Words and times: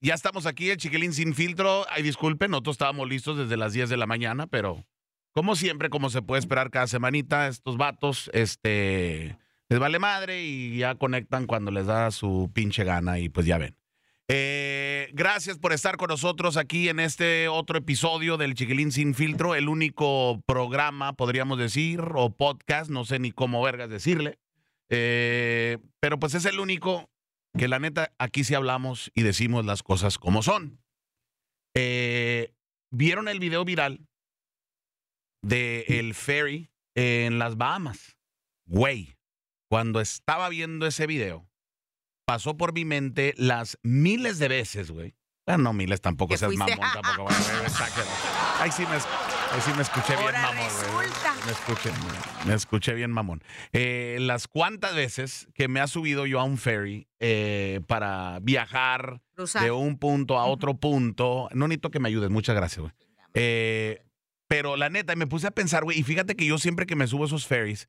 ya 0.00 0.14
estamos 0.14 0.46
aquí, 0.46 0.70
el 0.70 0.76
chiquilín 0.76 1.12
sin 1.12 1.34
filtro. 1.34 1.86
Ay, 1.90 2.02
disculpen, 2.02 2.50
nosotros 2.50 2.74
estábamos 2.74 3.08
listos 3.08 3.36
desde 3.36 3.56
las 3.56 3.72
10 3.72 3.88
de 3.88 3.96
la 3.96 4.06
mañana, 4.06 4.46
pero 4.46 4.84
como 5.32 5.56
siempre, 5.56 5.90
como 5.90 6.10
se 6.10 6.22
puede 6.22 6.40
esperar 6.40 6.70
cada 6.70 6.86
semanita, 6.86 7.48
estos 7.48 7.76
vatos, 7.76 8.30
este, 8.32 9.38
les 9.68 9.78
vale 9.78 9.98
madre 9.98 10.42
y 10.42 10.78
ya 10.78 10.94
conectan 10.94 11.46
cuando 11.46 11.70
les 11.70 11.86
da 11.86 12.10
su 12.10 12.50
pinche 12.52 12.84
gana 12.84 13.18
y 13.18 13.28
pues 13.28 13.46
ya 13.46 13.58
ven. 13.58 13.76
Eh, 14.30 15.08
gracias 15.14 15.58
por 15.58 15.72
estar 15.72 15.96
con 15.96 16.08
nosotros 16.08 16.58
aquí 16.58 16.90
en 16.90 17.00
este 17.00 17.48
otro 17.48 17.78
episodio 17.78 18.36
del 18.36 18.54
Chiquilín 18.54 18.92
Sin 18.92 19.14
Filtro, 19.14 19.54
el 19.54 19.68
único 19.68 20.42
programa, 20.46 21.14
podríamos 21.14 21.58
decir, 21.58 22.00
o 22.14 22.30
podcast, 22.30 22.90
no 22.90 23.06
sé 23.06 23.18
ni 23.18 23.32
cómo 23.32 23.62
vergas 23.62 23.88
decirle, 23.88 24.38
eh, 24.90 25.78
pero 25.98 26.18
pues 26.18 26.34
es 26.34 26.44
el 26.44 26.60
único 26.60 27.08
que 27.58 27.68
la 27.68 27.78
neta 27.80 28.12
aquí 28.18 28.44
sí 28.44 28.54
hablamos 28.54 29.10
y 29.14 29.22
decimos 29.22 29.66
las 29.66 29.82
cosas 29.82 30.16
como 30.16 30.42
son. 30.42 30.80
Eh, 31.74 32.54
¿Vieron 32.90 33.28
el 33.28 33.40
video 33.40 33.64
viral 33.64 34.06
de 35.42 35.84
el 35.88 36.14
ferry 36.14 36.70
en 36.94 37.38
las 37.38 37.56
Bahamas? 37.56 38.16
Güey, 38.66 39.16
cuando 39.68 40.00
estaba 40.00 40.48
viendo 40.48 40.86
ese 40.86 41.06
video, 41.06 41.50
pasó 42.26 42.56
por 42.56 42.72
mi 42.72 42.84
mente 42.84 43.34
las 43.36 43.78
miles 43.82 44.38
de 44.38 44.48
veces, 44.48 44.90
güey. 44.90 45.16
Bueno, 45.46 45.64
no 45.64 45.72
miles 45.72 46.00
tampoco, 46.00 46.36
seas 46.36 46.54
mamón 46.54 46.78
tampoco. 46.78 47.24
güey, 47.24 47.50
güey, 47.50 47.66
exagero. 47.66 48.06
Ahí 48.60 48.70
sí 48.70 48.82
me, 48.82 48.98
sí 49.64 49.72
me 49.74 49.82
escuché 49.82 50.14
bien 50.14 50.26
Ahora 50.26 50.42
mamón, 50.42 50.64
resulta. 50.64 51.34
Me 51.44 51.52
escuché, 51.52 51.90
me 52.46 52.54
escuché 52.54 52.94
bien 52.94 53.10
mamón. 53.10 53.42
Eh, 53.72 54.18
las 54.20 54.46
cuantas 54.48 54.94
veces 54.94 55.48
que 55.54 55.68
me 55.68 55.80
ha 55.80 55.86
subido 55.86 56.26
yo 56.26 56.40
a 56.40 56.44
un 56.44 56.58
ferry 56.58 57.08
eh, 57.20 57.80
para 57.86 58.38
viajar 58.42 59.20
Cruzar. 59.34 59.62
de 59.64 59.70
un 59.70 59.98
punto 59.98 60.38
a 60.38 60.46
otro 60.46 60.74
punto. 60.74 61.48
No 61.52 61.68
necesito 61.68 61.90
que 61.90 62.00
me 62.00 62.08
ayudes, 62.08 62.30
muchas 62.30 62.54
gracias, 62.54 62.80
güey. 62.80 62.92
Eh, 63.34 64.02
pero 64.48 64.76
la 64.76 64.88
neta, 64.88 65.14
me 65.16 65.26
puse 65.26 65.46
a 65.46 65.50
pensar, 65.50 65.84
güey, 65.84 65.98
y 65.98 66.02
fíjate 66.02 66.36
que 66.36 66.46
yo 66.46 66.58
siempre 66.58 66.86
que 66.86 66.96
me 66.96 67.06
subo 67.06 67.24
a 67.24 67.26
esos 67.26 67.46
ferries, 67.46 67.88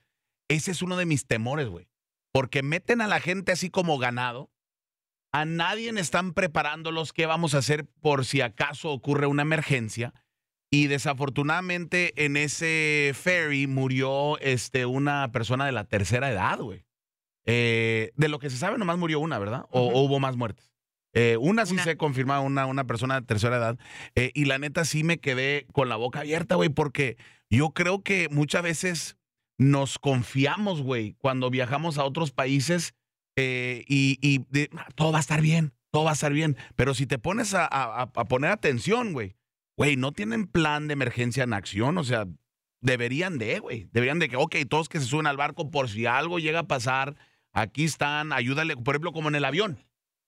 ese 0.50 0.72
es 0.72 0.82
uno 0.82 0.98
de 0.98 1.06
mis 1.06 1.26
temores, 1.26 1.68
güey. 1.68 1.88
Porque 2.32 2.64
meten 2.64 3.02
a 3.02 3.08
la 3.08 3.20
gente 3.20 3.52
así 3.52 3.70
como 3.70 3.98
ganado. 3.98 4.52
A 5.32 5.46
nadie 5.46 5.92
están 6.00 6.34
preparándolos 6.34 7.14
qué 7.14 7.28
vamos 7.28 7.54
a 7.54 7.60
hacer 7.60 7.86
por 8.02 8.26
si 8.26 8.42
acaso 8.42 8.92
ocurre 8.92 9.28
una 9.28 9.44
emergencia. 9.44 10.14
Y 10.72 10.88
desafortunadamente 10.88 12.26
en 12.26 12.38
ese 12.38 13.12
ferry 13.16 13.68
murió 13.68 14.38
este, 14.40 14.86
una 14.86 15.32
persona 15.32 15.66
de 15.66 15.72
la 15.72 15.84
tercera 15.86 16.30
edad, 16.32 16.60
güey. 16.60 16.86
Eh, 17.46 18.12
de 18.16 18.28
lo 18.28 18.38
que 18.40 18.50
se 18.50 18.58
sabe, 18.58 18.78
nomás 18.78 18.98
murió 18.98 19.20
una, 19.20 19.40
¿verdad? 19.40 19.66
O, 19.72 19.88
hubo 20.04 20.20
más 20.20 20.36
muertes. 20.38 20.72
Eh, 21.14 21.38
una 21.40 21.66
sí 21.66 21.74
Una. 21.74 21.84
se 21.84 21.98
confirmaba, 21.98 22.42
una, 22.42 22.68
una 22.68 22.86
persona 22.86 23.20
de 23.20 23.26
tercera 23.26 23.58
edad. 23.58 23.80
Eh, 24.14 24.32
y 24.36 24.46
la 24.46 24.60
neta 24.60 24.86
sí 24.86 25.04
me 25.04 25.18
quedé 25.18 25.66
con 25.74 25.90
la 25.90 25.96
boca 25.96 26.20
abierta, 26.20 26.54
güey, 26.56 26.70
porque 26.70 27.18
yo 27.50 27.72
creo 27.72 28.04
que 28.04 28.30
muchas 28.30 28.62
veces 28.62 29.18
nos 29.58 29.98
confiamos, 29.98 30.84
güey, 30.84 31.16
cuando 31.18 31.50
viajamos 31.50 31.98
a 31.98 32.04
otros 32.06 32.32
países 32.32 32.94
y, 33.36 34.18
y 34.22 34.46
de- 34.50 34.70
"Ah, 34.78 34.88
todo 34.96 35.12
va 35.12 35.18
a 35.18 35.22
estar 35.22 35.42
bien, 35.42 35.74
todo 35.92 36.04
va 36.04 36.12
a 36.12 36.14
estar 36.14 36.32
bien. 36.34 36.58
Pero 36.76 36.94
si 36.94 37.08
te 37.08 37.18
pones 37.18 37.54
a, 37.56 37.66
a- 37.66 38.02
a 38.04 38.26
poner 38.26 38.52
atención, 38.52 39.14
güey, 39.14 39.36
güey, 39.80 39.96
no 39.96 40.12
tienen 40.12 40.46
plan 40.46 40.90
de 40.90 40.94
emergencia 40.94 41.44
en 41.46 41.54
acción, 41.54 41.98
o 41.98 42.04
sea, 42.04 42.28
deberían 42.82 43.38
de, 43.38 43.60
güey, 43.60 43.88
deberían 43.94 44.20
de 44.20 44.28
que, 44.28 44.36
ok, 44.36 44.58
todos 44.70 44.90
que 44.90 45.00
se 45.00 45.06
suben 45.06 45.26
al 45.26 45.38
barco 45.38 45.72
por 45.72 45.88
si 45.88 46.06
algo 46.06 46.38
llega 46.38 46.60
a 46.60 46.68
pasar, 46.68 47.16
aquí 47.54 47.86
están, 47.86 48.34
ayúdale, 48.34 48.76
por 48.76 48.96
ejemplo, 48.96 49.14
como 49.14 49.30
en 49.30 49.36
el 49.36 49.46
avión. 49.46 49.80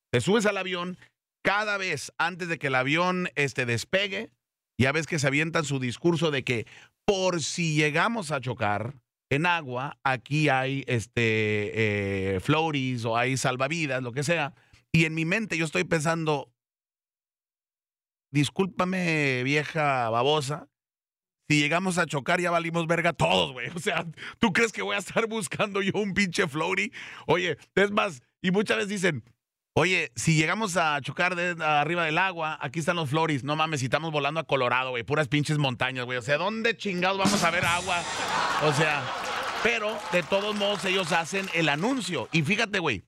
Te 0.09 0.21
subes 0.21 0.45
al 0.45 0.57
avión, 0.57 0.97
cada 1.43 1.75
vez 1.75 2.13
antes 2.17 2.47
de 2.47 2.59
que 2.59 2.67
el 2.67 2.75
avión 2.75 3.27
este, 3.35 3.65
despegue, 3.65 4.31
ya 4.79 4.93
ves 4.93 5.05
que 5.05 5.19
se 5.19 5.27
avientan 5.27 5.65
su 5.65 5.79
discurso 5.79 6.31
de 6.31 6.45
que 6.45 6.65
por 7.03 7.41
si 7.41 7.75
llegamos 7.75 8.31
a 8.31 8.39
chocar 8.39 8.95
en 9.29 9.45
agua, 9.45 9.99
aquí 10.05 10.47
hay 10.47 10.85
este, 10.87 12.35
eh, 12.35 12.39
floaties 12.39 13.03
o 13.03 13.17
hay 13.17 13.35
salvavidas, 13.35 14.01
lo 14.01 14.13
que 14.13 14.23
sea. 14.23 14.53
Y 14.93 15.03
en 15.03 15.13
mi 15.13 15.25
mente 15.25 15.57
yo 15.57 15.65
estoy 15.65 15.83
pensando, 15.83 16.53
discúlpame 18.31 19.43
vieja 19.43 20.09
babosa, 20.09 20.67
si 21.51 21.59
llegamos 21.59 21.97
a 21.97 22.05
chocar 22.05 22.39
ya 22.39 22.49
valimos 22.49 22.87
verga 22.87 23.11
todos, 23.11 23.51
güey. 23.51 23.69
O 23.75 23.79
sea, 23.79 24.05
¿tú 24.39 24.53
crees 24.53 24.71
que 24.71 24.81
voy 24.81 24.95
a 24.95 24.99
estar 24.99 25.27
buscando 25.27 25.81
yo 25.81 25.91
un 25.95 26.13
pinche 26.13 26.47
floaty? 26.47 26.93
Oye, 27.27 27.57
es 27.75 27.91
más, 27.91 28.21
y 28.41 28.51
muchas 28.51 28.77
veces 28.77 28.89
dicen, 28.89 29.23
oye, 29.73 30.13
si 30.15 30.35
llegamos 30.35 30.77
a 30.77 31.01
chocar 31.01 31.35
de, 31.35 31.61
arriba 31.61 32.05
del 32.05 32.17
agua, 32.17 32.57
aquí 32.61 32.79
están 32.79 32.95
los 32.95 33.09
floaties. 33.09 33.43
No 33.43 33.57
mames, 33.57 33.81
si 33.81 33.87
estamos 33.87 34.13
volando 34.13 34.39
a 34.39 34.45
Colorado, 34.45 34.91
güey, 34.91 35.03
puras 35.03 35.27
pinches 35.27 35.57
montañas, 35.57 36.05
güey. 36.05 36.17
O 36.17 36.21
sea, 36.21 36.37
¿dónde 36.37 36.77
chingados 36.77 37.17
vamos 37.17 37.43
a 37.43 37.51
ver 37.51 37.65
agua? 37.65 38.01
O 38.63 38.71
sea, 38.71 39.03
pero 39.61 39.99
de 40.13 40.23
todos 40.23 40.55
modos 40.55 40.85
ellos 40.85 41.11
hacen 41.11 41.49
el 41.53 41.67
anuncio. 41.67 42.29
Y 42.31 42.43
fíjate, 42.43 42.79
güey, 42.79 43.03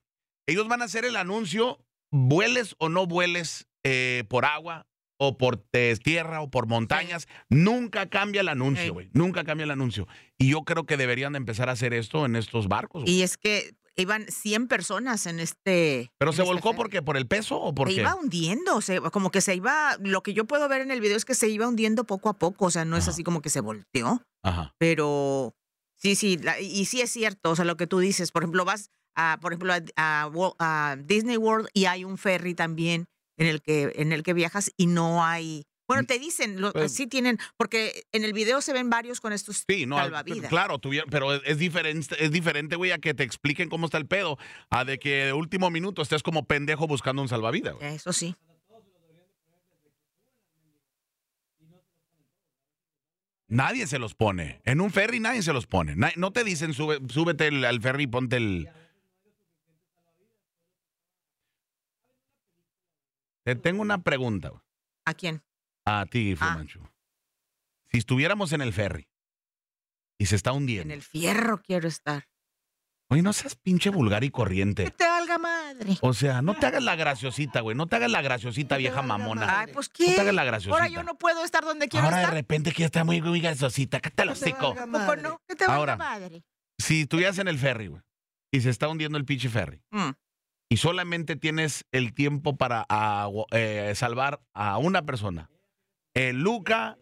ellos 0.46 0.68
van 0.68 0.82
a 0.82 0.84
hacer 0.84 1.06
el 1.06 1.16
anuncio, 1.16 1.78
vueles 2.10 2.76
o 2.78 2.90
no 2.90 3.06
vueles 3.06 3.68
eh, 3.84 4.24
por 4.28 4.44
agua 4.44 4.86
o 5.16 5.38
por 5.38 5.64
eh, 5.72 5.96
tierra 6.02 6.40
o 6.40 6.50
por 6.50 6.66
montañas, 6.66 7.28
nunca 7.48 8.08
cambia 8.08 8.40
el 8.40 8.48
anuncio, 8.48 8.84
Ey. 8.84 8.88
güey. 8.90 9.10
Nunca 9.12 9.44
cambia 9.44 9.64
el 9.64 9.70
anuncio. 9.70 10.06
Y 10.38 10.50
yo 10.50 10.62
creo 10.64 10.84
que 10.86 10.96
deberían 10.96 11.32
de 11.34 11.38
empezar 11.38 11.68
a 11.68 11.72
hacer 11.72 11.94
esto 11.94 12.26
en 12.26 12.36
estos 12.36 12.68
barcos. 12.68 13.02
güey. 13.02 13.14
Y 13.14 13.22
es 13.22 13.36
que 13.36 13.74
iban 13.96 14.26
100 14.28 14.66
personas 14.66 15.26
en 15.26 15.38
este. 15.38 16.10
Pero 16.18 16.32
en 16.32 16.36
se 16.36 16.42
este 16.42 16.52
volcó 16.52 16.74
porque 16.74 17.00
por 17.00 17.16
el 17.16 17.28
peso 17.28 17.60
o 17.60 17.72
por 17.74 17.88
Se 17.88 17.94
qué? 17.94 18.00
iba 18.00 18.16
hundiendo, 18.16 18.80
se- 18.80 19.00
como 19.00 19.30
que 19.30 19.40
se 19.40 19.54
iba, 19.54 19.96
lo 20.00 20.22
que 20.24 20.34
yo 20.34 20.46
puedo 20.46 20.68
ver 20.68 20.80
en 20.80 20.90
el 20.90 21.00
video 21.00 21.16
es 21.16 21.24
que 21.24 21.34
se 21.34 21.48
iba 21.48 21.68
hundiendo 21.68 22.02
poco 22.04 22.28
a 22.28 22.36
poco, 22.38 22.64
o 22.66 22.70
sea, 22.70 22.84
no 22.84 22.96
es 22.96 23.04
Ajá. 23.04 23.12
así 23.12 23.22
como 23.22 23.40
que 23.40 23.50
se 23.50 23.60
volteó, 23.60 24.20
Ajá. 24.42 24.74
pero 24.78 25.54
sí, 25.94 26.16
sí, 26.16 26.38
la- 26.38 26.58
y 26.60 26.86
sí 26.86 27.00
es 27.02 27.10
cierto, 27.12 27.50
o 27.52 27.56
sea, 27.56 27.64
lo 27.64 27.76
que 27.76 27.86
tú 27.86 28.00
dices, 28.00 28.32
por 28.32 28.42
ejemplo, 28.42 28.64
vas 28.64 28.90
a, 29.16 29.38
por 29.40 29.52
ejemplo, 29.52 29.72
a, 29.72 30.22
a 30.22 30.26
Wo- 30.28 30.56
a 30.58 30.96
Disney 30.98 31.36
World 31.36 31.68
y 31.72 31.84
hay 31.84 32.02
un 32.02 32.18
ferry 32.18 32.54
también 32.54 33.06
en 33.36 33.46
el 33.46 33.60
que, 33.62 33.92
en 33.96 34.12
el 34.12 34.22
que 34.22 34.32
viajas 34.34 34.70
y 34.76 34.86
no 34.86 35.24
hay, 35.24 35.64
bueno, 35.86 36.04
te 36.04 36.18
dicen, 36.18 36.60
lo- 36.60 36.72
Pues- 36.72 36.94
sí 36.94 37.06
tienen, 37.06 37.38
porque 37.58 38.04
en 38.12 38.24
el 38.24 38.32
video 38.32 38.60
se 38.62 38.72
ven 38.72 38.88
varios 38.88 39.20
con 39.20 39.32
estos 39.32 39.64
Sí, 39.68 39.84
no, 39.86 39.98
al- 39.98 40.04
salvavidas. 40.06 40.48
claro, 40.48 40.78
tuviera- 40.78 41.06
pero 41.10 41.34
es, 41.34 41.42
es 41.44 41.58
diferente, 41.58 42.16
es 42.24 42.30
diferente, 42.30 42.76
güey, 42.76 42.90
a 42.92 42.98
que 42.98 43.12
te 43.14 43.22
expliquen 43.22 43.68
cómo 43.68 43.86
está 43.86 43.98
el 43.98 44.06
pedo, 44.06 44.38
a 44.70 44.84
de 44.84 44.98
que 44.98 45.26
de 45.26 45.32
último 45.34 45.68
minuto 45.70 46.00
estés 46.00 46.22
como 46.22 46.46
pendejo 46.46 46.86
buscando 46.86 47.20
un 47.22 47.28
salvavidas. 47.28 47.74
güey. 47.74 47.94
Eso 47.94 48.12
sí. 48.12 48.34
Nadie 53.46 53.86
se 53.86 53.98
los 53.98 54.14
pone. 54.14 54.60
En 54.64 54.80
un 54.80 54.90
ferry 54.90 55.20
nadie 55.20 55.42
se 55.42 55.52
los 55.52 55.66
pone. 55.66 55.94
No 56.16 56.32
te 56.32 56.44
dicen 56.44 56.72
sube- 56.72 57.00
súbete 57.10 57.48
al 57.66 57.80
ferry 57.80 58.04
y 58.04 58.06
ponte 58.06 58.36
el. 58.36 58.68
Te 63.44 63.54
tengo 63.56 63.82
una 63.82 64.02
pregunta 64.02 64.48
güey, 64.50 64.62
¿A 65.06 65.14
quién? 65.14 65.42
a 65.86 66.06
ti, 66.06 66.34
Ah. 66.40 66.52
Fumanchu. 66.52 66.80
Si 67.90 67.98
estuviéramos 67.98 68.52
en 68.52 68.60
el 68.62 68.72
ferry 68.72 69.08
y 70.18 70.26
se 70.26 70.36
está 70.36 70.50
En 70.50 70.56
hundiendo. 70.56 70.94
el 70.94 71.02
fierro 71.02 71.60
quiero 71.62 71.86
estar. 71.88 72.28
Oye, 73.10 73.20
no 73.22 73.32
seas 73.34 73.54
pinche 73.54 73.90
vulgar 73.90 74.24
y 74.24 74.28
Que 74.28 74.32
corriente. 74.32 74.90
te 74.90 75.04
valga 75.06 75.36
madre. 75.38 75.98
O 76.00 76.14
sea, 76.14 76.40
no 76.40 76.54
te 76.58 76.66
hagas 76.66 76.82
la 76.82 76.96
graciosita, 76.96 77.60
güey. 77.60 77.76
No 77.76 77.86
te 77.86 77.96
hagas 77.96 78.10
la 78.10 78.22
graciosita, 78.22 78.78
vieja 78.78 79.02
mamona. 79.02 79.60
Ay, 79.60 79.72
pues 79.72 79.88
No 79.90 79.94
qué. 79.94 80.14
te 80.14 80.20
hagas 80.22 80.34
la 80.34 80.44
graciosita. 80.44 80.74
Ahora 80.74 80.88
yo 80.88 81.02
no 81.02 81.16
puedo 81.18 81.44
estar 81.44 81.62
donde 81.64 81.86
quiero 81.88 82.06
Ahora 82.06 82.16
de 82.16 82.22
estar. 82.22 82.34
repente 82.34 82.72
que 82.72 82.80
ya 82.80 82.86
está 82.86 83.04
muy, 83.04 83.20
muy 83.20 83.40
graciosita. 83.40 84.00
El 84.16 84.28
hocico. 84.30 84.74
¿Poco 84.74 85.16
no? 85.16 85.40
Que 85.46 85.54
te 85.54 85.66
valga 85.66 85.76
Ahora. 85.76 85.96
madre. 85.96 86.42
Si 86.78 87.02
estuvieras 87.02 87.38
en 87.38 87.46
el 87.48 87.58
ferry, 87.58 87.88
güey, 87.88 88.02
y 88.50 88.62
se 88.62 88.70
está 88.70 88.88
hundiendo 88.88 89.18
el 89.18 89.24
pinche 89.26 89.48
ferry, 89.50 89.82
Mm. 89.90 90.10
Y 90.68 90.76
solamente 90.78 91.36
tienes 91.36 91.84
el 91.92 92.14
tiempo 92.14 92.56
para 92.56 92.86
agu- 92.88 93.46
eh, 93.52 93.92
salvar 93.96 94.40
a 94.54 94.78
una 94.78 95.02
persona, 95.02 95.50
el 96.14 96.40
Luca 96.42 96.96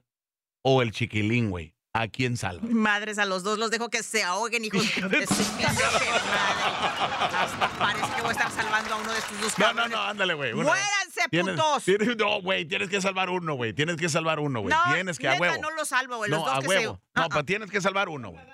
o 0.62 0.82
el 0.82 0.90
chiquilín, 0.92 1.50
güey, 1.50 1.74
¿a 1.94 2.08
quién 2.08 2.36
salva? 2.36 2.66
Madres, 2.70 3.18
a 3.18 3.24
los 3.24 3.42
dos 3.42 3.58
los 3.58 3.70
dejo 3.70 3.88
que 3.90 4.02
se 4.02 4.22
ahoguen, 4.24 4.64
hijos 4.64 4.84
Hija 4.84 5.08
de 5.08 5.26
su. 5.26 5.34
Hasta 7.32 7.68
parece 7.78 8.14
que 8.14 8.20
voy 8.22 8.28
a 8.28 8.32
estar 8.32 8.50
salvando 8.50 8.94
a 8.94 8.96
uno 8.98 9.12
de 9.12 9.18
estos 9.18 9.40
dos 9.40 9.58
No, 9.58 9.66
no, 9.66 9.74
cabrones. 9.74 9.90
no, 9.98 10.02
ándale, 10.02 10.34
güey. 10.34 10.54
¡Muéranse, 10.54 11.20
Tienes- 11.30 11.56
putos! 11.56 11.84
tienes- 11.84 12.16
no, 12.16 12.40
güey, 12.42 12.64
tienes 12.64 12.88
que 12.88 13.00
salvar 13.00 13.30
uno, 13.30 13.54
güey. 13.54 13.72
Tienes 13.72 13.96
que 13.96 14.08
salvar 14.08 14.38
uno, 14.40 14.60
güey. 14.60 14.74
no, 14.74 14.92
tienes 14.92 15.18
que, 15.18 15.28
a 15.28 15.32
neta, 15.32 15.40
huevo. 15.42 15.62
no 15.62 15.70
lo 15.70 15.84
salvo, 15.84 16.16
güey. 16.18 16.30
Los 16.30 16.40
no, 16.40 16.46
dos 16.46 16.54
a 16.56 16.60
que 16.60 16.68
huevo. 16.68 16.94
se... 16.94 17.00
No, 17.20 17.24
Ah, 17.24 17.28
pero 17.30 17.44
tienes 17.44 17.70
que 17.70 17.80
salvar 17.80 18.08
uno, 18.08 18.30
güey. 18.30 18.44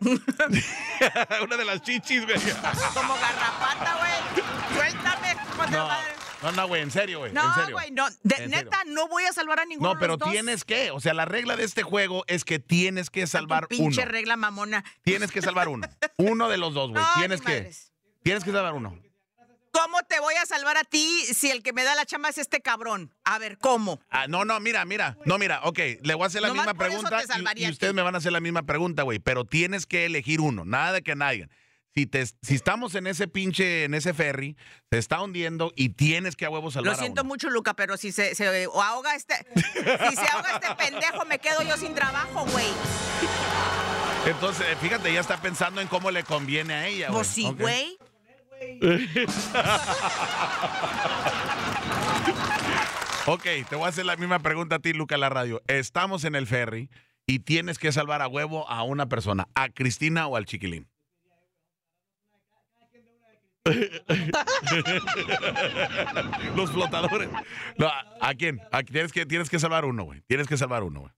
una 1.44 1.56
de 1.58 1.64
las 1.64 1.82
chichis, 1.82 2.24
güey. 2.24 2.38
ah, 2.62 2.72
Como 2.94 3.14
garrapata, 3.16 3.96
güey. 3.98 4.09
De 5.70 5.76
No, 5.76 5.88
no, 6.42 6.52
no, 6.52 6.68
güey, 6.68 6.82
en 6.82 6.90
serio, 6.90 7.18
güey. 7.20 7.28
en 7.30 7.34
No, 7.34 7.54
serio. 7.54 7.74
güey, 7.76 7.90
no. 7.90 8.06
De- 8.22 8.48
neta, 8.48 8.82
no 8.86 9.08
voy 9.08 9.24
a 9.24 9.32
salvar 9.32 9.60
a 9.60 9.64
ninguno 9.64 9.90
No, 9.90 9.94
de 9.94 10.00
pero 10.00 10.12
los 10.14 10.18
dos. 10.20 10.30
tienes 10.30 10.64
que. 10.64 10.90
O 10.90 11.00
sea, 11.00 11.14
la 11.14 11.24
regla 11.26 11.56
de 11.56 11.64
este 11.64 11.82
juego 11.82 12.24
es 12.28 12.44
que 12.44 12.58
tienes 12.58 13.10
que 13.10 13.26
salvar 13.26 13.68
pinche 13.68 14.02
uno. 14.02 14.10
regla 14.10 14.36
mamona. 14.36 14.84
Tienes 15.02 15.30
que 15.32 15.42
salvar 15.42 15.68
uno. 15.68 15.86
Uno 16.16 16.48
de 16.48 16.56
los 16.56 16.74
dos, 16.74 16.90
güey. 16.90 17.02
No, 17.02 17.08
tienes 17.18 17.40
que. 17.40 17.52
madres. 17.52 17.92
Tienes 18.22 18.44
que 18.44 18.52
salvar 18.52 18.74
uno. 18.74 18.98
¿Cómo 19.72 20.02
te 20.02 20.18
voy 20.18 20.34
a 20.34 20.46
salvar 20.46 20.76
a 20.76 20.82
ti 20.84 21.24
si 21.32 21.48
el 21.50 21.62
que 21.62 21.72
me 21.72 21.84
da 21.84 21.94
la 21.94 22.04
chamba 22.04 22.28
es 22.28 22.38
este 22.38 22.60
cabrón? 22.60 23.14
A 23.22 23.38
ver, 23.38 23.56
¿cómo? 23.58 24.00
Ah, 24.10 24.26
no, 24.26 24.44
no, 24.44 24.58
mira, 24.58 24.84
mira. 24.84 25.16
No, 25.24 25.38
mira, 25.38 25.60
ok, 25.62 25.78
le 26.02 26.14
voy 26.14 26.24
a 26.24 26.26
hacer 26.26 26.42
la 26.42 26.48
Nomás 26.48 26.66
misma 26.66 26.78
pregunta 26.78 27.22
y, 27.54 27.70
ustedes 27.70 27.94
me 27.94 28.02
van 28.02 28.16
a 28.16 28.18
hacer 28.18 28.32
la 28.32 28.40
misma 28.40 28.64
pregunta, 28.64 29.04
güey. 29.04 29.20
Pero 29.20 29.44
tienes 29.44 29.86
que 29.86 30.06
elegir 30.06 30.40
uno, 30.40 30.64
nada 30.64 30.92
de 30.92 31.02
que 31.02 31.14
nadie. 31.14 31.48
Si, 31.94 32.06
te, 32.06 32.24
si 32.24 32.54
estamos 32.54 32.94
en 32.94 33.06
ese 33.08 33.26
pinche, 33.26 33.84
en 33.84 33.94
ese 33.94 34.14
ferry, 34.14 34.56
se 34.90 34.98
está 34.98 35.20
hundiendo 35.20 35.72
y 35.74 35.90
tienes 35.90 36.36
que 36.36 36.44
a 36.44 36.50
huevo 36.50 36.70
salvar 36.70 36.92
Lo 36.92 36.98
siento 36.98 37.22
a 37.22 37.24
uno. 37.24 37.28
mucho, 37.28 37.50
Luca, 37.50 37.74
pero 37.74 37.96
si 37.96 38.12
se, 38.12 38.34
se 38.34 38.46
ahoga 38.64 39.14
este. 39.16 39.34
si 39.54 40.16
se 40.16 40.26
ahoga 40.28 40.50
este 40.54 40.74
pendejo, 40.76 41.24
me 41.24 41.38
quedo 41.38 41.62
yo 41.62 41.76
sin 41.76 41.94
trabajo, 41.94 42.46
güey. 42.46 42.68
Entonces, 44.26 44.66
fíjate, 44.80 45.12
ya 45.12 45.20
está 45.20 45.40
pensando 45.40 45.80
en 45.80 45.88
cómo 45.88 46.10
le 46.10 46.22
conviene 46.22 46.74
a 46.74 46.86
ella. 46.86 47.08
Pues 47.08 47.26
sí, 47.26 47.50
güey. 47.58 47.98
Ok, 53.26 53.44
te 53.68 53.76
voy 53.76 53.84
a 53.84 53.88
hacer 53.88 54.06
la 54.06 54.16
misma 54.16 54.38
pregunta 54.40 54.76
a 54.76 54.78
ti, 54.78 54.92
Luca, 54.92 55.16
la 55.16 55.28
radio. 55.28 55.62
Estamos 55.68 56.24
en 56.24 56.34
el 56.34 56.46
ferry 56.46 56.90
y 57.26 57.40
tienes 57.40 57.78
que 57.78 57.92
salvar 57.92 58.22
a 58.22 58.28
huevo 58.28 58.68
a 58.68 58.82
una 58.82 59.06
persona, 59.08 59.46
a 59.54 59.68
Cristina 59.68 60.26
o 60.26 60.36
al 60.36 60.46
chiquilín. 60.46 60.88
Los 66.56 66.70
flotadores. 66.72 67.28
No, 67.76 67.88
¿a, 67.88 68.04
a 68.20 68.34
quién? 68.34 68.60
¿A- 68.72 68.82
tienes, 68.82 69.12
que, 69.12 69.26
tienes 69.26 69.50
que 69.50 69.58
salvar 69.58 69.84
uno, 69.84 70.04
güey. 70.04 70.22
Tienes 70.22 70.46
que 70.46 70.56
salvar 70.56 70.82
uno, 70.82 71.00
güey. 71.00 71.12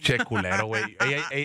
Che 0.00 0.18
culero, 0.18 0.66
güey. 0.66 0.96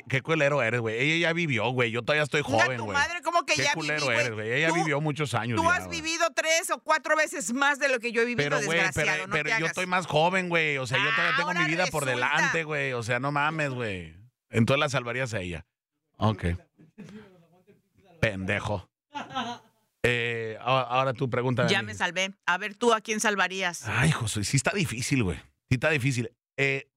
Qué 0.07 0.21
culero 0.21 0.61
eres, 0.61 0.81
güey. 0.81 0.99
Ella 0.99 1.29
ya 1.29 1.33
vivió, 1.33 1.69
güey. 1.69 1.89
Yo 1.91 2.01
todavía 2.03 2.23
estoy 2.23 2.41
joven, 2.41 2.81
güey. 2.81 2.97
madre, 2.97 3.21
¿cómo 3.23 3.45
que 3.45 3.55
Qué 3.55 3.63
ya 3.63 3.73
culero 3.73 4.07
viví, 4.07 4.19
eres, 4.19 4.31
güey. 4.33 4.51
Ella 4.51 4.71
vivió 4.71 5.01
muchos 5.01 5.33
años. 5.33 5.57
Tú 5.59 5.63
ya, 5.63 5.75
has 5.75 5.89
vivido 5.89 6.27
tres 6.35 6.69
o 6.69 6.79
cuatro 6.79 7.15
veces 7.15 7.51
más 7.53 7.79
de 7.79 7.89
lo 7.89 7.99
que 7.99 8.11
yo 8.11 8.21
he 8.21 8.25
vivido, 8.25 8.49
Pero, 8.49 8.59
desgraciado. 8.59 8.91
pero, 8.93 9.27
no 9.27 9.33
pero 9.33 9.59
yo 9.59 9.65
estoy 9.65 9.87
más 9.87 10.05
joven, 10.05 10.49
güey. 10.49 10.77
O 10.77 10.85
sea, 10.85 10.97
yo 10.99 11.09
todavía 11.15 11.37
tengo 11.37 11.53
mi 11.53 11.65
vida 11.65 11.87
por 11.87 12.05
delante, 12.05 12.63
güey. 12.63 12.93
O 12.93 13.03
sea, 13.03 13.19
no 13.19 13.31
mames, 13.31 13.71
güey. 13.71 14.15
Entonces 14.49 14.79
la 14.79 14.89
salvarías 14.89 15.33
a 15.33 15.39
ella. 15.39 15.65
Ok. 16.17 16.45
Pendejo. 18.19 18.89
Eh, 20.03 20.57
ahora 20.61 21.13
tú 21.13 21.29
pregúntame. 21.29 21.67
a 21.67 21.71
Ya 21.71 21.81
me 21.81 21.93
salvé. 21.93 22.33
A 22.45 22.57
ver, 22.57 22.75
¿tú 22.75 22.93
a 22.93 23.01
quién 23.01 23.19
salvarías? 23.19 23.87
Ay, 23.87 24.11
José, 24.11 24.43
sí 24.43 24.57
está 24.57 24.71
difícil, 24.71 25.23
güey. 25.23 25.37
Sí 25.69 25.75
está 25.75 25.89
difícil. 25.89 26.31
Eh, 26.57 26.89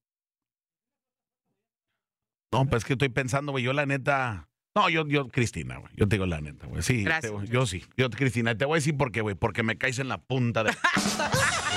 no, 2.52 2.66
pues 2.66 2.82
es 2.82 2.84
que 2.86 2.92
estoy 2.94 3.08
pensando, 3.08 3.52
güey. 3.52 3.64
Yo 3.64 3.72
la 3.72 3.86
neta. 3.86 4.48
No, 4.74 4.88
yo, 4.88 5.06
yo, 5.06 5.28
Cristina, 5.28 5.76
güey. 5.78 5.92
Yo 5.96 6.06
te 6.08 6.16
digo 6.16 6.26
la 6.26 6.40
neta, 6.40 6.66
güey. 6.66 6.82
Sí, 6.82 7.02
Gracias. 7.04 7.32
te- 7.32 7.46
yo 7.48 7.66
sí. 7.66 7.84
Yo, 7.96 8.08
Cristina, 8.10 8.56
te 8.56 8.64
voy 8.64 8.76
a 8.76 8.78
decir 8.78 8.96
por 8.96 9.10
qué, 9.12 9.20
güey. 9.20 9.34
Porque 9.34 9.62
me 9.62 9.76
caes 9.78 9.98
en 9.98 10.08
la 10.08 10.18
punta 10.18 10.64
de. 10.64 10.70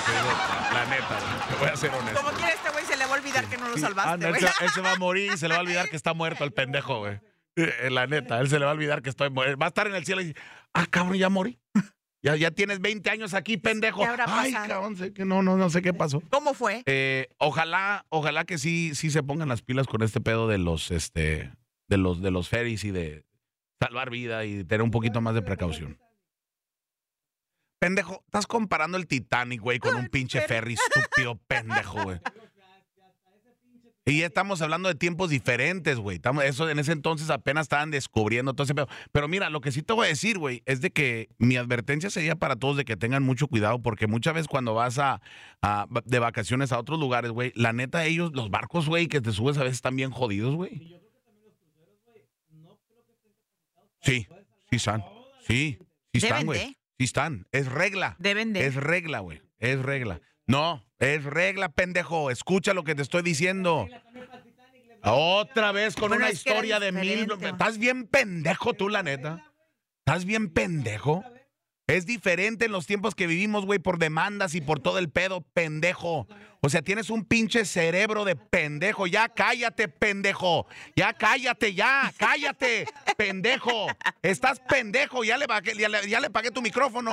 La 0.06 0.86
neta, 0.86 1.07
güey. 1.19 1.50
Te 1.50 1.56
voy 1.59 1.69
a 1.69 1.75
ser 1.77 1.89
honesto. 1.91 2.21
Como 2.21 2.31
quiera 2.38 2.51
este 2.53 2.69
güey 2.69 2.86
se 2.86 2.98
le 2.98 3.06
va 3.06 3.15
a 3.15 3.18
olvidar 3.18 3.45
que 3.50 3.57
no 3.57 3.68
lo 3.69 3.75
Sí. 3.75 3.81
salvaste, 3.81 4.12
Ah, 4.12 4.18
no, 4.18 4.27
él, 4.27 4.31
güey. 4.39 4.41
se, 4.41 4.63
él 4.65 4.69
se 4.71 4.81
va 4.81 4.91
a 4.91 4.98
morir 4.98 5.31
y 5.33 5.38
se 5.38 5.48
le 5.48 5.53
va 5.56 5.59
a 5.59 5.63
olvidar 5.63 5.89
que 5.89 5.95
está 5.95 6.13
muerto 6.13 6.44
el 6.44 6.51
pendejo, 6.53 7.00
güey. 7.00 7.19
Eh, 7.56 7.90
La 7.90 8.07
neta, 8.07 8.40
él 8.40 8.50
se 8.50 8.60
le 8.60 8.66
va 8.66 8.72
a 8.72 8.74
olvidar 8.74 9.02
que 9.02 9.10
estoy 9.10 9.30
muerto. 9.30 9.57
Va 9.57 9.68
a 9.68 9.69
estar 9.69 9.88
en 9.88 9.96
el 9.96 10.06
cielo 10.06 10.22
y 10.22 10.25
dice, 10.25 10.40
ah, 10.74 10.86
cabrón, 10.90 11.18
ya 11.18 11.30
morí. 11.30 11.60
Ya, 12.24 12.36
ya 12.36 12.50
tienes 12.50 12.80
20 12.81 13.07
años 13.12 13.36
aquí, 13.36 13.56
pendejo. 13.57 14.00
¿Qué 14.02 14.07
habrá 14.07 14.25
Ay, 14.28 14.52
pasado? 14.52 14.68
cabrón, 14.74 14.98
sé 14.98 15.13
que 15.13 15.25
no, 15.25 15.44
no, 15.44 15.57
no 15.57 15.69
sé 15.69 15.84
qué 15.84 15.94
pasó. 15.94 16.24
¿Cómo 16.31 16.56
fue? 16.56 16.81
Eh, 16.88 17.28
ojalá, 17.38 18.07
ojalá 18.10 18.46
que 18.46 18.57
sí, 18.57 18.96
sí 18.96 19.12
se 19.12 19.22
pongan 19.22 19.48
las 19.48 19.62
pilas 19.62 19.86
con 19.86 20.02
este 20.02 20.19
pedo 20.22 20.48
de 20.48 20.57
los, 20.57 20.90
este, 20.90 21.52
de 21.88 21.98
los, 21.98 22.24
de 22.24 22.31
los 22.31 22.50
ferries 22.50 22.84
y 22.84 22.90
de 22.90 23.28
salvar 23.80 24.10
vida 24.10 24.44
y 24.44 24.63
tener 24.63 24.81
un 24.81 24.90
poquito 24.90 25.22
más 25.22 25.36
de 25.36 25.44
precaución. 25.44 26.00
Pendejo, 27.80 28.24
estás 28.25 28.48
comparando 28.48 28.98
el 28.98 29.06
Titanic, 29.06 29.62
güey, 29.62 29.78
con 29.78 29.94
un 29.96 30.08
pinche 30.08 30.42
ferry 30.42 30.74
estúpido 30.74 31.36
pendejo, 31.48 32.06
güey. 32.06 32.19
Y 34.07 34.19
ya 34.19 34.28
estamos 34.28 34.62
hablando 34.62 34.88
de 34.88 34.94
tiempos 34.94 35.31
diferentes, 35.31 35.98
güey. 35.98 36.22
Eso 36.44 36.69
en 36.69 36.78
ese 36.78 36.92
entonces 36.92 37.31
apenas 37.31 37.63
estaban 37.63 37.90
descubriendo 37.90 38.54
todo 38.54 38.66
ese 38.66 38.75
pedo. 38.75 38.88
Pero 39.12 39.28
mira, 39.28 39.50
lo 39.50 39.62
que 39.62 39.72
sí 39.72 39.81
te 39.81 39.94
voy 39.94 40.06
a 40.06 40.10
decir, 40.10 40.38
güey, 40.38 40.62
es 40.68 40.80
de 40.81 40.92
que 40.92 41.30
mi 41.40 41.57
advertencia 41.57 42.12
sería 42.12 42.36
para 42.36 42.56
todos 42.56 42.78
de 42.78 42.86
que 42.86 42.98
tengan 42.98 43.24
mucho 43.24 43.48
cuidado, 43.48 43.81
porque 43.81 44.06
muchas 44.06 44.36
veces 44.36 44.48
cuando 44.48 44.75
vas 44.75 45.00
a, 45.00 45.22
a- 45.63 45.88
de 46.06 46.19
vacaciones 46.19 46.72
a 46.72 46.78
otros 46.78 47.00
lugares, 47.00 47.31
güey, 47.31 47.52
la 47.56 47.74
neta, 47.74 48.06
ellos, 48.06 48.31
los 48.36 48.52
barcos, 48.52 48.88
güey, 48.88 49.07
que 49.07 49.22
te 49.22 49.31
subes 49.31 49.57
a 49.57 49.63
veces 49.63 49.78
están 49.78 49.96
bien 49.96 50.12
jodidos, 50.12 50.54
güey. 50.54 51.01
Sí, 54.01 54.28
sí 54.69 54.75
están. 54.75 55.04
Sí, 55.48 55.80
sí 56.13 56.19
están, 56.25 56.46
güey. 56.46 56.78
Sí 57.00 57.06
están. 57.06 57.48
Es 57.51 57.72
regla. 57.72 58.16
Deben 58.19 58.54
de. 58.54 58.66
Es 58.68 58.75
regla, 58.75 59.19
güey. 59.19 59.42
Es 59.58 59.81
regla. 59.81 60.22
No, 60.46 60.85
es 61.00 61.24
regla, 61.24 61.69
pendejo. 61.69 62.31
Escucha 62.31 62.74
lo 62.74 62.83
que 62.83 62.95
te 62.95 63.01
estoy 63.01 63.21
diciendo. 63.21 63.88
Otra 65.03 65.71
vez 65.71 65.94
con 65.95 66.09
Bueno, 66.09 66.25
una 66.25 66.31
historia 66.33 66.80
de 66.80 66.92
mil. 66.92 67.27
Estás 67.42 67.77
bien 67.77 68.07
pendejo 68.07 68.74
tú, 68.74 68.89
la 68.89 69.03
neta. 69.03 69.51
Estás 70.06 70.25
bien 70.25 70.50
pendejo. 70.51 71.24
Es 71.88 72.07
diferente 72.07 72.65
en 72.65 72.71
los 72.71 72.88
tiempos 72.88 73.13
que 73.13 73.27
vivimos, 73.27 73.63
güey, 73.68 73.77
por 73.77 74.00
demandas 74.00 74.56
y 74.56 74.62
por 74.62 74.80
todo 74.80 74.97
el 74.97 75.09
pedo, 75.12 75.42
pendejo. 75.53 76.27
O 76.62 76.69
sea, 76.69 76.81
tienes 76.81 77.12
un 77.12 77.24
pinche 77.25 77.63
cerebro 77.65 78.25
de 78.25 78.36
pendejo. 78.36 79.06
Ya 79.06 79.30
cállate, 79.30 79.88
pendejo. 79.88 80.65
Ya 80.95 81.13
cállate, 81.13 81.75
ya, 81.75 82.12
cállate, 82.18 82.88
pendejo. 83.18 83.86
Estás 84.24 84.59
pendejo. 84.62 85.24
Ya 85.24 85.38
le, 85.38 85.45
pagué- 85.45 85.77
ya 85.77 85.88
le- 85.88 86.09
ya 86.09 86.19
le 86.19 86.31
pagué 86.31 86.50
tu 86.50 86.63
micrófono. 86.63 87.12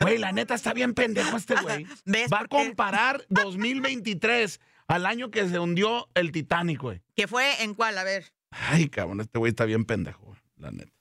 Güey, 0.00 0.18
la 0.18 0.32
neta 0.32 0.54
está 0.54 0.72
bien 0.72 0.94
pendejo 0.94 1.36
este 1.36 1.54
güey. 1.60 1.86
¿Ves 2.04 2.30
Va 2.32 2.40
a 2.40 2.46
comparar 2.46 3.24
2023 3.28 4.60
al 4.88 5.06
año 5.06 5.30
que 5.30 5.48
se 5.48 5.58
hundió 5.58 6.08
el 6.14 6.32
Titanic, 6.32 6.80
güey. 6.80 7.02
¿Qué 7.14 7.26
fue? 7.28 7.62
¿En 7.62 7.74
cuál? 7.74 7.96
A 7.98 8.04
ver. 8.04 8.32
Ay, 8.50 8.88
cabrón, 8.88 9.20
este 9.20 9.38
güey 9.38 9.50
está 9.50 9.64
bien 9.64 9.84
pendejo, 9.84 10.24
güey, 10.24 10.38
la 10.56 10.70
neta. 10.70 10.92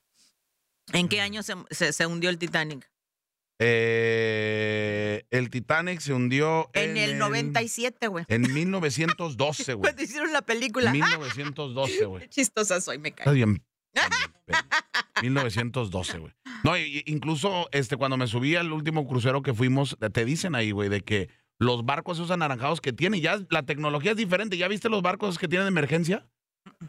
¿En 0.94 1.08
qué 1.08 1.22
año 1.22 1.42
se, 1.44 1.54
se- 1.72 1.94
se 1.94 2.06
hundió 2.06 2.30
el 2.30 2.38
Titanic? 2.38 2.90
Eh, 3.62 5.26
el 5.32 5.50
Titanic 5.50 6.00
se 6.00 6.14
hundió 6.14 6.70
En, 6.74 6.98
el 6.98 7.18
97, 7.18 8.08
güey. 8.08 8.26
En 8.28 8.42
1912, 8.54 9.74
güey. 9.76 9.82
Cuando 9.82 10.04
hicieron 10.04 10.32
la 10.34 10.42
película. 10.42 10.92
1912, 10.92 12.06
güey. 12.06 12.28
Chistosa 12.30 12.80
soy, 12.82 12.98
me 13.00 13.12
cae. 13.12 13.32
bien. 13.34 13.54
bien. 13.56 13.66
1912, 15.22 16.18
güey. 16.20 16.34
No, 16.64 16.78
incluso 16.78 17.70
este, 17.72 17.98
cuando 17.98 18.18
me 18.18 18.28
subí 18.28 18.56
al 18.56 18.72
último 18.72 19.08
crucero 19.08 19.42
que 19.42 19.54
fuimos, 19.54 19.98
te 20.14 20.26
dicen 20.26 20.56
ahí, 20.56 20.72
güey, 20.72 20.90
de 20.90 21.02
que 21.02 21.30
los 21.58 21.86
barcos 21.86 22.18
esos 22.18 22.32
anaranjados 22.32 22.82
que 22.82 22.94
tienen, 22.94 23.22
ya 23.22 23.40
la 23.50 23.64
tecnología 23.64 24.12
es 24.12 24.18
diferente. 24.18 24.58
¿Ya 24.58 24.68
viste 24.68 24.90
los 24.90 25.02
barcos 25.02 25.38
que 25.38 25.48
tienen 25.48 25.68
emergencia? 25.68 26.28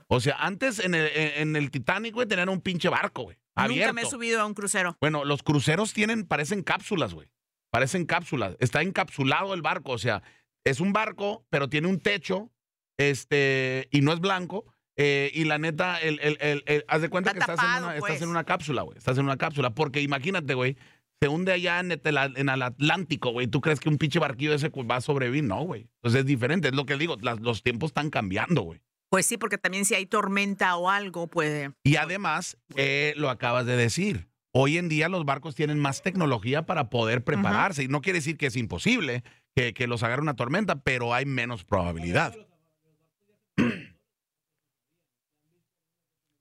O 0.09 0.21
sea, 0.21 0.37
antes 0.39 0.79
en 0.79 0.95
el, 0.95 1.09
en 1.15 1.57
el 1.57 1.71
Titanic, 1.71 2.15
güey, 2.15 2.27
tenían 2.27 2.49
un 2.49 2.61
pinche 2.61 2.89
barco, 2.89 3.23
güey. 3.25 3.39
Abierto. 3.55 3.87
Nunca 3.87 3.93
me 3.93 4.03
he 4.03 4.11
subido 4.11 4.41
a 4.41 4.47
un 4.47 4.55
crucero. 4.55 4.97
Bueno, 5.01 5.25
los 5.25 5.43
cruceros 5.43 5.93
tienen, 5.93 6.25
parecen 6.27 6.63
cápsulas, 6.63 7.15
güey. 7.15 7.29
Parecen 7.71 8.07
cápsulas. 8.07 8.57
Está 8.61 8.83
encapsulado 8.83 9.55
el 9.55 9.63
barco, 9.63 9.93
o 9.93 9.99
sea, 9.99 10.23
es 10.65 10.81
un 10.81 10.93
barco, 10.93 11.45
pero 11.51 11.69
tiene 11.69 11.89
un 11.89 12.01
techo, 12.01 12.51
este, 12.99 13.89
y 13.91 14.01
no 14.01 14.13
es 14.13 14.21
blanco. 14.21 14.67
Eh, 15.03 15.31
y 15.35 15.45
la 15.45 15.57
neta, 15.59 15.99
el, 15.99 16.21
el, 16.21 16.37
el- 16.41 16.63
el- 16.67 16.85
haz 16.89 17.01
de 17.01 17.09
cuenta 17.09 17.31
Está 17.31 17.47
que 17.47 17.53
estás, 17.53 17.67
en 17.79 17.85
estás 17.85 18.01
pues. 18.01 18.21
en 18.23 18.29
una 18.29 18.45
cápsula, 18.45 18.83
güey. 18.83 18.99
Estás 18.99 19.17
en 19.17 19.25
una 19.25 19.39
cápsula. 19.39 19.71
Porque 19.71 20.03
imagínate, 20.03 20.53
güey, 20.53 20.77
se 21.23 21.29
hunde 21.29 21.53
allá 21.53 21.81
en 21.81 21.93
el, 21.93 22.01
en 22.05 22.49
el 22.51 22.63
Atlántico, 22.63 23.31
güey. 23.33 23.47
¿Tú 23.47 23.63
crees 23.63 23.81
que 23.81 23.89
un 23.89 23.97
pinche 23.97 24.19
barquillo 24.19 24.53
ese 24.53 24.69
va 24.69 24.97
a 24.97 25.01
sobrevivir? 25.01 25.45
No, 25.45 25.63
güey. 25.65 25.89
Entonces 25.97 26.21
es 26.21 26.27
diferente. 26.27 26.69
Es 26.69 26.75
lo 26.75 26.85
que 26.85 26.97
digo. 26.99 27.17
las- 27.23 27.41
los 27.41 27.63
tiempos 27.63 27.89
están 27.91 28.11
cambiando, 28.11 28.61
güey. 28.63 28.81
Pues 29.09 29.25
sí, 29.27 29.39
porque 29.39 29.57
también 29.59 29.87
si 29.87 29.95
hay 29.95 30.05
tormenta 30.07 30.77
o 30.77 30.91
algo, 30.91 31.27
puede. 31.29 31.73
Y 31.83 31.97
además, 31.97 32.59
eh, 32.77 33.15
lo 33.17 33.31
acabas 33.31 33.65
de 33.67 33.77
decir, 33.77 34.29
hoy 34.53 34.77
en 34.79 34.89
día 34.91 35.09
los 35.09 35.25
barcos 35.25 35.55
tienen 35.55 35.79
más 35.79 36.03
tecnología 36.03 36.67
para 36.67 36.91
poder 36.91 37.25
prepararse. 37.25 37.83
Y 37.85 37.89
no 37.89 38.03
quiere 38.03 38.19
decir 38.19 38.37
que 38.37 38.47
es 38.47 38.57
imposible 38.57 39.25
que, 39.57 39.73
que 39.75 39.87
los 39.89 40.03
agarre 40.03 40.23
una 40.23 40.37
tormenta, 40.37 40.77
pero 40.83 41.13
hay 41.15 41.25
menos 41.25 41.65
probabilidad. 41.65 42.35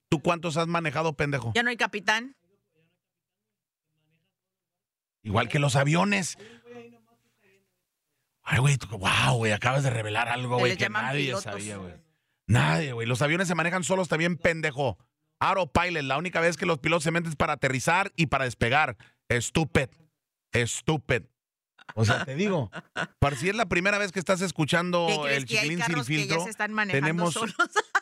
¿Tú 0.09 0.21
cuántos 0.21 0.57
has 0.57 0.67
manejado, 0.67 1.13
pendejo? 1.13 1.51
Ya 1.55 1.63
no 1.63 1.69
hay 1.69 1.77
capitán. 1.77 2.35
Igual 5.21 5.47
que 5.49 5.59
los 5.59 5.75
aviones. 5.75 6.37
Ay, 8.41 8.57
güey, 8.57 8.77
wow, 8.89 9.35
güey, 9.35 9.51
acabas 9.51 9.83
de 9.83 9.91
revelar 9.91 10.27
algo, 10.27 10.57
güey, 10.57 10.75
que 10.75 10.89
nadie 10.89 11.25
pilotos. 11.25 11.43
sabía, 11.43 11.77
güey. 11.77 11.93
Nadie, 12.47 12.93
güey. 12.93 13.05
Los 13.07 13.21
aviones 13.21 13.47
se 13.47 13.53
manejan 13.53 13.83
solos 13.83 14.07
también, 14.07 14.37
pendejo. 14.37 14.97
Autopilot, 15.39 16.03
la 16.03 16.17
única 16.17 16.39
vez 16.41 16.57
que 16.57 16.65
los 16.65 16.79
pilotos 16.79 17.03
se 17.03 17.11
meten 17.11 17.29
es 17.29 17.35
para 17.35 17.53
aterrizar 17.53 18.11
y 18.15 18.25
para 18.25 18.45
despegar. 18.45 18.97
Estúpido. 19.27 19.89
Estúpido. 20.51 21.27
O 21.93 22.05
sea, 22.05 22.25
te 22.25 22.35
digo, 22.35 22.71
para 23.19 23.35
si 23.35 23.49
es 23.49 23.55
la 23.55 23.67
primera 23.67 23.99
vez 23.99 24.11
que 24.11 24.19
estás 24.19 24.41
escuchando 24.41 25.05
¿Qué 25.07 25.19
crees 25.21 25.37
el 25.37 25.45
chiquilín 25.45 25.83
sin 25.83 26.03
filtro, 26.03 26.45
tenemos- 26.89 27.33
solos? 27.33 27.55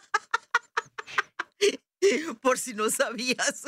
Por 2.42 2.58
si 2.60 2.74
no 2.74 2.89
sabías. 2.89 3.63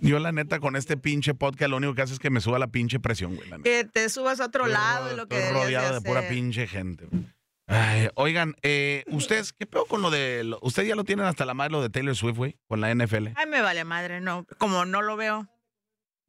Yo, 0.00 0.18
la 0.18 0.32
neta, 0.32 0.58
con 0.58 0.74
este 0.74 0.96
pinche 0.96 1.34
podcast, 1.34 1.70
lo 1.70 1.76
único 1.76 1.94
que 1.94 2.02
hace 2.02 2.14
es 2.14 2.18
que 2.18 2.30
me 2.30 2.40
suba 2.40 2.58
la 2.58 2.68
pinche 2.68 2.98
presión, 2.98 3.36
güey. 3.36 3.48
la 3.48 3.58
neta. 3.58 3.68
Que 3.68 3.84
te 3.84 4.08
subas 4.08 4.40
a 4.40 4.46
otro 4.46 4.66
lado 4.66 5.08
de 5.08 5.16
lo 5.16 5.28
que 5.28 5.36
estoy 5.38 5.52
deberías 5.54 5.82
rodeado 5.82 6.00
de, 6.00 6.08
pura 6.08 6.28
pinche 6.28 6.66
gente. 6.66 7.06
Ay, 7.68 8.08
oigan, 8.16 8.56
eh, 8.62 9.04
ustedes, 9.08 9.52
¿qué 9.52 9.66
pedo 9.66 9.84
con 9.86 10.02
lo 10.02 10.10
de. 10.10 10.42
lo- 10.44 10.58
Ustedes 10.62 10.88
ya 10.88 10.96
lo 10.96 11.04
tienen 11.04 11.26
hasta 11.26 11.44
la 11.44 11.54
madre 11.54 11.72
lo 11.72 11.82
de 11.82 11.90
Taylor 11.90 12.16
Swift, 12.16 12.36
güey, 12.36 12.56
con 12.66 12.80
la 12.80 12.92
NFL. 12.92 13.28
Ay, 13.36 13.46
me 13.46 13.60
vale 13.60 13.84
madre, 13.84 14.20
no. 14.20 14.46
Como 14.58 14.84
no 14.84 15.02
lo 15.02 15.16
veo. 15.16 15.48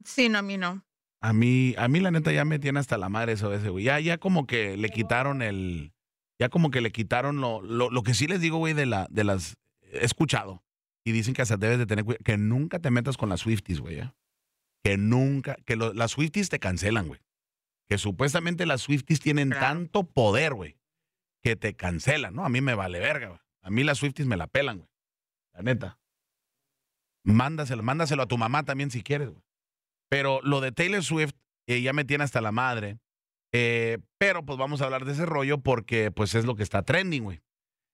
Sí, 0.04 0.28
no, 0.28 0.38
a 0.38 0.42
mí 0.42 0.56
no. 0.56 0.84
A 1.20 1.32
mí, 1.32 1.74
a 1.78 1.88
mí 1.88 2.00
la 2.00 2.10
neta 2.10 2.30
ya 2.32 2.44
me 2.44 2.58
tiene 2.58 2.78
hasta 2.78 2.98
la 2.98 3.08
madre 3.08 3.32
eso 3.32 3.48
de 3.50 3.56
ese, 3.56 3.70
güey. 3.70 3.84
Ya, 3.84 3.98
ya 3.98 4.18
como 4.18 4.46
que 4.46 4.76
le 4.76 4.90
quitaron 4.90 5.40
el. 5.42 5.93
Ya 6.38 6.48
como 6.48 6.70
que 6.70 6.80
le 6.80 6.90
quitaron 6.92 7.40
lo, 7.40 7.62
lo, 7.62 7.90
lo 7.90 8.02
que 8.02 8.14
sí 8.14 8.26
les 8.26 8.40
digo, 8.40 8.58
güey, 8.58 8.74
de 8.74 8.86
la, 8.86 9.06
de 9.10 9.24
las. 9.24 9.56
He 9.82 10.04
escuchado. 10.04 10.62
Y 11.04 11.12
dicen 11.12 11.34
que 11.34 11.42
hasta 11.42 11.56
debes 11.56 11.78
de 11.78 11.86
tener 11.86 12.04
cuidado. 12.04 12.24
Que 12.24 12.36
nunca 12.38 12.78
te 12.78 12.90
metas 12.90 13.16
con 13.16 13.28
las 13.28 13.40
Swifties, 13.40 13.80
güey. 13.80 14.00
¿eh? 14.00 14.12
Que 14.82 14.96
nunca. 14.96 15.56
Que 15.64 15.76
lo- 15.76 15.92
las 15.92 16.12
Swifties 16.12 16.48
te 16.48 16.58
cancelan, 16.58 17.06
güey. 17.08 17.20
Que 17.88 17.98
supuestamente 17.98 18.64
las 18.66 18.80
Swifties 18.80 19.20
tienen 19.20 19.50
Claro. 19.50 19.66
tanto 19.66 20.04
poder, 20.04 20.54
güey. 20.54 20.76
Que 21.42 21.56
te 21.56 21.74
cancelan, 21.74 22.34
¿no? 22.34 22.44
A 22.44 22.48
mí 22.48 22.60
me 22.62 22.74
vale 22.74 22.98
verga, 22.98 23.28
güey. 23.28 23.40
A 23.62 23.70
mí 23.70 23.84
las 23.84 23.98
Swifties 23.98 24.26
me 24.26 24.36
la 24.36 24.46
pelan, 24.46 24.78
güey. 24.78 24.88
La 25.52 25.62
neta. 25.62 25.98
Mándaselo, 27.24 27.82
mándaselo 27.82 28.22
a 28.22 28.26
tu 28.26 28.36
mamá 28.38 28.64
también 28.64 28.90
si 28.90 29.02
quieres, 29.02 29.30
güey. 29.30 29.42
Pero 30.10 30.40
lo 30.42 30.60
de 30.60 30.72
Taylor 30.72 31.02
Swift 31.02 31.32
eh, 31.66 31.80
ya 31.80 31.92
me 31.92 32.04
tiene 32.04 32.24
hasta 32.24 32.40
la 32.40 32.52
madre. 32.52 32.98
Eh, 33.56 33.98
pero 34.18 34.44
pues 34.44 34.58
vamos 34.58 34.82
a 34.82 34.86
hablar 34.86 35.04
de 35.04 35.12
ese 35.12 35.26
rollo 35.26 35.58
porque 35.58 36.10
pues 36.10 36.34
es 36.34 36.44
lo 36.44 36.56
que 36.56 36.64
está 36.64 36.82
trending, 36.82 37.22
güey. 37.22 37.40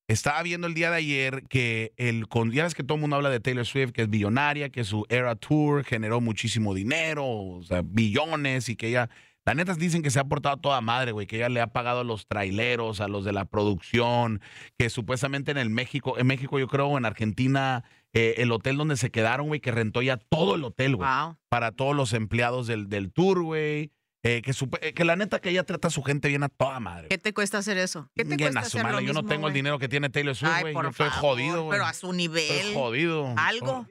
Estaba 0.09 0.43
viendo 0.43 0.67
el 0.67 0.73
día 0.75 0.91
de 0.91 0.97
ayer 0.97 1.45
que 1.49 1.93
el 1.99 2.29
con 2.29 2.51
ya 2.51 2.65
ves 2.65 2.75
que 2.75 2.83
todo 2.83 2.97
el 2.97 3.03
mundo 3.03 3.17
habla 3.17 3.29
de 3.29 3.41
Taylor 3.41 3.67
Swift, 3.67 3.93
que 3.93 4.03
es 4.03 4.11
billonaria, 4.11 4.71
que 4.71 4.85
su 4.85 5.05
Era 5.11 5.37
Tour 5.37 5.85
generó 5.85 6.21
muchísimo 6.23 6.73
dinero, 6.75 7.27
o 7.27 7.63
sea, 7.63 7.83
billones 7.85 8.71
y 8.71 8.75
que 8.75 8.89
ella, 8.89 9.11
la 9.45 9.55
neta 9.55 9.75
dicen 9.75 10.03
que 10.03 10.11
se 10.11 10.19
ha 10.19 10.25
portado 10.25 10.57
toda 10.57 10.81
madre, 10.81 11.13
güey, 11.13 11.27
que 11.27 11.37
ella 11.37 11.51
le 11.51 11.61
ha 11.61 11.69
pagado 11.69 12.01
a 12.01 12.05
los 12.05 12.27
traileros, 12.27 13.01
a 13.01 13.07
los 13.07 13.25
de 13.27 13.33
la 13.33 13.45
producción, 13.45 14.41
que 14.79 14.89
supuestamente 14.91 15.51
en 15.51 15.59
el 15.59 15.71
México, 15.71 16.19
en 16.19 16.27
México 16.27 16.59
yo 16.59 16.67
creo, 16.69 16.97
en 16.99 17.05
Argentina, 17.05 17.85
eh, 18.15 18.37
el 18.39 18.51
hotel 18.51 18.79
donde 18.79 18.97
se 18.97 19.11
quedaron, 19.11 19.47
güey, 19.47 19.61
que 19.61 19.71
rentó 19.71 20.01
ya 20.03 20.17
todo 20.17 20.57
el 20.57 20.65
hotel, 20.65 20.97
güey 20.97 21.09
Wow. 21.09 21.37
para 21.51 21.71
todos 21.71 21.95
los 21.95 22.15
empleados 22.15 22.67
del, 22.67 22.89
del 22.89 23.13
tour, 23.13 23.43
güey. 23.43 23.93
Eh, 24.23 24.43
que, 24.43 24.53
supe- 24.53 24.79
eh, 24.83 24.93
que 24.93 25.05
la 25.05 25.17
neta 25.17 25.41
que 25.41 25.49
ella 25.51 25.65
trata 25.65 25.89
a 25.89 25.91
su 25.91 26.03
gente 26.03 26.29
bien 26.29 26.43
a 26.43 26.49
toda 26.51 26.79
madre. 26.79 27.09
¿Qué 27.09 27.17
te 27.17 27.33
cuesta 27.33 27.57
hacer 27.59 27.79
eso? 27.79 28.11
¿Qué 28.15 28.25
te 28.25 28.37
Bien 28.37 28.41
cuesta 28.41 28.61
a 28.61 28.63
su 28.65 28.77
hacer 28.79 28.83
madre, 28.93 29.07
Yo 29.07 29.13
no 29.15 29.25
tengo 29.25 29.49
el 29.49 29.55
dinero 29.55 29.79
que 29.79 29.89
tiene 29.89 30.11
Taylor 30.11 30.35
Swift, 30.37 30.61
güey. 30.61 30.75
Yo 30.75 30.81
estoy 30.81 30.93
favor, 31.09 31.13
jodido, 31.21 31.63
güey. 31.65 31.71
Pero 31.79 31.87
a 31.87 31.95
su 31.95 32.13
nivel. 32.13 32.45
Estoy 32.51 32.75
jodido. 32.75 33.35
Algo. 33.39 33.87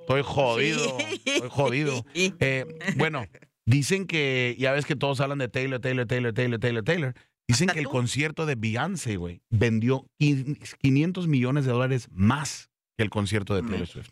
Estoy 0.00 0.22
jodido. 0.24 0.98
Sí. 0.98 1.22
Estoy 1.24 1.48
jodido. 1.50 2.04
Eh, 2.14 2.66
bueno, 2.96 3.26
dicen 3.64 4.06
que, 4.06 4.56
ya 4.58 4.72
ves 4.72 4.86
que 4.86 4.96
todos 4.96 5.20
hablan 5.20 5.38
de 5.38 5.48
Taylor, 5.48 5.80
Taylor, 5.80 6.06
Taylor, 6.06 6.32
Taylor, 6.34 6.58
Taylor, 6.58 6.82
Taylor. 6.84 7.14
Dicen 7.46 7.68
que 7.68 7.78
el 7.78 7.84
tú. 7.84 7.90
concierto 7.90 8.46
de 8.46 8.54
Beyoncé, 8.56 9.16
güey, 9.16 9.40
vendió 9.50 10.06
quin- 10.18 10.58
500 10.80 11.28
millones 11.28 11.64
de 11.64 11.72
dólares 11.72 12.08
más 12.10 12.70
que 12.96 13.04
el 13.04 13.10
concierto 13.10 13.54
de 13.54 13.62
Taylor. 13.62 13.86
Swift. 13.86 14.10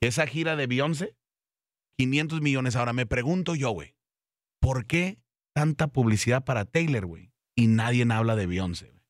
Esa 0.00 0.26
gira 0.26 0.56
de 0.56 0.66
Beyoncé, 0.66 1.14
500 1.98 2.40
millones. 2.40 2.74
Ahora 2.76 2.92
me 2.92 3.04
pregunto 3.06 3.54
yo, 3.54 3.70
güey, 3.70 3.94
¿por 4.62 4.86
qué 4.86 5.18
tanta 5.54 5.88
publicidad 5.88 6.44
para 6.44 6.64
Taylor, 6.64 7.04
güey? 7.04 7.32
Y 7.54 7.66
nadie 7.66 8.06
habla 8.10 8.36
de 8.36 8.46
Beyoncé, 8.46 8.86
güey. 8.86 9.02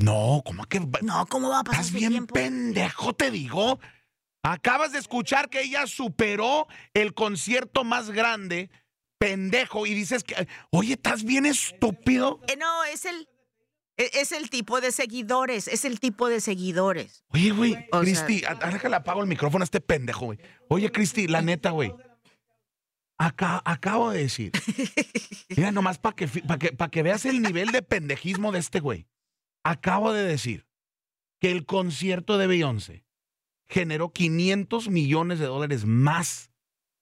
No, 0.00 0.42
¿cómo 0.44 0.64
que? 0.66 0.78
va- 0.78 1.00
No, 1.02 1.26
¿cómo 1.26 1.48
va 1.48 1.60
a 1.60 1.64
pasar 1.64 1.80
Estás 1.80 1.98
bien 1.98 2.10
tiempo? 2.12 2.34
pendejo, 2.34 3.14
te 3.14 3.30
digo. 3.32 3.80
Acabas 4.44 4.92
de 4.92 4.98
escuchar 4.98 5.50
que 5.50 5.62
ella 5.62 5.86
superó 5.88 6.68
el 6.94 7.12
concierto 7.14 7.82
más 7.82 8.10
grande, 8.10 8.70
pendejo, 9.18 9.86
y 9.86 9.94
dices 9.94 10.22
que, 10.22 10.46
oye, 10.70 10.92
¿estás 10.92 11.24
bien 11.24 11.44
estúpido? 11.46 12.40
Eh, 12.46 12.56
no, 12.56 12.84
es 12.84 13.04
el, 13.04 13.28
e- 13.96 14.10
es 14.14 14.30
el 14.30 14.48
tipo 14.50 14.80
de 14.80 14.92
seguidores, 14.92 15.66
es 15.66 15.84
el 15.84 15.98
tipo 15.98 16.28
de 16.28 16.40
seguidores. 16.40 17.24
Oye, 17.30 17.50
güey, 17.50 17.88
Cristi, 17.90 18.44
a- 18.44 18.50
ahora 18.52 18.78
que 18.78 18.88
le 18.88 18.94
apago 18.96 19.20
el 19.22 19.26
micrófono 19.26 19.64
a 19.64 19.66
este 19.66 19.80
pendejo, 19.80 20.26
güey. 20.26 20.38
Oye, 20.68 20.92
Cristi, 20.92 21.26
la 21.26 21.42
neta, 21.42 21.70
güey. 21.70 21.92
Acá, 23.18 23.60
acabo 23.64 24.10
de 24.10 24.20
decir. 24.20 24.52
Mira, 25.56 25.72
nomás 25.72 25.98
para 25.98 26.14
que, 26.14 26.28
pa' 26.28 26.58
que, 26.58 26.72
pa' 26.72 26.90
que 26.90 27.02
veas 27.02 27.24
el 27.24 27.42
nivel 27.42 27.72
de 27.72 27.82
pendejismo 27.82 28.52
de 28.52 28.60
este 28.60 28.80
güey. 28.80 29.08
Acabo 29.64 30.12
de 30.12 30.22
decir 30.22 30.66
que 31.40 31.50
el 31.50 31.66
concierto 31.66 32.38
de 32.38 32.46
Beyoncé 32.46 33.04
generó 33.68 34.12
500 34.12 34.88
millones 34.88 35.38
de 35.38 35.46
dólares 35.46 35.84
más 35.84 36.52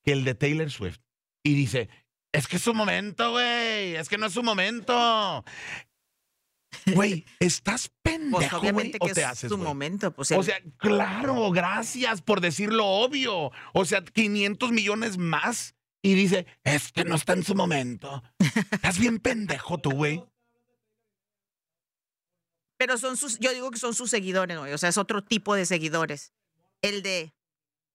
que 0.05 0.13
el 0.13 0.25
de 0.25 0.35
Taylor 0.35 0.71
Swift. 0.71 1.01
Y 1.45 1.55
dice, 1.55 1.89
es 2.33 2.49
que 2.49 2.57
es 2.57 2.63
su 2.63 2.75
momento, 2.75 3.31
güey. 3.33 3.95
Es 3.97 4.09
que 4.09 4.19
no 4.19 4.27
es 4.27 4.33
su 4.33 4.43
momento. 4.43 5.45
Güey, 6.95 7.25
¿estás 7.41 7.91
Pues 8.03 8.19
pendejo, 8.19 8.59
obviamente 8.59 8.99
¿O 9.01 9.07
que 9.07 9.15
te 9.15 9.21
es 9.21 9.27
haces, 9.27 9.49
su 9.49 9.59
momento. 9.59 10.13
Pues 10.13 10.33
O 10.33 10.43
sea, 10.43 10.61
claro, 10.79 11.51
gracias 11.51 12.23
por 12.23 12.41
decir 12.41 12.73
lo 12.73 12.87
obvio. 12.87 13.53
O 13.73 13.85
sea, 13.85 14.05
500 14.05 14.73
millones 14.73 15.19
más. 15.19 15.76
Y 16.03 16.15
dice, 16.15 16.47
es 16.63 16.93
que 16.93 17.05
no 17.05 17.17
está 17.17 17.33
en 17.33 17.43
su 17.43 17.55
momento. 17.55 18.23
Estás 18.71 18.99
bien 18.99 19.19
pendejo 19.19 19.79
tú, 19.79 19.91
güey. 19.91 20.23
pero 22.79 22.99
son 22.99 23.17
sus, 23.17 23.39
yo 23.39 23.53
digo 23.53 23.71
que 23.71 23.79
son 23.79 23.95
sus 23.95 24.11
seguidores, 24.11 24.59
güey. 24.59 24.73
O 24.73 24.79
sea, 24.79 24.89
es 24.91 24.99
otro 24.99 25.25
tipo 25.25 25.55
de 25.55 25.65
seguidores. 25.67 26.33
El 26.83 27.03
de, 27.03 27.33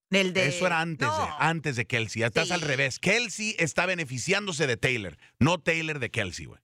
el 0.09 0.33
de. 0.33 0.47
Eso 0.47 0.65
era 0.65 0.81
antes, 0.81 1.07
de, 1.07 1.13
No, 1.15 1.35
antes 1.39 1.75
de 1.75 1.85
Kelsey. 1.85 2.23
Estás 2.23 2.47
Sí. 2.47 2.53
al 2.53 2.61
revés. 2.61 2.97
Kelsey 2.99 3.55
está 3.59 3.85
beneficiándose 3.85 4.65
de 4.67 4.77
Taylor, 4.77 5.17
no 5.39 5.59
Taylor 5.59 5.99
de 5.99 6.09
Kelsey, 6.09 6.45
güey. 6.47 6.59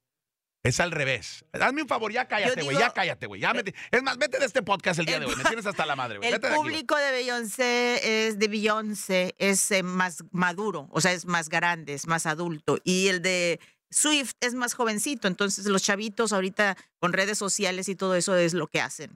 Es 0.67 0.79
al 0.79 0.91
revés. 0.91 1.45
Hazme 1.53 1.81
un 1.83 1.87
favor, 1.87 2.11
ya 2.11 2.27
cállate, 2.27 2.61
güey. 2.61 2.77
Ya 2.77 2.91
cállate, 2.91 3.25
güey. 3.27 3.41
Ya 3.41 3.53
Es 3.91 4.03
más, 4.03 4.17
vete 4.17 4.39
de 4.39 4.45
este 4.45 4.61
podcast 4.63 4.99
el 4.99 5.05
día 5.05 5.15
El 5.15 5.21
de 5.21 5.27
hoy. 5.27 5.35
Me 5.35 5.43
tienes 5.45 5.65
hasta 5.65 5.85
la 5.85 5.95
madre, 5.95 6.17
güey. 6.17 6.27
El 6.27 6.35
Vete 6.35 6.47
de 6.47 6.53
aquí, 6.53 6.59
güey. 6.61 6.71
público 6.71 6.95
de 6.95 7.11
Beyoncé 7.11 8.27
es 8.27 8.39
de 8.39 8.47
Beyoncé, 8.47 9.35
es 9.37 9.71
eh, 9.71 9.83
más 9.83 10.23
maduro, 10.31 10.87
o 10.91 11.01
sea, 11.01 11.13
es 11.13 11.25
más 11.25 11.49
grande, 11.49 11.93
es 11.93 12.07
más 12.07 12.25
adulto. 12.25 12.79
Y 12.83 13.07
el 13.07 13.21
de 13.21 13.59
Swift 13.89 14.33
es 14.41 14.53
más 14.53 14.73
jovencito. 14.73 15.27
Entonces, 15.27 15.65
los 15.65 15.83
chavitos 15.83 16.33
ahorita 16.33 16.75
con 16.99 17.13
redes 17.13 17.37
sociales 17.37 17.87
y 17.89 17.95
todo 17.95 18.15
eso 18.15 18.35
es 18.35 18.53
lo 18.53 18.67
que 18.67 18.81
hacen. 18.81 19.15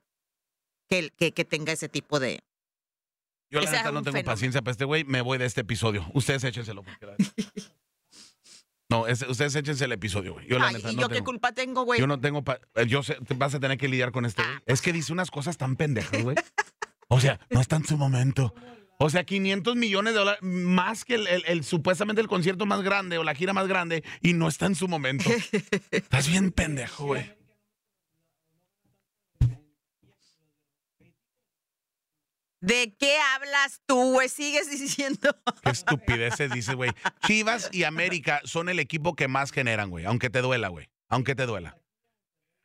Que, 0.89 1.10
que, 1.10 1.31
que 1.34 1.46
tenga 1.46 1.72
ese 1.74 1.89
tipo 1.89 2.20
de. 2.20 2.39
Yo 3.50 3.60
la 3.60 3.70
neta 3.70 3.84
no 3.91 4.01
tengo 4.01 4.03
fenómeno. 4.13 4.25
paciencia 4.25 4.62
para 4.62 4.72
este 4.72 4.86
güey. 4.86 5.03
Me 5.03 5.20
voy 5.22 5.38
de 5.38 5.46
este 5.46 5.62
episodio. 5.62 6.05
Ustedes 6.13 6.43
échenselo. 6.46 6.84
porque 6.84 7.05
la- 7.05 7.15
No, 8.91 9.07
es- 9.07 9.21
ustedes 9.27 9.55
échense 9.55 9.86
el 9.86 9.91
episodio, 9.93 10.33
güey. 10.33 10.48
Yo 10.48 10.60
la 10.60 10.67
Ay, 10.67 10.75
neta 10.75 10.91
¿y 10.91 10.95
no 10.95 11.01
yo 11.01 11.07
qué 11.07 11.15
tengo. 11.15 11.25
culpa 11.25 11.51
tengo, 11.53 11.83
güey? 11.86 12.00
Yo 12.00 12.05
no 12.07 12.19
tengo. 12.19 12.43
pa- 12.43 12.60
eh, 12.75 12.86
Yo 12.86 13.01
sé, 13.01 13.15
te 13.27 13.33
vas 13.33 13.55
a 13.55 13.60
tener 13.60 13.77
que 13.77 13.88
lidiar 13.88 14.12
con 14.12 14.25
este, 14.25 14.43
güey. 14.43 14.55
Ah. 14.57 14.62
Es 14.67 14.81
que 14.81 14.93
dice 14.93 15.12
unas 15.13 15.31
cosas 15.31 15.57
tan 15.57 15.75
pendejas, 15.77 16.21
güey. 16.21 16.36
O 17.07 17.19
sea, 17.19 17.39
no 17.50 17.60
está 17.62 17.77
en 17.77 17.86
su 17.86 17.98
momento. 17.98 18.53
O 19.00 19.10
sea, 19.10 19.24
500 19.24 19.75
millones 19.75 20.13
de 20.13 20.19
dólares 20.19 20.41
más 20.43 21.05
que 21.05 21.15
el, 21.15 21.25
el- 21.27 21.43
el- 21.48 21.63
supuestamente 21.63 22.21
el 22.21 22.27
concierto 22.27 22.65
más 22.67 22.83
grande 22.83 23.17
o 23.17 23.24
la 23.24 23.33
gira 23.33 23.51
más 23.53 23.67
grande 23.67 24.03
y 24.21 24.33
no 24.33 24.48
está 24.48 24.67
en 24.67 24.75
su 24.75 24.88
momento. 24.88 25.25
Estás 25.91 26.27
bien 26.27 26.51
pendejo, 26.51 27.05
güey. 27.07 27.31
¿De 32.62 32.96
qué 33.00 33.18
hablas 33.36 33.82
tú, 33.86 34.13
güey? 34.13 34.30
Sigues 34.30 34.70
diciendo. 34.80 35.36
Qué 35.63 35.72
estupideces 35.72 36.51
dices, 36.51 36.75
güey. 36.75 36.91
Chivas 37.25 37.70
y 37.72 37.84
América 37.84 38.41
son 38.46 38.70
el 38.70 38.80
equipo 38.80 39.15
que 39.15 39.27
más 39.27 39.51
generan, 39.51 39.89
güey. 39.89 40.06
Aunque 40.06 40.30
te 40.30 40.41
duela, 40.41 40.70
güey. 40.70 40.89
Aunque 41.10 41.36
te 41.36 41.46
duela. 41.46 41.77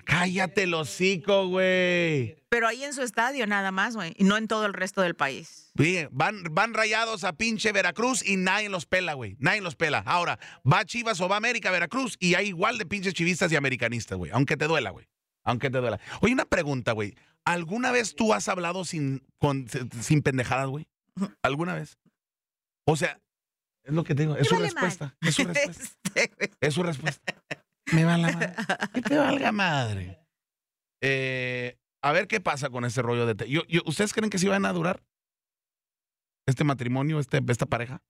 Cállate 0.05 0.63
el 0.65 0.75
hocico, 0.75 1.49
güey. 1.49 2.37
Pero 2.49 2.69
ahí 2.69 2.85
en 2.85 2.95
su 2.95 3.03
estadio 3.03 3.45
nada 3.49 3.73
más, 3.73 3.97
güey. 3.97 4.15
Y 4.17 4.23
no 4.23 4.37
en 4.37 4.47
todo 4.47 4.65
el 4.65 4.73
resto 4.73 5.01
del 5.01 5.17
país. 5.17 5.73
Sí, 5.77 6.07
van, 6.13 6.45
van 6.53 6.75
rayados 6.75 7.25
a 7.25 7.33
pinche 7.33 7.73
Veracruz 7.73 8.25
y 8.25 8.37
nadie 8.37 8.69
los 8.69 8.87
pela, 8.87 9.15
güey. 9.15 9.37
Nadie 9.41 9.63
los 9.63 9.75
pela. 9.75 10.05
Ahora, 10.07 10.39
va 10.71 10.85
Chivas 10.85 11.21
o 11.21 11.29
va 11.29 11.37
América 11.37 11.73
Veracruz 11.73 12.17
y 12.21 12.35
hay 12.35 12.49
igual 12.49 12.79
de 12.79 12.87
pinches 12.87 13.15
chivistas 13.15 13.51
y 13.51 13.57
americanistas, 13.57 14.17
güey. 14.17 14.31
Aunque 14.33 14.57
te 14.57 14.69
duela, 14.69 14.91
güey. 14.91 15.09
Aunque 15.43 15.71
te 15.71 15.79
duela. 15.79 15.99
Oye, 16.21 16.35
una 16.35 16.45
pregunta, 16.45 16.93
güey. 16.93 17.17
¿Alguna 17.47 17.93
vez 17.93 18.15
tú 18.17 18.35
has 18.35 18.49
hablado 18.49 18.85
sin, 18.85 19.23
con- 19.39 19.67
sin 20.01 20.23
pendejadas, 20.23 20.69
güey? 20.69 20.87
¿Alguna 21.43 21.75
vez? 21.75 21.97
O 22.87 22.97
sea, 22.97 23.21
es 23.85 23.95
lo 23.95 24.05
que 24.05 24.15
te 24.15 24.23
digo. 24.23 24.37
Es 24.37 24.49
su 24.49 24.55
vale 24.57 24.67
respuesta. 24.67 25.17
Es 25.21 25.35
su 25.37 25.45
respuesta. 25.47 25.95
Este. 26.15 26.51
Es 26.61 26.75
su 26.75 26.83
respuesta. 26.83 27.35
Me 27.93 28.05
va 28.05 28.19
la 28.19 28.33
madre. 28.33 28.55
Que 28.93 29.01
te 29.03 29.17
valga 29.17 29.53
madre. 29.53 30.19
Eh, 31.03 31.79
a 32.03 32.13
ver 32.13 32.27
qué 32.27 32.41
pasa 32.41 32.69
con 32.71 32.85
ese 32.85 33.01
rollo 33.03 33.27
de... 33.27 33.35
te- 33.37 33.49
yo- 33.49 33.65
yo- 33.69 33.83
¿Ustedes 33.87 34.13
creen 34.13 34.31
que 34.31 34.39
sí 34.39 34.49
van 34.49 34.65
a 34.67 34.73
durar 34.73 35.03
este 36.49 36.65
matrimonio, 36.65 37.21
este, 37.21 37.41
esta 37.49 37.67
pareja? 37.67 38.03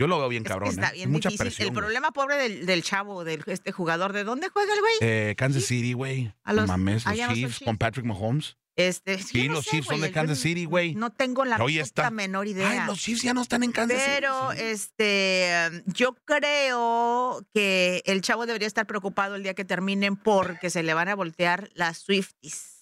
Yo 0.00 0.06
lo 0.06 0.18
veo 0.18 0.28
bien 0.28 0.44
cabrón. 0.44 0.70
está 0.70 0.88
¿eh? 0.90 0.94
bien 0.94 1.10
Mucha 1.12 1.28
presión. 1.30 1.68
el 1.68 1.72
güey. 1.74 1.82
problema 1.84 2.10
pobre 2.10 2.36
del, 2.36 2.64
del 2.66 2.82
chavo, 2.82 3.22
del 3.22 3.42
este 3.46 3.70
jugador, 3.70 4.12
¿de 4.12 4.24
dónde 4.24 4.48
juega 4.48 4.72
el 4.72 4.80
güey? 4.80 4.92
Eh, 5.02 5.34
Kansas 5.36 5.64
City, 5.64 5.92
güey. 5.92 6.32
A 6.42 6.52
los- 6.54 6.66
mames, 6.66 7.04
los 7.04 7.14
Chiefs. 7.34 7.60
con 7.64 7.76
Patrick 7.76 8.06
Mahomes. 8.06 8.56
Este, 8.88 9.18
Sí, 9.22 9.48
no 9.48 9.54
los 9.54 9.64
sé, 9.64 9.70
Chiefs 9.72 9.86
son 9.88 10.00
de 10.00 10.10
Kansas 10.12 10.38
City, 10.38 10.64
güey. 10.64 10.94
No 10.94 11.10
tengo 11.10 11.44
la 11.44 11.56
Hoy 11.56 11.78
está- 11.78 12.10
menor 12.10 12.46
Ay, 12.46 12.52
idea. 12.52 12.86
los 12.86 12.98
Chiefs 12.98 13.22
ya 13.22 13.34
no 13.34 13.42
están 13.42 13.62
en 13.62 13.72
Kansas 13.72 13.98
City. 13.98 14.10
Pero 14.14 14.52
este, 14.52 15.82
yo 15.86 16.14
creo 16.24 17.46
que 17.54 18.02
el 18.06 18.20
chavo 18.22 18.46
debería 18.46 18.66
estar 18.68 18.86
preocupado 18.86 19.34
el 19.36 19.42
día 19.42 19.54
que 19.54 19.64
terminen 19.64 20.16
porque 20.16 20.70
se 20.70 20.82
le 20.82 20.94
van 20.94 21.08
a 21.08 21.14
voltear 21.14 21.70
las 21.74 21.98
Swifties. 21.98 22.76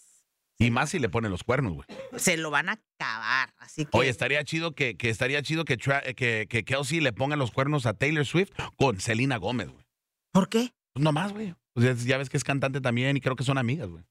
Y 0.60 0.70
más 0.72 0.90
si 0.90 0.98
le 0.98 1.08
ponen 1.08 1.30
los 1.30 1.44
cuernos, 1.44 1.74
güey. 1.74 1.86
Se 2.16 2.36
lo 2.36 2.50
van 2.50 2.68
a 2.68 2.72
acabar. 2.72 3.54
Así 3.58 3.84
que 3.84 3.96
Oye, 3.96 4.08
estaría 4.08 4.42
chido 4.42 4.74
que, 4.74 4.96
que 4.96 5.08
estaría 5.08 5.40
chido 5.42 5.64
que, 5.64 5.78
Tra- 5.78 6.14
que, 6.16 6.46
que 6.48 6.64
Kelsey 6.64 7.00
le 7.00 7.12
ponga 7.12 7.36
los 7.36 7.52
cuernos 7.52 7.86
a 7.86 7.94
Taylor 7.94 8.26
Swift 8.26 8.50
con 8.76 9.00
Selena 9.00 9.36
Gómez, 9.36 9.68
güey. 9.68 9.84
¿por 10.32 10.48
qué? 10.48 10.72
Pues 10.92 11.04
nomás, 11.04 11.32
güey. 11.32 11.54
O 11.74 11.80
sea, 11.80 11.94
ya 11.94 12.18
ves 12.18 12.28
que 12.28 12.36
es 12.36 12.42
cantante 12.44 12.80
también 12.80 13.16
y 13.16 13.20
creo 13.20 13.36
que 13.36 13.44
son 13.44 13.56
amigas, 13.56 13.88
güey. 13.88 14.02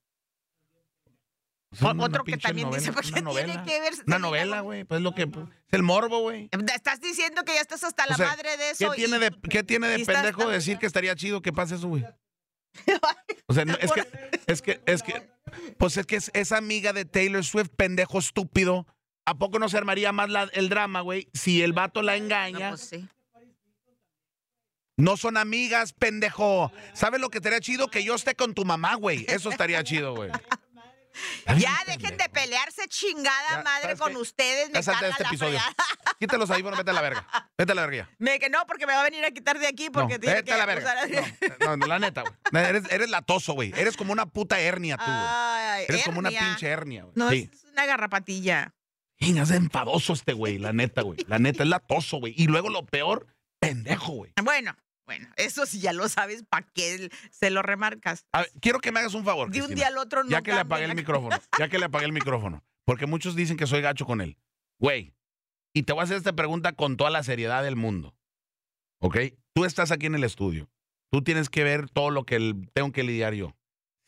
Una 1.81 2.03
otro 2.05 2.24
que 2.24 2.38
también 2.38 2.67
novela, 2.67 2.79
dice, 2.81 2.93
¿por 2.93 3.05
una 3.05 3.31
qué 3.31 3.46
tiene 3.46 3.63
que 3.63 3.79
ver? 3.81 3.93
Una 4.05 4.19
novela, 4.19 4.60
güey. 4.62 4.84
Pues 4.84 4.98
es 5.00 5.03
lo 5.03 5.13
que. 5.15 5.27
pues, 5.27 5.46
es 5.67 5.74
el 5.74 5.84
morbo, 5.84 6.19
güey. 6.22 6.50
Estás 6.74 7.01
diciendo 7.01 7.43
que 7.43 7.53
ya 7.53 7.62
estás 7.62 7.84
hasta 7.84 8.05
la 8.07 8.13
O 8.13 8.17
sea, 8.17 8.27
madre 8.27 8.51
de 8.51 8.57
¿Qué 8.57 8.69
eso. 8.72 8.93
y- 8.93 8.98
tiene 8.98 9.19
de, 9.19 9.31
qué 9.50 9.63
tiene 9.63 9.88
de 9.88 9.96
estás 10.01 10.15
pendejo 10.15 10.50
decir 10.50 10.77
que 10.77 10.86
estaría 10.86 11.15
chido 11.15 11.41
que 11.41 11.51
pase 11.53 11.75
eso, 11.75 11.88
güey? 11.88 12.05
O 13.48 13.53
sea, 13.53 13.63
no, 13.65 13.75
es 13.79 13.91
que, 13.91 14.07
es 14.48 14.62
que, 14.62 14.81
es 14.86 15.01
que, 15.03 15.29
pues 15.77 15.96
es 15.98 16.05
que 16.05 16.17
es, 16.17 16.29
es 16.34 16.51
amiga 16.51 16.91
de 16.93 17.05
Taylor 17.05 17.43
Swift, 17.43 17.69
pendejo 17.75 18.19
estúpido. 18.19 18.86
¿A 19.25 19.36
poco 19.38 19.57
no 19.60 19.67
se 19.69 19.77
armaría 19.77 20.12
más 20.12 20.29
la- 20.29 20.50
el 20.53 20.69
drama, 20.69 21.01
güey? 21.01 21.29
Si 21.34 21.62
el 21.62 21.74
vato 21.74 22.01
la 22.01 22.17
No, 22.17 22.24
engaña. 22.25 22.69
pues 22.69 22.81
sí. 22.81 23.07
No 24.98 25.15
son 25.15 25.38
amigas, 25.38 25.93
pendejo. 25.93 26.72
¿Sabes 26.93 27.22
lo 27.22 27.29
que 27.29 27.38
estaría 27.38 27.60
chido? 27.60 27.88
Que 27.88 28.03
yo 28.03 28.15
esté 28.15 28.36
con 28.36 28.53
tu 28.55 28.65
mamá, 28.65 28.96
güey. 28.96 29.25
Eso 29.29 29.50
estaría 29.51 29.84
chido, 29.84 30.15
güey. 30.15 30.31
Ya 31.57 31.77
dejen 31.86 32.17
de 32.17 32.29
pelearse 32.29 32.88
chingada 32.88 33.50
Ya, 33.57 33.63
madre 33.63 33.81
¿sabes 33.83 34.00
con 34.00 34.12
qué? 34.12 34.17
ustedes. 34.17 34.69
Me 34.71 34.83
caga 34.83 35.07
este 35.09 35.24
la 35.24 35.29
episodio. 35.29 35.59
fregada. 35.59 35.75
Quita 36.19 36.38
los 36.38 36.50
audífonos, 36.50 36.77
vete 36.77 36.91
a 36.91 36.93
la 36.93 37.01
verga. 37.01 37.27
Vete 37.57 37.71
a 37.71 37.75
la 37.75 37.86
verga. 37.86 38.09
Me 38.17 38.39
que 38.39 38.50
no, 38.50 38.65
porque 38.67 38.86
me 38.88 38.93
va 38.93 39.01
a 39.01 39.03
venir 39.03 39.24
a 39.25 39.31
quitar 39.31 39.59
de 39.59 39.67
aquí 39.67 39.86
No, 39.88 39.91
porque 39.93 40.19
tiene 40.19 40.36
vete 40.36 40.45
que 40.47 40.53
a 40.53 40.57
la 40.57 40.65
verga. 40.65 40.91
a- 40.91 41.65
No, 41.65 41.77
no, 41.77 41.86
la 41.88 42.00
neta, 42.00 42.21
güey. 42.24 42.63
Eres, 42.65 42.83
eres 42.91 43.09
latoso, 43.09 43.53
güey. 43.53 43.71
Eres 43.75 43.95
como 43.97 44.13
una 44.13 44.25
puta 44.25 44.59
hernia 44.59 44.97
tú, 44.97 45.03
güey. 45.05 45.17
Ay, 45.17 45.86
Eres 45.88 46.03
como 46.05 46.19
una 46.19 46.29
pinche 46.29 46.67
hernia, 46.67 47.03
güey. 47.03 47.13
No, 47.15 47.29
Sí. 47.29 47.50
es 47.53 47.63
una 47.71 47.86
garrapatilla. 47.86 48.74
Chinga, 49.19 49.43
Es 49.43 49.51
enfadoso 49.51 50.13
este 50.13 50.33
güey, 50.33 50.57
la 50.59 50.74
neta, 50.74 51.01
güey. 51.01 51.17
La 51.27 51.39
neta, 51.39 51.63
es 51.63 51.69
latoso, 51.69 52.17
güey. 52.17 52.33
Y 52.38 52.45
luego 52.47 52.69
lo 52.69 52.86
peor, 52.86 53.25
pendejo, 53.59 54.12
güey. 54.12 54.33
Bueno, 54.43 54.75
bueno, 55.08 55.28
eso 55.38 55.66
sí 55.66 55.80
ya 55.80 55.94
lo 55.94 56.10
sabes, 56.10 56.44
¿para 56.44 56.68
qué 56.74 57.10
se 57.32 57.50
lo 57.50 57.62
remarcas? 57.62 58.26
A 58.34 58.42
ver, 58.42 58.52
quiero 58.62 58.80
que 58.80 58.92
me 58.92 59.00
hagas 59.00 59.14
un 59.14 59.24
favor. 59.24 59.50
De 59.50 59.62
un 59.62 59.74
día 59.74 59.88
al 59.88 59.98
otro 59.98 60.24
no 60.24 60.30
Ya 60.30 60.42
que 60.42 60.52
le 60.52 60.60
apagué 60.60 60.84
el 60.84 60.96
micrófono. 60.96 61.36
Ya 61.58 61.70
que 61.70 61.80
le 61.80 61.86
apagué 61.86 62.06
el 62.06 62.12
micrófono. 62.12 62.64
Porque 62.84 63.06
muchos 63.06 63.36
dicen 63.36 63.56
que 63.56 63.68
soy 63.68 63.82
gacho 63.82 64.06
con 64.06 64.20
él. 64.20 64.38
Güey. 64.80 65.16
Y 65.74 65.84
te 65.84 65.94
voy 65.94 66.02
a 66.02 66.04
hacer 66.04 66.18
esta 66.18 66.34
pregunta 66.34 66.74
con 66.74 66.98
toda 66.98 67.10
la 67.10 67.24
seriedad 67.24 67.64
del 67.64 67.78
mundo. 67.78 68.16
¿Ok? 69.00 69.18
Tú 69.54 69.64
estás 69.64 69.92
aquí 69.92 70.08
en 70.08 70.16
el 70.16 70.26
estudio. 70.26 70.70
Tú 71.10 71.24
tienes 71.24 71.50
que 71.50 71.64
ver 71.64 71.90
todo 71.90 72.10
lo 72.10 72.26
que 72.26 72.54
tengo 72.74 72.92
que 72.92 73.04
lidiar 73.04 73.34
yo. 73.34 73.56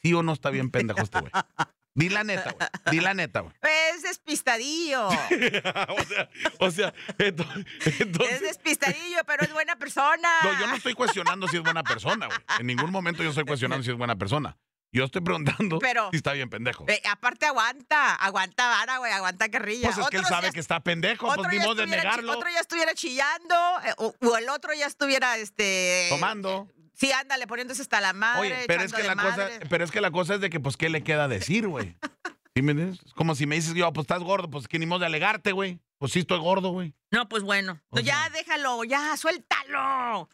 ¿Sí 0.01 0.13
o 0.13 0.21
no 0.21 0.33
está 0.33 0.49
bien 0.49 0.69
pendejo 0.69 1.01
este 1.01 1.21
güey? 1.21 1.31
Di 1.99 2.09
la 2.09 2.23
neta, 2.23 2.51
güey. 2.51 2.69
Di 2.91 2.99
la 3.01 3.13
neta, 3.13 3.41
güey. 3.41 3.53
Es 3.61 4.03
despistadillo. 4.03 5.07
o 5.09 6.03
sea, 6.05 6.29
o 6.59 6.71
sea, 6.71 6.93
ento- 7.17 7.65
es 7.85 7.99
entonces... 8.01 8.41
despistadillo, 8.41 9.19
pero 9.27 9.43
es 9.43 9.51
buena 9.51 9.75
persona. 9.75 10.29
No, 10.43 10.59
yo 10.59 10.67
no 10.67 10.75
estoy 10.75 10.93
cuestionando 10.93 11.47
si 11.49 11.57
es 11.57 11.63
buena 11.63 11.83
persona, 11.83 12.27
güey. 12.27 12.39
En 12.59 12.67
ningún 12.67 12.91
momento 12.91 13.21
yo 13.21 13.29
estoy 13.29 13.43
cuestionando 13.43 13.83
si 13.83 13.91
es 13.91 13.97
buena 13.97 14.15
persona. 14.15 14.57
Yo 14.91 15.03
estoy 15.03 15.21
preguntando 15.21 15.77
Pero- 15.79 16.09
si 16.11 16.17
está 16.17 16.33
bien 16.33 16.49
pendejo. 16.49 16.85
Eh, 16.87 17.01
aparte 17.11 17.45
aguanta, 17.45 18.15
aguanta 18.15 18.67
vara, 18.69 18.97
güey, 18.97 19.11
aguanta 19.11 19.49
carrilla. 19.49 19.91
Pues 19.91 19.99
es 19.99 20.09
que 20.09 20.17
él 20.17 20.25
sabe 20.25 20.47
ya- 20.47 20.53
que 20.53 20.59
está 20.59 20.79
pendejo, 20.79 21.31
pues 21.35 21.47
ni 21.51 21.59
modo 21.59 21.75
de 21.75 21.87
negarlo. 21.87 22.31
Otro 22.31 22.49
ya 22.49 22.59
estuviera 22.61 22.93
chillando, 22.95 23.55
eh, 23.85 23.93
o, 23.97 24.15
o 24.21 24.37
el 24.37 24.49
otro 24.49 24.73
ya 24.73 24.87
estuviera, 24.87 25.37
este... 25.37 26.07
Tomando. 26.09 26.67
Sí, 26.99 27.11
ándale, 27.13 27.47
poniéndose 27.47 27.81
hasta 27.81 28.01
la 28.01 28.11
madre, 28.13 28.41
Oye, 28.41 28.63
pero 28.67 28.83
es 28.83 28.91
que 28.91 29.03
la 29.03 29.15
cosa, 29.15 29.49
pero 29.69 29.83
es 29.85 29.91
que 29.91 30.01
la 30.01 30.11
cosa 30.11 30.35
es 30.35 30.41
de 30.41 30.49
que, 30.49 30.59
pues, 30.59 30.75
¿qué 30.75 30.89
le 30.89 31.01
queda 31.03 31.27
decir, 31.29 31.67
güey? 31.67 31.95
¿Sí 32.55 32.61
me 32.61 32.71
entiendes? 32.73 32.99
Es 33.05 33.13
como 33.13 33.35
si 33.35 33.45
me 33.47 33.55
dices 33.55 33.73
yo, 33.73 33.91
pues 33.93 34.03
estás 34.03 34.19
gordo, 34.21 34.49
pues 34.49 34.67
que 34.67 34.79
ni 34.79 34.85
modo 34.85 34.99
de 34.99 35.05
alegarte, 35.05 35.53
güey. 35.53 35.79
Pues 35.97 36.11
sí 36.11 36.19
estoy 36.19 36.39
gordo, 36.39 36.69
güey. 36.71 36.93
No, 37.11 37.29
pues 37.29 37.43
bueno. 37.43 37.79
O 37.89 37.99
ya 37.99 38.15
sea- 38.23 38.29
déjalo, 38.31 38.83
ya, 38.83 39.15
suéltalo. 39.17 40.29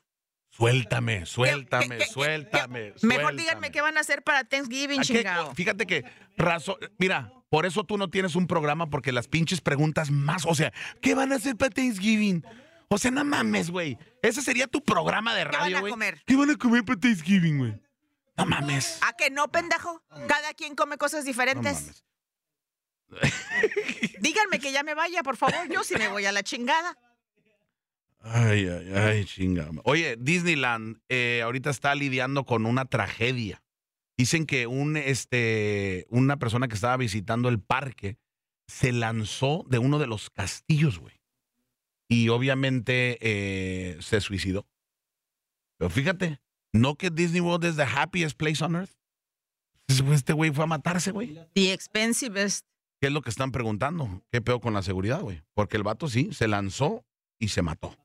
Suéltame, 0.50 1.26
suéltame, 1.26 1.86
¿Qué- 1.88 1.98
qué- 1.98 2.06
qué- 2.06 2.12
suéltame. 2.12 2.80
Mejor 2.80 3.00
suéltame. 3.00 3.34
díganme 3.42 3.72
qué 3.72 3.82
van 3.82 3.98
a 3.98 4.00
hacer 4.00 4.24
para 4.24 4.44
Thanksgiving, 4.46 5.02
chingado. 5.02 5.54
Fíjate 5.54 5.86
que 5.86 6.06
razón, 6.38 6.78
mira, 6.98 7.32
por 7.50 7.66
eso 7.66 7.84
tú 7.84 7.98
no 7.98 8.10
tienes 8.10 8.36
un 8.36 8.48
programa 8.48 8.90
porque 8.90 9.12
las 9.12 9.28
pinches 9.28 9.60
preguntas 9.62 10.12
más, 10.12 10.46
o 10.46 10.56
sea, 10.56 10.72
¿qué 11.02 11.14
van 11.14 11.32
a 11.34 11.36
hacer 11.36 11.58
para 11.58 11.72
Thanksgiving? 11.72 12.44
O 12.96 12.98
sea, 12.98 13.12
no 13.12 13.26
mames, 13.26 13.72
güey. 13.72 13.98
Ese 14.22 14.42
sería 14.42 14.68
tu 14.68 14.82
programa 14.82 15.36
de 15.36 15.42
¿Qué 15.44 15.50
van 15.50 15.54
radio, 15.60 15.78
a 15.78 15.80
güey. 15.82 15.92
comer? 15.92 16.24
¿Qué 16.26 16.38
van 16.38 16.50
a 16.50 16.56
comer 16.56 16.86
para 16.86 16.98
Thanksgiving, 16.98 17.58
güey? 17.58 17.82
No 18.38 18.46
mames. 18.46 19.00
¿A 19.02 19.12
que 19.12 19.30
no, 19.30 19.52
pendejo? 19.52 20.02
Cada 20.30 20.54
quien 20.54 20.76
come 20.76 20.98
cosas 20.98 21.26
No 21.26 21.28
diferentes. 21.28 21.82
mames. 21.82 22.06
Díganme 24.22 24.60
que 24.60 24.72
ya 24.72 24.84
me 24.84 24.94
vaya, 24.94 25.24
por 25.24 25.36
favor. 25.36 25.68
Yo 25.70 25.84
sí 25.84 25.96
me 25.98 26.08
voy 26.08 26.26
a 26.26 26.32
la 26.32 26.42
chingada. 26.42 26.98
Ay, 28.22 28.66
ay, 28.66 28.94
ay, 28.96 29.26
chinga. 29.26 29.70
Oye, 29.84 30.16
Disneyland 30.18 31.02
eh, 31.10 31.42
ahorita 31.44 31.70
está 31.72 31.94
lidiando 31.96 32.46
con 32.46 32.66
una 32.66 32.86
tragedia. 32.86 33.62
Dicen 34.18 34.46
que 34.46 34.68
un, 34.68 34.96
este, 34.96 36.08
una 36.10 36.38
persona 36.38 36.70
que 36.70 36.76
estaba 36.76 36.96
visitando 36.96 37.50
el 37.50 37.60
parque 37.60 38.18
se 38.68 38.94
lanzó 38.94 39.66
de 39.68 39.80
uno 39.80 40.00
de 40.00 40.08
los 40.08 40.30
castillos, 40.30 40.98
güey. 40.98 41.15
Y 42.10 42.30
obviamente 42.30 43.18
eh, 43.22 43.98
se 44.02 44.22
suicidó. 44.22 44.68
Pero 45.78 45.90
fíjate, 45.90 46.40
no 46.74 46.96
que 46.96 47.10
Disney 47.10 47.42
World 47.42 47.66
es 47.66 47.76
the 47.76 47.84
happiest 47.84 48.38
place 48.38 48.64
on 48.64 48.76
earth. 48.76 48.92
Este 49.88 50.34
güey 50.34 50.52
fue 50.52 50.64
a 50.64 50.68
matarse, 50.68 51.12
güey. 51.12 51.38
The 51.54 51.74
expensive 51.74 52.44
is- 52.44 52.64
¿Qué 53.02 53.08
es 53.08 53.14
lo 53.14 53.22
que 53.22 53.30
están 53.30 53.52
preguntando? 53.52 54.24
¿Qué 54.32 54.42
peor 54.42 54.62
con 54.62 54.74
la 54.74 54.82
seguridad, 54.82 55.22
güey? 55.22 55.44
Porque 55.54 55.78
el 55.78 55.84
vato 55.84 56.08
sí, 56.08 56.30
se 56.34 56.48
lanzó 56.48 57.06
y 57.40 57.50
se 57.50 57.62
mató. 57.62 57.96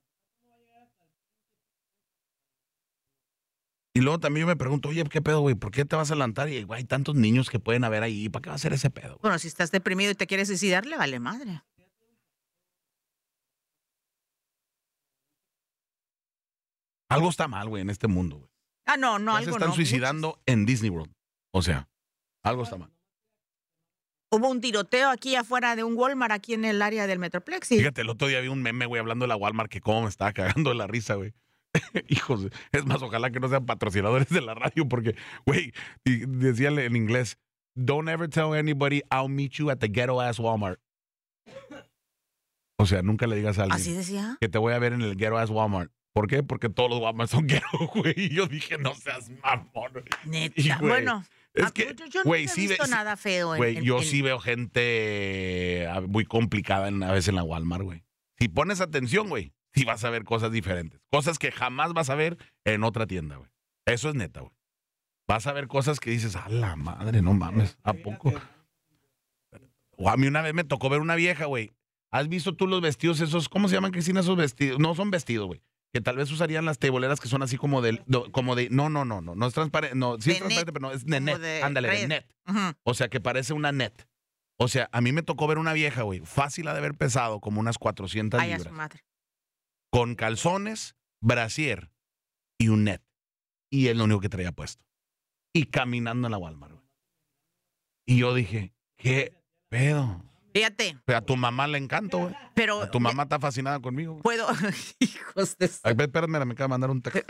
Y 3.94 4.00
luego 4.02 4.20
también 4.20 4.42
yo 4.44 4.46
me 4.48 4.56
pregunto, 4.56 4.88
oye, 4.88 5.02
¿qué 5.04 5.20
pedo, 5.20 5.40
güey? 5.40 5.54
¿Por 5.56 5.72
qué 5.72 5.84
te 5.84 5.96
vas 5.96 6.10
a 6.10 6.14
lanzar? 6.14 6.48
Y 6.48 6.62
güey, 6.62 6.78
hay 6.78 6.84
tantos 6.84 7.14
niños 7.16 7.50
que 7.50 7.58
pueden 7.58 7.82
haber 7.84 8.02
ahí. 8.02 8.28
¿Para 8.28 8.42
qué 8.42 8.48
va 8.50 8.54
a 8.54 8.56
hacer 8.56 8.72
ese 8.72 8.90
pedo? 8.90 9.08
güey? 9.10 9.18
Bueno, 9.22 9.38
si 9.38 9.48
estás 9.48 9.70
deprimido 9.72 10.10
y 10.12 10.14
te 10.14 10.26
quieres 10.26 10.48
suicidar, 10.48 10.86
le 10.86 10.96
vale 10.96 11.18
madre. 11.18 11.62
Algo 17.10 17.28
está 17.28 17.48
mal, 17.48 17.68
güey, 17.68 17.82
en 17.82 17.90
este 17.90 18.08
mundo, 18.08 18.36
güey. 18.38 18.50
Ah, 18.86 18.96
no, 18.96 19.18
no, 19.18 19.32
Ya 19.32 19.38
algo 19.38 19.50
se 19.52 19.56
están 19.56 19.68
no. 19.68 19.74
suicidando 19.74 20.40
en 20.46 20.64
Disney 20.66 20.90
World. 20.90 21.12
O 21.52 21.62
sea, 21.62 21.88
algo 22.42 22.62
está 22.62 22.76
mal. 22.78 22.90
Hubo 24.32 24.48
un 24.48 24.60
tiroteo 24.60 25.10
aquí 25.10 25.34
afuera 25.34 25.74
de 25.76 25.82
un 25.84 25.94
Walmart, 25.96 26.32
aquí 26.32 26.54
en 26.54 26.64
el 26.64 26.80
área 26.82 27.06
del 27.06 27.18
Metroplex. 27.18 27.72
y- 27.72 27.78
Fíjate, 27.78 28.00
el 28.02 28.08
otro 28.10 28.28
día 28.28 28.40
vi 28.40 28.48
un 28.48 28.62
meme, 28.62 28.86
güey, 28.86 29.00
hablando 29.00 29.24
de 29.24 29.28
la 29.28 29.36
Walmart, 29.36 29.70
que 29.70 29.80
cómo 29.80 30.02
me 30.02 30.08
estaba 30.08 30.32
cagando 30.32 30.70
de 30.70 30.76
la 30.76 30.86
risa, 30.86 31.14
güey. 31.16 31.34
Hijos, 32.08 32.48
es 32.72 32.84
más, 32.86 33.02
ojalá 33.02 33.30
que 33.30 33.40
no 33.40 33.48
sean 33.48 33.66
patrocinadores 33.66 34.28
de 34.28 34.40
la 34.40 34.54
radio, 34.54 34.88
porque, 34.88 35.16
güey, 35.46 35.72
decía 36.04 36.68
en 36.68 36.96
inglés, 36.96 37.38
don't 37.76 38.08
ever 38.08 38.28
tell 38.28 38.54
anybody 38.54 39.02
I'll 39.12 39.28
meet 39.28 39.52
you 39.52 39.70
at 39.70 39.78
the 39.78 39.88
ghetto 39.88 40.20
ass 40.20 40.38
Walmart. 40.38 40.80
O 42.78 42.86
sea, 42.86 43.02
nunca 43.02 43.26
le 43.26 43.36
digas 43.36 43.58
a 43.58 43.64
alguien 43.64 43.80
Así 43.80 43.92
decía. 43.92 44.36
que 44.40 44.48
te 44.48 44.58
voy 44.58 44.72
a 44.72 44.78
ver 44.78 44.92
en 44.94 45.02
el 45.02 45.16
ghetto 45.16 45.38
ass 45.38 45.50
Walmart. 45.50 45.92
¿Por 46.12 46.26
qué? 46.26 46.42
Porque 46.42 46.68
todos 46.68 46.90
los 46.90 47.00
Walmart 47.00 47.30
son 47.30 47.46
ghetto, 47.46 47.66
güey. 47.94 48.14
Y 48.16 48.28
yo 48.30 48.46
dije, 48.46 48.78
no 48.78 48.94
seas 48.94 49.30
mamón. 49.42 49.92
Neta. 50.24 50.54
Y, 50.60 50.68
güey, 50.68 50.78
bueno, 50.88 51.24
Es 51.54 51.66
ah, 51.66 51.70
que, 51.72 51.94
yo, 51.96 52.06
yo 52.06 52.22
güey, 52.24 52.42
nunca 52.42 52.52
he 52.52 52.54
sí, 52.54 52.66
visto 52.68 52.86
nada 52.88 53.16
feo. 53.16 53.54
Güey, 53.56 53.78
en- 53.78 53.84
yo 53.84 53.98
en- 53.98 54.04
sí 54.04 54.22
veo 54.22 54.38
gente 54.40 55.86
ah, 55.88 56.00
muy 56.00 56.24
complicada 56.24 56.88
en, 56.88 57.02
a 57.02 57.12
veces 57.12 57.28
en 57.28 57.36
la 57.36 57.42
Walmart, 57.44 57.82
güey. 57.84 58.04
Si 58.38 58.48
pones 58.48 58.80
atención, 58.80 59.28
güey, 59.28 59.52
sí 59.74 59.84
vas 59.84 60.02
a 60.04 60.10
ver 60.10 60.24
cosas 60.24 60.50
diferentes. 60.52 61.00
Cosas 61.10 61.38
que 61.38 61.52
jamás 61.52 61.92
vas 61.92 62.10
a 62.10 62.14
ver 62.14 62.38
en 62.64 62.82
otra 62.84 63.06
tienda, 63.06 63.36
güey. 63.36 63.50
Eso 63.86 64.08
es 64.08 64.14
neta, 64.14 64.40
güey. 64.40 64.52
Vas 65.28 65.46
a 65.46 65.52
ver 65.52 65.68
cosas 65.68 66.00
que 66.00 66.10
dices, 66.10 66.34
a 66.34 66.48
la 66.48 66.74
madre, 66.74 67.22
no 67.22 67.34
mames, 67.34 67.78
¿a 67.84 67.92
poco? 67.92 68.32
O 69.96 70.08
a 70.10 70.16
mí 70.16 70.26
una 70.26 70.42
vez 70.42 70.54
me 70.54 70.64
tocó 70.64 70.88
ver 70.88 71.00
una 71.00 71.14
vieja, 71.14 71.44
güey. 71.44 71.72
¿Has 72.10 72.28
visto 72.28 72.56
tú 72.56 72.66
los 72.66 72.80
vestidos 72.80 73.20
esos? 73.20 73.48
¿Cómo 73.48 73.68
se 73.68 73.74
llaman, 73.76 73.92
Cristina, 73.92 74.20
esos 74.20 74.36
vestidos? 74.36 74.80
No 74.80 74.94
son 74.94 75.10
vestidos, 75.10 75.46
güey. 75.46 75.62
Que 75.92 76.00
tal 76.00 76.16
vez 76.16 76.30
usarían 76.30 76.64
las 76.64 76.78
teboleras 76.78 77.18
que 77.20 77.28
son 77.28 77.42
así 77.42 77.56
como 77.56 77.82
de, 77.82 78.00
no, 78.06 78.30
como 78.30 78.54
de, 78.54 78.70
no, 78.70 78.88
no, 78.88 79.04
no, 79.04 79.20
no, 79.20 79.34
no 79.34 79.46
es 79.46 79.54
transparente, 79.54 79.96
no, 79.96 80.20
sí 80.20 80.30
es 80.30 80.38
transparente, 80.38 80.72
pero 80.72 80.88
no, 80.88 80.92
es 80.92 81.04
de 81.04 81.20
net, 81.20 81.62
ándale, 81.62 81.88
de 81.88 82.08
net. 82.08 82.26
O 82.84 82.94
sea, 82.94 83.08
que 83.08 83.20
parece 83.20 83.52
una 83.52 83.72
net. 83.72 84.06
O 84.56 84.68
sea, 84.68 84.88
a 84.92 85.00
mí 85.00 85.10
me 85.12 85.22
tocó 85.22 85.46
ver 85.46 85.58
una 85.58 85.72
vieja, 85.72 86.02
güey. 86.02 86.20
Fácil 86.20 86.68
ha 86.68 86.72
de 86.74 86.78
haber 86.78 86.94
pesado 86.94 87.40
como 87.40 87.60
unas 87.60 87.78
400 87.78 88.38
Ay, 88.40 88.52
a 88.52 88.56
su 88.58 88.64
libras. 88.64 88.74
madre. 88.74 89.04
con 89.90 90.14
calzones, 90.14 90.94
brasier 91.20 91.90
y 92.58 92.68
un 92.68 92.84
net. 92.84 93.02
Y 93.72 93.88
es 93.88 93.96
lo 93.96 94.04
único 94.04 94.20
que 94.20 94.28
traía 94.28 94.52
puesto. 94.52 94.84
Y 95.52 95.66
caminando 95.66 96.28
en 96.28 96.32
la 96.32 96.38
Walmart, 96.38 96.74
güey. 96.74 96.86
Y 98.06 98.18
yo 98.18 98.34
dije, 98.34 98.72
¿qué 98.96 99.32
pedo? 99.68 100.22
Fíjate, 100.52 100.98
Pero 101.04 101.18
a 101.18 101.20
tu 101.20 101.36
mamá 101.36 101.66
le 101.66 101.78
encanta, 101.78 102.16
güey. 102.16 102.34
pero 102.54 102.82
A 102.82 102.90
tu 102.90 102.98
mamá 103.00 103.22
está 103.24 103.38
fascinada 103.38 103.78
conmigo. 103.80 104.18
puedo. 104.22 104.46
Hijos 104.98 105.56
de. 105.58 105.70
Ay, 105.82 105.94
espérame, 105.98 106.44
me 106.46 106.52
acaba 106.52 106.64
de 106.64 106.68
mandar 106.68 106.90
un 106.90 107.02
texto. 107.02 107.20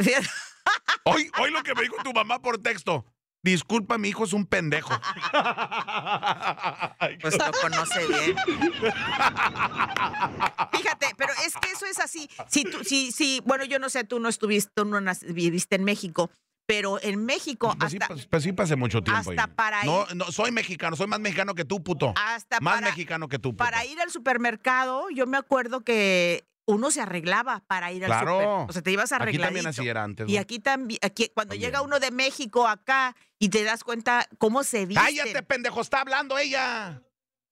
Hoy, 1.05 1.31
hoy 1.41 1.51
lo 1.51 1.63
que 1.63 1.75
me 1.75 1.83
dijo 1.83 1.97
tu 2.05 2.13
mamá 2.13 2.41
por 2.41 2.59
texto. 2.59 3.05
Disculpa, 3.43 3.97
mi 3.97 4.09
hijo 4.11 4.25
es 4.25 4.33
un 4.35 4.45
pendejo. 4.47 4.93
Pues 7.23 7.37
lo 7.39 7.51
conoce 7.61 8.07
bien. 8.07 8.37
Fíjate, 10.73 11.07
pero 11.17 11.33
es 11.47 11.55
que 11.61 11.71
eso 11.73 11.87
es 11.87 11.99
así. 11.99 12.29
Si 12.49 12.65
tú, 12.65 12.85
si, 12.85 13.13
si, 13.13 13.41
bueno, 13.45 13.65
yo 13.65 13.79
no 13.79 13.89
sé, 13.89 14.05
tú 14.05 14.21
no 14.21 14.29
estuviste, 14.29 14.71
tú 14.75 14.85
no 14.85 15.01
viviste 15.29 15.77
en 15.77 15.85
México, 15.85 16.31
pero 16.71 17.03
en 17.03 17.25
México 17.25 17.75
Pues 17.77 17.95
hasta, 17.95 18.07
pues, 18.07 18.27
pues 18.27 18.43
sí 18.45 18.53
pasé 18.53 18.77
mucho 18.77 19.03
tiempo 19.03 19.31
hasta 19.31 19.43
ahí. 19.45 19.51
para 19.57 19.83
no, 19.83 20.07
ir- 20.07 20.15
no, 20.15 20.31
soy 20.31 20.53
mexicano, 20.53 20.95
soy 20.95 21.09
más 21.09 21.19
mexicano 21.19 21.55
que 21.57 21.65
tú, 21.65 21.83
puto. 21.83 22.15
hasta 22.17 22.61
más 22.61 22.75
para, 22.77 22.87
mexicano 22.87 23.29
que 23.29 23.39
tú, 23.41 23.51
puto. 23.51 23.65
para 23.65 23.85
ir 23.85 24.01
al 24.01 24.11
supermercado, 24.11 25.11
yo 25.11 25.27
me 25.27 25.37
acuerdo 25.37 25.81
que 25.81 26.45
uno 26.67 26.93
se 26.93 27.01
arreglaba 27.01 27.65
para 27.67 27.91
ir 27.91 28.05
al 28.05 28.11
Claro. 28.11 28.39
super. 28.39 28.71
O 28.71 28.73
sea, 28.73 28.83
te 28.83 28.93
ibas 28.93 29.11
Aquí 29.11 29.21
arregladito. 29.23 29.47
también 29.49 29.67
así 29.67 29.89
era 29.89 30.05
antes. 30.05 30.29
Y 30.29 30.37
aquí 30.37 30.61
también, 30.61 31.01
aquí 31.03 31.29
cuando 31.35 31.57
llega 31.57 31.83
uno 31.83 31.99
de 31.99 32.13
México 32.13 32.69
acá 32.69 33.17
y 33.41 33.49
te 33.49 33.65
das 33.65 33.83
cuenta 33.83 34.29
cómo 34.39 34.63
se 34.63 34.87
visten, 34.87 35.05
Cállate, 35.05 35.43
pendejo, 35.43 35.81
está 35.81 36.03
hablando 36.03 36.39
ella. 36.39 37.03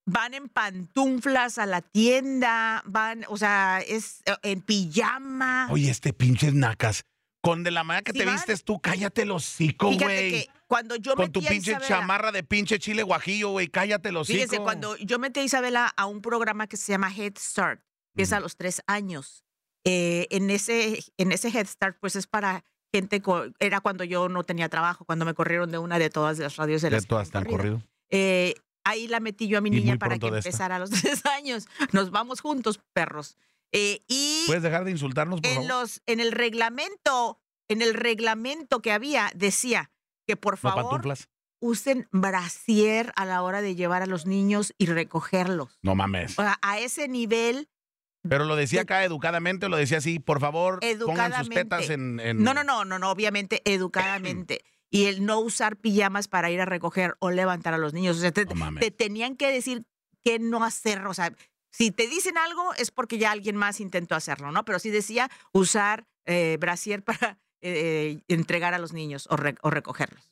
van 0.05 0.33
en 0.33 0.47
pantuflas 0.47 1.57
a 1.57 1.65
la 1.65 1.81
tienda, 1.81 2.81
van, 2.85 3.25
o 3.27 3.35
sea, 3.37 3.81
es 3.85 4.21
eh, 4.25 4.33
en 4.43 4.61
pijama. 4.61 5.67
Oye, 5.69 5.91
este 5.91 6.13
pinches 6.13 6.53
nacas. 6.53 7.03
Con 7.41 7.63
de 7.63 7.71
la 7.71 7.83
manera 7.83 8.03
que 8.03 8.11
Sí 8.11 8.19
te 8.19 8.25
van. 8.25 8.35
vistes 8.35 8.63
tú, 8.63 8.79
cállate 8.81 9.25
los 9.25 9.45
hocico, 9.45 9.91
güey. 9.97 10.49
cuando 10.67 10.95
yo 10.97 11.15
Con 11.15 11.25
metí 11.25 11.39
tu 11.39 11.45
a 11.45 11.49
pinche 11.49 11.71
Isabela- 11.71 11.87
chamarra 11.87 12.31
de 12.31 12.43
pinche 12.43 12.79
chile 12.79 13.01
guajillo, 13.03 13.49
güey, 13.51 13.67
cállate 13.69 14.11
los 14.11 14.27
hocico. 14.29 14.43
Fíjese, 14.43 14.61
cuando 14.61 14.97
yo 14.97 15.19
metí 15.19 15.39
a 15.39 15.43
Isabela 15.43 15.87
a 15.95 16.05
un 16.05 16.21
programa 16.21 16.67
que 16.67 16.75
se 16.77 16.91
llama 16.91 17.13
Head 17.15 17.33
Start, 17.37 17.81
que 18.15 18.23
es 18.23 18.33
a 18.33 18.39
los 18.41 18.57
tres 18.57 18.81
años, 18.87 19.43
eh, 19.85 20.27
en, 20.31 20.49
ese, 20.49 20.99
en 21.17 21.31
ese 21.31 21.47
Head 21.49 21.67
Start, 21.67 21.97
pues 22.01 22.15
es 22.17 22.27
para 22.27 22.65
gente, 22.93 23.21
era 23.59 23.79
cuando 23.79 24.03
yo 24.03 24.27
no 24.27 24.43
tenía 24.43 24.67
trabajo, 24.67 25.05
cuando 25.05 25.23
me 25.23 25.33
corrieron 25.33 25.71
de 25.71 25.77
una 25.77 25.97
de 25.97 26.09
todas 26.09 26.39
las 26.39 26.57
radios 26.57 26.81
de 26.81 26.89
las 26.91 27.03
que 27.03 27.09
todas 27.09 27.33
han 27.33 27.45
corrido. 27.45 27.81
Eh, 28.09 28.55
ahí 28.83 29.07
la 29.07 29.19
metí 29.21 29.47
yo 29.47 29.57
a 29.59 29.61
mi 29.61 29.69
Y 29.69 29.73
niña 29.73 29.97
para 29.97 30.17
que 30.19 30.29
de 30.29 30.37
empezara 30.39 30.75
a 30.75 30.79
los 30.79 30.89
tres 31.21 31.25
años. 31.27 31.67
Nos 31.93 32.11
vamos 32.11 32.41
juntos, 32.41 32.81
perros. 32.93 33.37
Eh, 33.71 34.01
y 34.07 34.38
¿Puedes 34.49 34.63
dejar 34.63 34.83
de 34.85 34.91
insultarnos, 34.91 35.41
por 35.41 35.49
en, 35.49 35.55
favor? 35.55 35.69
los, 35.69 36.01
en 36.05 36.19
el 36.19 36.31
reglamento, 36.31 37.41
en 37.69 37.81
el 37.81 37.93
reglamento 37.93 38.81
que 38.81 38.91
había, 38.91 39.31
decía 39.35 39.91
que 40.27 40.35
por 40.37 40.57
favor 40.57 41.01
usen 41.61 42.07
brasier 42.11 43.11
a 43.15 43.25
la 43.25 43.41
hora 43.41 43.61
de 43.61 43.75
llevar 43.75 44.01
a 44.01 44.05
los 44.05 44.25
niños 44.25 44.73
y 44.77 44.85
recogerlos. 44.85 45.77
No 45.81 45.95
mames. 45.95 46.37
O 46.39 46.41
sea, 46.41 46.57
a 46.61 46.79
ese 46.79 47.07
nivel, 47.07 47.67
Pero 48.27 48.45
lo 48.45 48.55
decía 48.55 48.79
de- 48.79 48.83
acá 48.83 49.03
educadamente 49.03 49.65
o 49.65 49.69
lo 49.69 49.77
decía 49.77 49.97
así, 49.97 50.19
por 50.19 50.39
favor, 50.39 50.79
pongan 51.05 51.33
sus 51.33 51.49
tetas 51.49 51.89
en, 51.89 52.19
en- 52.19 52.43
no, 52.43 52.53
no, 52.53 52.63
no, 52.63 52.85
no, 52.85 52.97
no, 52.99 53.11
obviamente 53.11 53.61
educadamente. 53.65 54.61
Y 54.91 55.05
el 55.05 55.23
no 55.25 55.39
usar 55.39 55.75
pijamas 55.77 56.27
para 56.27 56.49
ir 56.49 56.61
a 56.61 56.65
recoger 56.65 57.15
o 57.19 57.29
levantar 57.29 57.73
a 57.73 57.77
los 57.77 57.93
niños. 57.93 58.17
O 58.17 58.21
sea, 58.21 58.31
te, 58.31 58.45
No 58.45 58.55
mames. 58.55 58.81
te 58.81 58.89
tenían 58.91 59.35
que 59.35 59.51
decir 59.51 59.85
qué 60.23 60.39
no 60.39 60.63
hacer. 60.63 61.05
O 61.05 61.13
sea, 61.13 61.31
si 61.71 61.91
te 61.91 62.07
dicen 62.07 62.37
algo 62.37 62.73
es 62.75 62.91
porque 62.91 63.17
ya 63.17 63.31
alguien 63.31 63.55
más 63.55 63.79
intentó 63.79 64.15
hacerlo, 64.15 64.51
¿no? 64.51 64.65
Pero 64.65 64.79
sí 64.79 64.89
decía 64.89 65.29
usar 65.53 66.07
eh, 66.25 66.57
brasier 66.59 67.03
para 67.03 67.39
eh, 67.61 68.21
entregar 68.27 68.73
a 68.73 68.79
los 68.79 68.93
niños 68.93 69.27
o, 69.29 69.35
re- 69.37 69.55
o 69.61 69.69
recogerlos. 69.69 70.31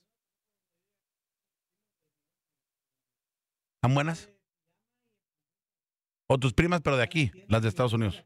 ¿Están 3.78 3.94
buenas? 3.94 4.30
O 6.30 6.38
tus 6.38 6.54
primas, 6.54 6.82
pero 6.82 6.98
de 6.98 7.04
aquí, 7.04 7.32
las 7.48 7.62
de 7.62 7.70
Estados 7.70 7.94
Unidos. 7.94 8.26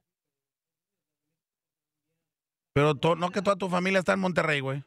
Pero 2.74 2.96
to- 2.96 3.16
no 3.16 3.30
que 3.32 3.42
toda 3.42 3.58
tu 3.58 3.70
familia 3.70 4.00
está 4.00 4.14
en 4.14 4.22
Monterrey, 4.22 4.60
güey. 4.62 4.84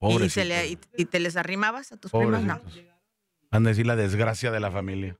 Y, 0.00 0.30
se 0.30 0.44
le- 0.44 0.68
y, 0.68 0.78
y 0.96 1.04
te 1.06 1.18
les 1.20 1.36
arrimabas 1.36 1.90
a 1.92 1.96
tus 1.96 2.12
primos, 2.12 2.42
no. 2.44 2.62
Han 3.50 3.64
de 3.64 3.70
decir 3.70 3.86
la 3.86 3.96
desgracia 3.96 4.50
de 4.50 4.60
la 4.60 4.70
familia. 4.70 5.18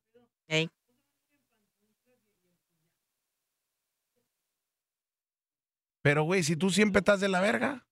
Ey. 0.48 0.70
Pero, 6.06 6.22
güey, 6.22 6.44
si 6.44 6.54
tú 6.54 6.70
siempre 6.70 7.00
estás 7.00 7.18
de 7.18 7.26
la 7.28 7.40
verga. 7.40 7.84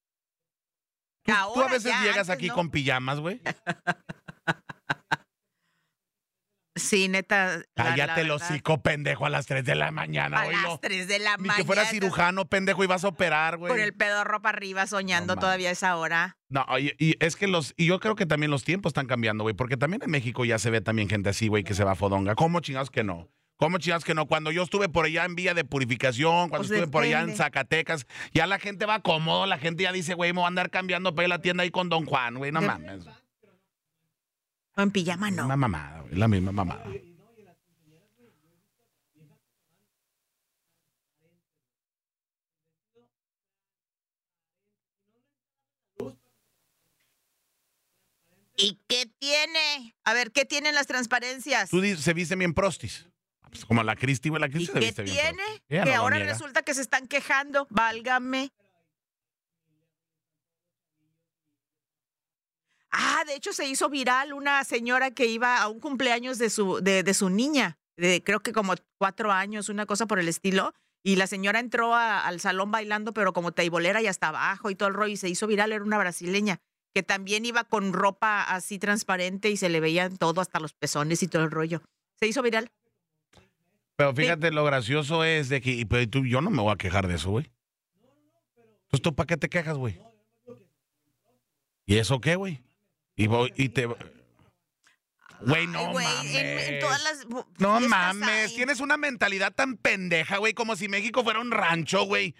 Tú, 1.24 1.32
tú 1.32 1.32
a 1.32 1.40
Ahora 1.40 1.66
veces 1.72 1.90
ya, 1.90 2.00
llegas 2.04 2.30
aquí 2.30 2.46
no. 2.46 2.54
con 2.54 2.70
pijamas, 2.70 3.18
güey. 3.18 3.40
Sí, 6.76 7.08
neta. 7.08 7.56
la- 7.58 7.64
Cállate 7.74 8.20
la 8.20 8.20
el 8.20 8.30
hocico, 8.30 8.82
pendejo, 8.82 9.26
a 9.26 9.30
las 9.30 9.46
3 9.46 9.64
de 9.64 9.74
la 9.74 9.90
mañana. 9.90 10.42
A 10.42 10.46
las 10.46 10.62
no. 10.62 10.78
3 10.78 11.08
de 11.08 11.18
la 11.18 11.36
Ni 11.38 11.42
mañana. 11.48 11.56
que 11.56 11.64
fuera 11.64 11.84
cirujano, 11.86 12.44
pendejo, 12.48 12.84
y 12.84 12.86
vas 12.86 13.02
a 13.02 13.08
operar, 13.08 13.56
güey. 13.56 13.72
Con 13.72 13.80
el 13.80 13.94
pedo 13.94 14.22
ropa 14.22 14.50
arriba 14.50 14.86
soñando 14.86 15.34
No 15.34 15.40
todavía 15.40 15.70
a 15.70 15.72
esa 15.72 15.96
hora. 15.96 16.36
No, 16.48 16.64
y, 16.78 16.94
y 17.00 17.16
es 17.18 17.34
que 17.34 17.48
los, 17.48 17.74
y 17.76 17.86
yo 17.86 17.98
creo 17.98 18.14
que 18.14 18.26
también 18.26 18.52
los 18.52 18.62
tiempos 18.62 18.90
están 18.90 19.08
cambiando, 19.08 19.42
güey, 19.42 19.56
porque 19.56 19.76
también 19.76 20.02
en 20.04 20.10
México 20.12 20.44
ya 20.44 20.60
se 20.60 20.70
ve 20.70 20.80
también 20.80 21.08
gente 21.08 21.30
así, 21.30 21.48
güey, 21.48 21.64
que 21.64 21.74
se 21.74 21.82
va 21.82 21.92
a 21.92 21.96
fodonga. 21.96 22.36
¿Cómo 22.36 22.60
chingados 22.60 22.90
que 22.90 23.02
no? 23.02 23.28
¿Cómo 23.56 23.78
chingados 23.78 24.04
que 24.04 24.14
no? 24.14 24.26
Cuando 24.26 24.50
yo 24.50 24.62
estuve 24.64 24.88
por 24.88 25.06
allá 25.06 25.24
en 25.24 25.36
Vía 25.36 25.54
de 25.54 25.64
Purificación, 25.64 26.48
cuando 26.48 26.66
Pues 26.66 26.70
estuve 26.72 26.90
por 26.90 27.04
allá 27.04 27.20
en. 27.22 27.36
Zacatecas, 27.36 28.06
ya 28.32 28.46
la 28.46 28.58
gente 28.58 28.84
va 28.84 29.00
cómodo, 29.00 29.46
la 29.46 29.58
gente 29.58 29.84
ya 29.84 29.92
dice, 29.92 30.14
güey, 30.14 30.32
me 30.32 30.38
voy 30.40 30.44
a 30.44 30.48
andar 30.48 30.70
cambiando 30.70 31.14
para 31.14 31.26
ir 31.28 31.32
a 31.32 31.36
la 31.36 31.42
tienda 31.42 31.62
ahí 31.62 31.70
con 31.70 31.88
Don 31.88 32.04
Juan, 32.04 32.34
güey, 32.36 32.50
no 32.50 32.60
De- 32.60 32.66
mames. 32.66 33.04
En 34.76 34.90
pijama 34.90 35.30
no. 35.30 35.42
misma 35.42 35.56
mamada, 35.56 36.00
güey, 36.00 36.16
la 36.16 36.26
misma 36.28 36.50
mamada. 36.52 36.84
¿Y 48.56 48.78
qué 48.86 49.06
tiene? 49.18 49.96
A 50.04 50.14
ver, 50.14 50.30
¿qué 50.30 50.44
tienen 50.44 50.74
las 50.74 50.86
transparencias? 50.86 51.70
Tú 51.70 51.80
dices, 51.80 52.00
se 52.04 52.14
viste 52.14 52.36
bien 52.36 52.54
prostis. 52.54 53.06
Pues 53.54 53.64
como 53.66 53.84
la 53.84 53.94
Cristi, 53.94 54.30
güey, 54.30 54.40
la 54.40 54.48
¿Y 54.48 54.50
Cristi 54.50 54.66
se 54.66 54.72
qué 54.80 54.86
viste 54.86 55.02
bien 55.04 55.16
tiene? 55.36 55.42
Ella 55.68 55.84
que 55.84 55.90
no 55.90 55.96
lo 55.96 56.02
ahora 56.02 56.16
niega. 56.16 56.32
resulta 56.32 56.62
que 56.62 56.74
se 56.74 56.80
están 56.80 57.06
quejando. 57.06 57.68
Válgame. 57.70 58.50
Ah, 62.90 63.22
de 63.26 63.34
hecho 63.36 63.52
se 63.52 63.66
hizo 63.66 63.88
viral 63.88 64.32
una 64.32 64.62
señora 64.64 65.12
que 65.12 65.26
iba 65.26 65.58
a 65.60 65.68
un 65.68 65.78
cumpleaños 65.80 66.38
de 66.38 66.50
su, 66.50 66.80
de, 66.80 67.02
de 67.04 67.14
su 67.14 67.28
niña, 67.30 67.78
de 67.96 68.22
creo 68.24 68.40
que 68.40 68.52
como 68.52 68.74
cuatro 68.98 69.30
años, 69.32 69.68
una 69.68 69.86
cosa 69.86 70.06
por 70.06 70.18
el 70.18 70.28
estilo. 70.28 70.72
Y 71.06 71.16
la 71.16 71.26
señora 71.26 71.60
entró 71.60 71.94
a- 71.94 72.26
al 72.26 72.40
salón 72.40 72.70
bailando, 72.70 73.12
pero 73.12 73.32
como 73.34 73.52
teibolera 73.52 74.00
y 74.02 74.06
hasta 74.06 74.28
abajo 74.28 74.70
y 74.70 74.74
todo 74.74 74.88
el 74.88 74.94
rollo, 74.94 75.12
y 75.12 75.16
se 75.18 75.28
hizo 75.28 75.46
viral, 75.46 75.70
era 75.72 75.84
una 75.84 75.98
brasileña, 75.98 76.60
que 76.94 77.02
también 77.02 77.44
iba 77.44 77.62
con 77.64 77.92
ropa 77.92 78.42
así 78.42 78.78
transparente 78.78 79.50
y 79.50 79.56
se 79.58 79.68
le 79.68 79.80
veían 79.80 80.16
todo, 80.16 80.40
hasta 80.40 80.60
los 80.60 80.72
pezones 80.72 81.22
y 81.22 81.28
todo 81.28 81.44
el 81.44 81.50
rollo. 81.50 81.82
Se 82.18 82.26
hizo 82.26 82.40
viral. 82.42 82.70
Pero 83.96 84.14
fíjate, 84.14 84.50
lo 84.50 84.64
gracioso 84.64 85.22
es 85.24 85.48
de 85.48 85.60
que 85.60 85.70
y, 85.70 85.84
pues, 85.84 86.10
tú, 86.10 86.24
yo 86.26 86.40
no 86.40 86.50
me 86.50 86.62
voy 86.62 86.72
a 86.72 86.76
quejar 86.76 87.06
de 87.06 87.14
eso, 87.14 87.30
güey. 87.30 87.50
Entonces, 88.84 89.02
¿tú 89.02 89.14
para 89.14 89.26
qué 89.26 89.36
te 89.36 89.48
quejas, 89.48 89.76
güey? 89.76 90.00
¿Y 91.86 91.96
eso 91.98 92.20
qué, 92.20 92.36
güey? 92.36 92.62
Y, 93.16 93.26
voy- 93.26 93.52
y 93.56 93.68
te... 93.68 93.86
Güey, 93.86 95.66
no 95.66 95.78
Ay, 95.80 95.92
güey, 95.92 96.06
mames. 96.06 96.34
en- 96.34 96.74
en 96.74 96.80
todas 96.80 97.02
las 97.04 97.26
bu- 97.28 97.46
No 97.58 97.78
fiestas 97.78 97.88
mames, 97.88 98.50
hay. 98.50 98.56
tienes 98.56 98.80
una 98.80 98.96
mentalidad 98.96 99.52
tan 99.52 99.76
pendeja, 99.76 100.38
güey, 100.38 100.54
como 100.54 100.74
si 100.76 100.88
México 100.88 101.22
fuera 101.22 101.40
un 101.40 101.50
rancho, 101.50 102.04
güey. 102.04 102.34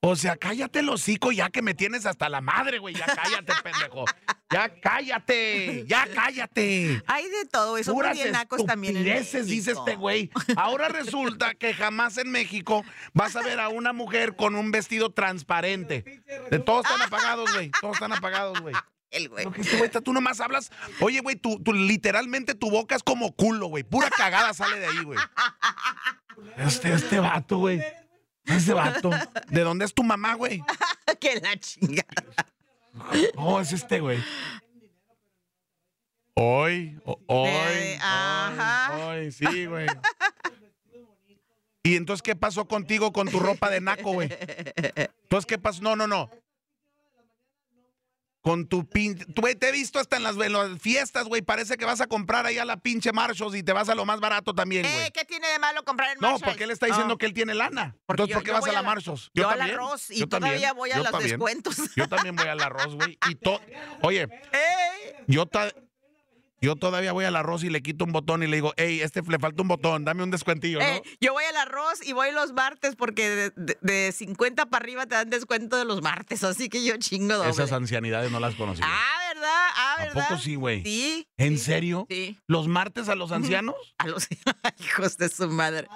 O 0.00 0.14
sea, 0.14 0.36
cállate 0.36 0.80
el 0.80 0.88
hocico 0.88 1.32
ya 1.32 1.50
que 1.50 1.62
me 1.62 1.74
tienes 1.74 2.06
hasta 2.06 2.28
la 2.28 2.40
madre, 2.40 2.78
güey. 2.78 2.94
Ya 2.94 3.06
cállate, 3.06 3.52
pendejo. 3.64 4.04
Ya 4.52 4.68
cállate, 4.80 5.84
ya 5.88 6.06
cállate. 6.14 7.02
Hay 7.06 7.24
de 7.24 7.46
todo, 7.50 7.76
eso 7.76 7.92
Puras 7.92 8.16
nacos 8.30 8.64
también. 8.64 8.96
en 8.96 9.06
estupideces, 9.06 9.46
dice 9.46 9.70
México. 9.70 9.84
este 9.86 9.96
güey. 9.96 10.30
Ahora 10.56 10.88
resulta 10.88 11.54
que 11.54 11.74
jamás 11.74 12.18
en 12.18 12.30
México 12.30 12.84
vas 13.14 13.34
a 13.36 13.42
ver 13.42 13.58
a 13.58 13.68
una 13.68 13.92
mujer 13.92 14.36
con 14.36 14.54
un 14.54 14.70
vestido 14.70 15.10
transparente. 15.10 16.22
De 16.50 16.58
todos 16.60 16.84
están 16.84 17.02
apagados, 17.02 17.52
güey. 17.54 17.70
Todos 17.80 17.94
están 17.94 18.12
apagados, 18.12 18.60
güey. 18.60 18.74
El 19.10 19.28
güey. 19.28 19.46
Este 19.56 19.78
güey, 19.78 19.90
tú 19.90 20.12
nomás 20.12 20.40
hablas. 20.40 20.70
Oye, 21.00 21.20
güey, 21.20 21.36
tú, 21.36 21.60
tú 21.62 21.72
literalmente 21.72 22.54
tu 22.54 22.70
boca 22.70 22.94
es 22.94 23.02
como 23.02 23.34
culo, 23.34 23.66
güey. 23.68 23.82
Pura 23.82 24.10
cagada 24.10 24.52
sale 24.54 24.78
de 24.78 24.86
ahí, 24.86 25.02
güey. 25.04 25.18
Este, 26.58 26.92
este 26.92 27.18
vato, 27.18 27.58
güey. 27.58 27.82
Este 28.56 28.72
vato. 28.72 29.10
¿De 29.48 29.60
dónde 29.62 29.84
es 29.84 29.92
tu 29.94 30.02
mamá, 30.02 30.34
güey? 30.34 30.62
que 31.20 31.40
la 31.40 31.56
chingada. 31.58 32.06
Oh, 33.36 33.60
es 33.60 33.72
este, 33.72 34.00
güey. 34.00 34.18
Hoy, 36.34 36.98
o- 37.04 37.18
hoy, 37.26 37.48
Eh, 37.50 37.98
ajá. 38.00 38.96
hoy, 39.08 39.16
hoy, 39.26 39.32
sí, 39.32 39.66
güey. 39.66 39.86
¿Y 41.82 41.96
entonces 41.96 42.22
qué 42.22 42.36
pasó 42.36 42.66
contigo 42.66 43.12
con 43.12 43.28
tu 43.28 43.38
ropa 43.38 43.70
de 43.70 43.80
naco, 43.80 44.12
güey? 44.12 44.28
Entonces, 44.96 45.46
¿qué 45.46 45.56
pasó? 45.58 45.82
No, 45.82 45.96
no, 45.96 46.06
no. 46.06 46.30
Con 48.46 48.68
tu 48.68 48.88
pinche. 48.88 49.24
Güey, 49.34 49.56
te 49.56 49.70
he 49.70 49.72
visto 49.72 49.98
hasta 49.98 50.16
en 50.18 50.22
las, 50.22 50.36
en 50.36 50.52
las 50.52 50.78
fiestas, 50.80 51.24
güey. 51.24 51.42
Parece 51.42 51.76
que 51.76 51.84
vas 51.84 52.00
a 52.00 52.06
comprar 52.06 52.46
ahí 52.46 52.58
a 52.58 52.64
la 52.64 52.76
pinche 52.76 53.10
Marshalls 53.10 53.56
y 53.56 53.64
te 53.64 53.72
vas 53.72 53.88
a 53.88 53.96
lo 53.96 54.04
más 54.04 54.20
barato 54.20 54.54
también, 54.54 54.84
güey. 54.84 55.06
Eh, 55.06 55.10
¿Qué 55.12 55.24
tiene 55.24 55.48
de 55.48 55.58
malo 55.58 55.84
comprar 55.84 56.10
en 56.12 56.20
No, 56.20 56.28
Marshalls? 56.30 56.44
porque 56.52 56.62
él 56.62 56.70
está 56.70 56.86
diciendo 56.86 57.14
No, 57.14 57.18
que 57.18 57.26
él 57.26 57.34
tiene 57.34 57.54
lana. 57.54 57.96
porque 58.06 58.22
Entonces, 58.22 58.30
yo- 58.30 58.36
¿por 58.38 58.42
qué 58.44 58.48
yo 58.50 58.54
vas 58.54 58.64
a 58.64 58.66
la 58.68 58.72
la- 58.82 58.82
Marshalls? 58.88 59.30
Yo, 59.34 59.48
al 59.48 59.58
también, 59.58 59.74
arroz 59.76 60.10
y 60.12 60.20
yo 60.20 60.28
también, 60.28 60.52
todavía 60.52 60.72
voy 60.74 60.90
a 60.92 60.96
yo 60.96 61.02
los 61.02 61.10
también. 61.10 61.30
descuentos. 61.30 61.76
Yo 61.96 62.08
también 62.08 62.36
voy 62.36 62.46
al 62.46 62.60
arroz, 62.62 62.94
güey. 62.94 63.18
Y 63.28 63.34
to- 63.34 63.60
Oye, 64.02 64.22
¡Ey! 64.52 65.14
yo, 65.26 65.46
ta- 65.46 65.72
yo 66.66 66.76
todavía 66.76 67.12
voy 67.12 67.24
al 67.24 67.36
arroz 67.36 67.64
y 67.64 67.70
le 67.70 67.80
quito 67.82 68.04
un 68.04 68.12
botón 68.12 68.42
y 68.42 68.46
le 68.46 68.56
digo, 68.56 68.74
hey, 68.76 69.00
este 69.02 69.22
le 69.22 69.38
falta 69.38 69.62
un 69.62 69.68
botón, 69.68 70.04
dame 70.04 70.22
un 70.22 70.30
descuentillo, 70.30 70.78
¿no? 70.80 70.84
Eh, 70.84 71.02
yo 71.20 71.32
voy 71.32 71.44
al 71.44 71.56
arroz 71.56 72.04
y 72.06 72.12
voy 72.12 72.32
los 72.32 72.52
martes 72.52 72.96
porque 72.96 73.28
de, 73.30 73.50
de- 73.56 73.78
de 73.80 74.12
50 74.12 74.66
para 74.66 74.82
arriba 74.82 75.06
te 75.06 75.14
dan 75.14 75.30
descuento 75.30 75.76
de 75.76 75.84
los 75.84 76.02
martes, 76.02 76.42
así 76.44 76.68
que 76.68 76.84
yo 76.84 76.96
chingo 76.98 77.34
doble. 77.36 77.50
Esas 77.50 77.72
ancianidades 77.72 78.30
no 78.30 78.40
las 78.40 78.54
conocí. 78.56 78.82
Ah, 78.84 79.32
¿verdad? 79.34 79.66
Ah, 79.76 79.94
¿A 79.98 80.04
¿verdad? 80.04 80.28
poco 80.28 80.40
sí, 80.40 80.54
güey? 80.56 80.82
Sí. 80.82 81.28
¿En 81.36 81.56
sí, 81.58 81.64
serio? 81.64 82.06
Sí. 82.10 82.38
¿Los 82.46 82.68
martes 82.68 83.08
a 83.08 83.14
los 83.14 83.32
ancianos? 83.32 83.76
A 83.98 84.06
los 84.08 84.26
hijos 84.80 85.16
de 85.18 85.28
su 85.28 85.48
madre. 85.48 85.88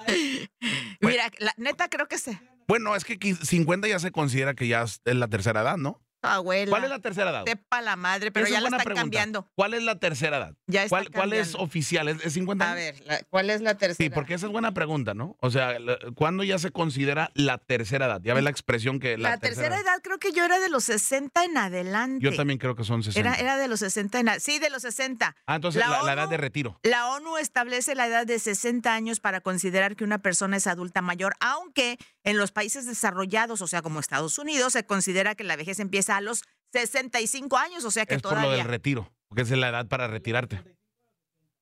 Mira, 1.01 1.31
la 1.39 1.53
neta 1.57 1.89
creo 1.89 2.07
que 2.09 2.19
se. 2.19 2.41
Bueno, 2.69 2.95
es 2.95 3.05
que 3.05 3.19
qui- 3.19 3.37
50 3.37 3.89
ya 3.89 3.99
se 3.99 4.11
considera 4.13 4.55
que 4.55 4.69
ya 4.69 4.83
es 4.83 5.01
la 5.05 5.29
tercera 5.29 5.63
edad, 5.63 5.77
¿no? 5.77 6.01
Abuela. 6.23 6.71
¿Cuál 6.71 6.85
es 6.85 6.91
la 6.91 6.99
tercera 6.99 7.31
edad? 7.31 7.45
Sepa 7.47 7.81
la 7.81 7.97
madre, 7.97 8.31
pero 8.31 8.47
Esa 8.47 8.55
ya 8.55 8.61
la 8.61 8.69
están 8.69 8.81
pregunta. 8.81 9.01
cambiando. 9.03 9.51
¿Cuál 9.55 9.75
es 9.75 9.83
la 9.83 9.99
tercera 9.99 10.37
edad? 10.39 10.55
Ya 10.67 10.85
está 10.85 10.89
¿Cuál, 10.97 11.11
cuál 11.11 11.33
es 11.33 11.55
oficial? 11.55 12.09
¿Es, 12.09 12.25
es 12.25 12.33
50 12.35 12.65
A 12.65 12.73
años? 12.73 12.77
ver, 12.99 13.07
la- 13.07 13.23
¿cuál 13.31 13.51
es 13.51 13.61
la 13.63 13.75
tercera? 13.77 13.97
Sí, 13.97 14.11
porque 14.11 14.35
esa 14.35 14.47
es 14.47 14.53
buena 14.53 14.73
pregunta, 14.73 15.15
¿no? 15.15 15.37
O 15.41 15.51
sea, 15.51 15.77
¿cuándo 16.15 16.45
ya 16.45 16.59
se 16.59 16.71
considera 16.71 17.31
la 17.35 17.59
tercera 17.59 18.07
edad? 18.07 18.21
Ya 18.23 18.35
ves 18.35 18.45
la 18.45 18.51
expresión 18.51 19.01
que 19.01 19.17
la, 19.17 19.31
La, 19.31 19.39
tercera 19.39 19.79
edad 19.81 20.01
creo 20.03 20.19
que 20.19 20.33
yo 20.33 20.45
era 20.45 20.59
de 20.59 20.69
los 20.69 20.85
60 20.85 21.45
en 21.45 21.57
adelante. 21.57 22.23
Yo 22.25 22.35
también 22.37 22.59
creo 22.59 22.77
que 22.77 22.85
son 22.85 23.03
60. 23.03 23.21
Era, 23.29 23.39
era 23.41 23.57
de 23.57 23.69
los 23.69 23.81
60 23.81 24.21
en 24.21 24.29
a- 24.29 24.41
Sí, 24.41 24.59
de 24.59 24.71
los 24.71 24.83
60. 24.83 25.35
ah, 25.47 25.55
entonces 25.57 25.83
la 25.87 26.13
edad 26.13 26.29
de 26.29 26.37
retiro. 26.37 26.79
La 26.83 27.09
ONU 27.11 27.37
establece 27.39 27.95
la 27.95 28.07
edad 28.07 28.27
de 28.27 28.39
60 28.39 28.93
años 28.95 29.21
para 29.21 29.41
considerar 29.41 29.97
que 29.97 30.05
una 30.05 30.19
persona 30.19 30.57
es 30.57 30.67
adulta 30.67 31.01
mayor, 31.03 31.35
aunque 31.41 31.99
en 32.25 32.37
los 32.37 32.53
países 32.53 32.87
desarrollados, 32.87 33.63
o 33.63 33.67
sea, 33.67 33.83
como 33.83 34.01
Estados 34.01 34.39
Unidos, 34.39 34.73
se 34.75 34.85
considera 34.85 35.35
que 35.35 35.45
la 35.45 35.57
vejez 35.57 35.81
empieza 35.81 36.17
a 36.17 36.21
los 36.21 36.43
65 36.73 37.57
años, 37.57 37.85
o 37.85 37.91
sea 37.91 38.07
que 38.07 38.15
Es 38.17 38.23
por 38.23 38.33
lo 38.33 38.39
todavía, 38.39 38.59
del 38.59 38.69
retiro, 38.69 39.13
porque 39.29 39.43
es 39.43 39.51
la 39.51 39.69
edad 39.69 39.87
para 39.89 40.07
retirarte. 40.07 40.63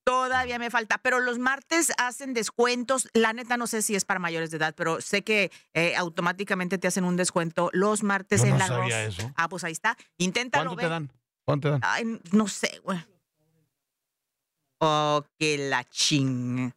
todavía 0.03 0.57
me 0.59 0.69
falta. 0.69 0.97
Pero 0.97 1.19
los 1.19 1.37
martes 1.39 1.91
hacen 1.97 2.33
descuentos. 2.33 3.07
La 3.13 3.31
neta 3.33 3.57
no 3.57 3.67
sé 3.67 3.81
si 3.81 3.95
es 3.95 4.05
para 4.05 4.19
mayores 4.19 4.49
de 4.51 4.57
edad, 4.57 4.73
pero 4.75 5.01
sé 5.01 5.23
que 5.23 5.51
eh, 5.73 5.95
automáticamente 5.95 6.77
te 6.77 6.87
hacen 6.87 7.03
un 7.03 7.15
descuento 7.15 7.69
los 7.73 8.01
martes 8.03 8.41
Yo 8.41 8.47
en 8.47 8.53
no 8.53 8.57
la 8.57 8.67
sabía 8.67 9.03
eso. 9.05 9.31
Ah, 9.35 9.47
pues 9.49 9.63
ahí 9.63 9.71
está. 9.71 9.95
Inténtalo. 10.17 10.71
¿Cuánto 10.71 10.81
te 10.81 10.89
dan? 10.89 11.11
¿Cuánto 11.45 11.67
te 11.67 11.71
dan? 11.73 11.81
Ay, 11.83 12.19
no 12.31 12.47
sé, 12.47 12.81
güey. 12.83 12.99
Oh, 14.79 15.23
que 15.37 15.57
la 15.69 15.83
ching. 15.83 16.73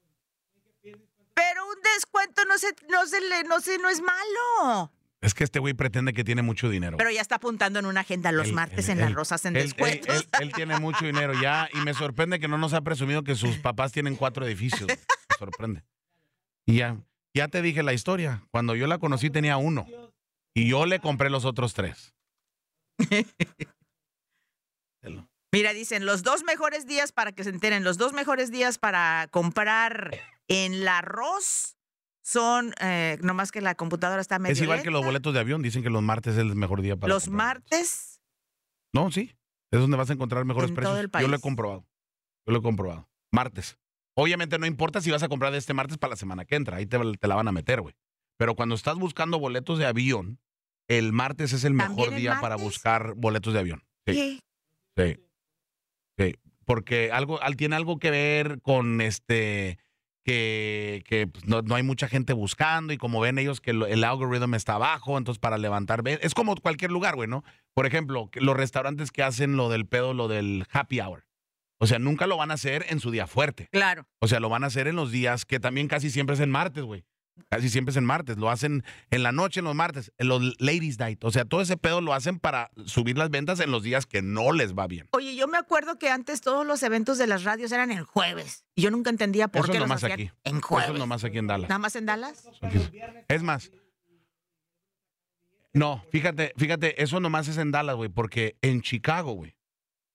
Pero 1.34 1.66
un 1.66 1.76
descuento 1.96 2.42
no 2.46 2.58
se, 2.58 2.68
no 2.90 3.06
se 3.06 3.20
le, 3.20 3.44
no 3.44 3.60
se, 3.60 3.78
no 3.78 3.88
es 3.88 4.00
malo. 4.00 4.92
Es 5.20 5.34
que 5.34 5.44
este 5.44 5.60
güey 5.60 5.72
pretende 5.74 6.12
que 6.12 6.24
tiene 6.24 6.42
mucho 6.42 6.68
dinero. 6.68 6.96
Pero 6.96 7.10
ya 7.10 7.20
está 7.20 7.36
apuntando 7.36 7.78
en 7.78 7.86
una 7.86 8.00
agenda 8.00 8.32
los 8.32 8.48
Él- 8.48 8.54
martes 8.54 8.86
él- 8.86 8.92
en 8.92 9.00
la 9.00 9.06
él- 9.06 9.14
Rosa 9.14 9.36
hacen 9.36 9.54
él, 9.56 9.62
él- 9.62 9.68
descuentos. 9.68 10.28
él- 10.40 10.52
tiene 10.52 10.78
mucho 10.80 11.04
dinero 11.04 11.32
ya 11.40 11.68
y 11.72 11.78
me 11.78 11.94
sorprende 11.94 12.40
que 12.40 12.48
no 12.48 12.58
nos 12.58 12.72
ha 12.74 12.80
presumido 12.80 13.22
que 13.22 13.36
sus 13.36 13.56
papás 13.58 13.92
tienen 13.92 14.16
cuatro 14.16 14.44
edificios. 14.44 14.88
Me 14.88 15.36
sorprende. 15.38 15.84
Y 16.66 16.76
ya, 16.78 16.96
ya 17.34 17.48
te 17.48 17.62
dije 17.62 17.82
la 17.84 17.92
historia. 17.92 18.42
Cuando 18.50 18.74
yo 18.74 18.86
la 18.88 18.98
conocí 18.98 19.30
tenía 19.30 19.56
uno 19.58 19.86
y 20.54 20.68
yo 20.68 20.86
le 20.86 20.98
compré 20.98 21.30
los 21.30 21.44
otros 21.44 21.72
tres. 21.74 22.14
Mira, 25.54 25.72
dicen, 25.74 26.06
los 26.06 26.22
dos 26.22 26.44
mejores 26.44 26.86
días 26.86 27.12
para 27.12 27.32
que 27.32 27.44
se 27.44 27.50
enteren, 27.50 27.84
los 27.84 27.98
dos 27.98 28.12
mejores 28.14 28.50
días 28.50 28.78
para 28.78 29.28
comprar 29.30 30.10
en 30.48 30.84
la 30.84 30.98
arroz 30.98 31.76
son, 32.24 32.72
eh, 32.80 33.18
nomás 33.22 33.50
que 33.52 33.60
la 33.60 33.74
computadora 33.74 34.20
está 34.20 34.38
medio 34.38 34.52
Es 34.52 34.60
igual 34.60 34.82
que 34.82 34.90
los 34.90 35.04
boletos 35.04 35.34
de 35.34 35.40
avión. 35.40 35.62
Dicen 35.62 35.82
que 35.82 35.90
los 35.90 36.02
martes 36.02 36.34
es 36.34 36.38
el 36.40 36.54
mejor 36.54 36.82
día 36.82 36.96
para 36.96 37.12
Los 37.12 37.28
martes, 37.28 38.20
No, 38.92 39.10
sí. 39.10 39.34
Es 39.70 39.80
donde 39.80 39.96
vas 39.96 40.10
a 40.10 40.12
encontrar 40.12 40.44
mejores 40.44 40.68
En 40.70 40.74
precios. 40.76 40.92
todo 40.92 41.00
el 41.00 41.10
Yo 41.22 41.28
lo 41.28 41.36
he 41.36 41.40
comprobado. 41.40 41.86
Yo 42.46 42.52
lo 42.52 42.58
he 42.58 42.62
comprobado. 42.62 43.08
Martes. 43.32 43.78
Obviamente 44.14 44.58
no 44.58 44.66
importa 44.66 45.00
si 45.00 45.10
vas 45.10 45.22
a 45.22 45.28
comprar 45.28 45.50
de 45.52 45.58
este 45.58 45.72
martes 45.72 45.96
para 45.96 46.10
la 46.10 46.16
semana 46.16 46.44
que 46.44 46.56
entra. 46.56 46.76
Ahí 46.76 46.86
te, 46.86 46.98
te 47.18 47.26
la 47.28 47.34
van 47.34 47.48
a 47.48 47.52
meter, 47.52 47.80
güey. 47.80 47.94
Pero 48.36 48.54
cuando 48.54 48.74
estás 48.74 48.96
buscando 48.96 49.38
boletos 49.38 49.78
de 49.78 49.86
avión, 49.86 50.38
el 50.88 51.12
martes 51.12 51.52
es 51.54 51.64
el 51.64 51.72
mejor 51.72 51.90
¿También 51.96 52.14
el 52.14 52.20
día 52.20 52.38
para 52.40 52.56
buscar 52.56 53.14
boletos 53.14 53.54
de 53.54 53.60
avión. 53.60 53.82
Sí, 54.06 54.40
¿qué? 54.96 55.14
sí. 55.16 55.24
Sí. 56.18 56.34
Porque 56.66 57.10
algo, 57.10 57.40
al- 57.42 57.56
tiene 57.56 57.74
algo 57.76 57.98
que 57.98 58.10
ver 58.10 58.60
con 58.60 59.00
este 59.00 59.78
que, 60.24 61.02
que, 61.06 61.26
pues, 61.26 61.46
no, 61.46 61.62
no 61.62 61.74
hay 61.74 61.82
mucha 61.82 62.08
gente 62.08 62.32
buscando 62.32 62.92
y 62.92 62.98
como 62.98 63.20
ven 63.20 63.38
ellos 63.38 63.60
que 63.60 63.72
lo- 63.72 63.86
el 63.86 64.04
algoritmo 64.04 64.56
está 64.56 64.74
abajo, 64.74 65.18
entonces 65.18 65.38
para 65.40 65.58
levantar, 65.58 66.02
es 66.06 66.34
como 66.34 66.54
cualquier 66.56 66.90
lugar, 66.90 67.14
güey, 67.16 67.28
¿no? 67.28 67.44
Por 67.74 67.86
ejemplo, 67.86 68.30
los 68.34 68.56
restaurantes 68.56 69.10
que 69.10 69.22
hacen 69.22 69.56
lo 69.56 69.68
del 69.68 69.86
pedo, 69.86 70.14
lo 70.14 70.28
del 70.28 70.64
happy 70.72 71.00
hour. 71.00 71.24
O 71.78 71.86
sea, 71.86 71.98
nunca 71.98 72.28
lo 72.28 72.36
van 72.36 72.52
a 72.52 72.54
hacer 72.54 72.84
en 72.90 73.00
su 73.00 73.10
día 73.10 73.26
fuerte. 73.26 73.68
Claro. 73.72 74.06
O 74.20 74.28
sea, 74.28 74.38
lo 74.38 74.48
van 74.48 74.62
a 74.62 74.68
hacer 74.68 74.86
en 74.86 74.94
los 74.94 75.10
días 75.10 75.44
que 75.44 75.58
también 75.58 75.88
casi 75.88 76.10
siempre 76.10 76.34
es 76.34 76.40
en 76.40 76.50
martes, 76.50 76.84
güey. 76.84 77.04
Casi 77.48 77.68
siempre 77.70 77.90
es 77.90 77.96
en 77.96 78.04
martes. 78.04 78.36
Lo 78.38 78.50
hacen 78.50 78.82
en 79.10 79.22
la 79.22 79.32
noche, 79.32 79.60
en 79.60 79.64
los 79.64 79.74
martes, 79.74 80.12
en 80.18 80.28
los 80.28 80.42
ladies 80.60 80.98
night. 80.98 81.22
O 81.24 81.30
sea, 81.30 81.44
todo 81.44 81.60
ese 81.60 81.76
pedo 81.76 82.00
lo 82.00 82.14
hacen 82.14 82.38
para 82.38 82.70
subir 82.86 83.18
las 83.18 83.30
ventas 83.30 83.60
en 83.60 83.70
los 83.70 83.82
días 83.82 84.06
que 84.06 84.22
no 84.22 84.52
les 84.52 84.74
va 84.74 84.86
bien. 84.86 85.08
Oye, 85.12 85.34
yo 85.34 85.48
me 85.48 85.58
acuerdo 85.58 85.98
que 85.98 86.08
antes 86.10 86.40
todos 86.40 86.66
los 86.66 86.82
eventos 86.82 87.18
de 87.18 87.26
las 87.26 87.44
radios 87.44 87.72
eran 87.72 87.90
el 87.90 88.04
jueves. 88.04 88.64
Y 88.74 88.82
yo 88.82 88.90
nunca 88.90 89.10
entendía 89.10 89.48
por 89.48 89.64
Eso 89.64 89.72
qué 89.72 89.78
los 89.78 89.88
nomás 89.88 90.04
hacían 90.04 90.12
aquí. 90.20 90.30
en 90.44 90.56
Eso 90.58 90.66
jueves. 90.66 90.90
es 90.92 90.98
nomás 90.98 91.24
aquí 91.24 91.38
en 91.38 91.46
Dallas. 91.46 91.68
¿Nada 91.68 91.78
más 91.78 91.96
en 91.96 92.06
Dallas? 92.06 92.48
Es 93.28 93.42
más. 93.42 93.70
No, 95.74 96.04
fíjate, 96.10 96.52
fíjate, 96.56 97.02
eso 97.02 97.18
nomás 97.20 97.48
es 97.48 97.56
en 97.56 97.70
Dallas, 97.70 97.96
güey, 97.96 98.10
porque 98.10 98.56
en 98.60 98.82
Chicago, 98.82 99.32
güey, 99.32 99.56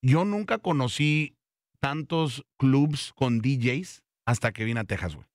yo 0.03 0.23
nunca 0.23 0.59
conocí 0.59 1.35
tantos 1.79 2.45
clubs 2.57 3.11
con 3.15 3.39
DJs 3.39 4.03
hasta 4.25 4.51
que 4.51 4.65
vine 4.65 4.81
a 4.81 4.83
Texas, 4.83 5.15
güey. 5.15 5.27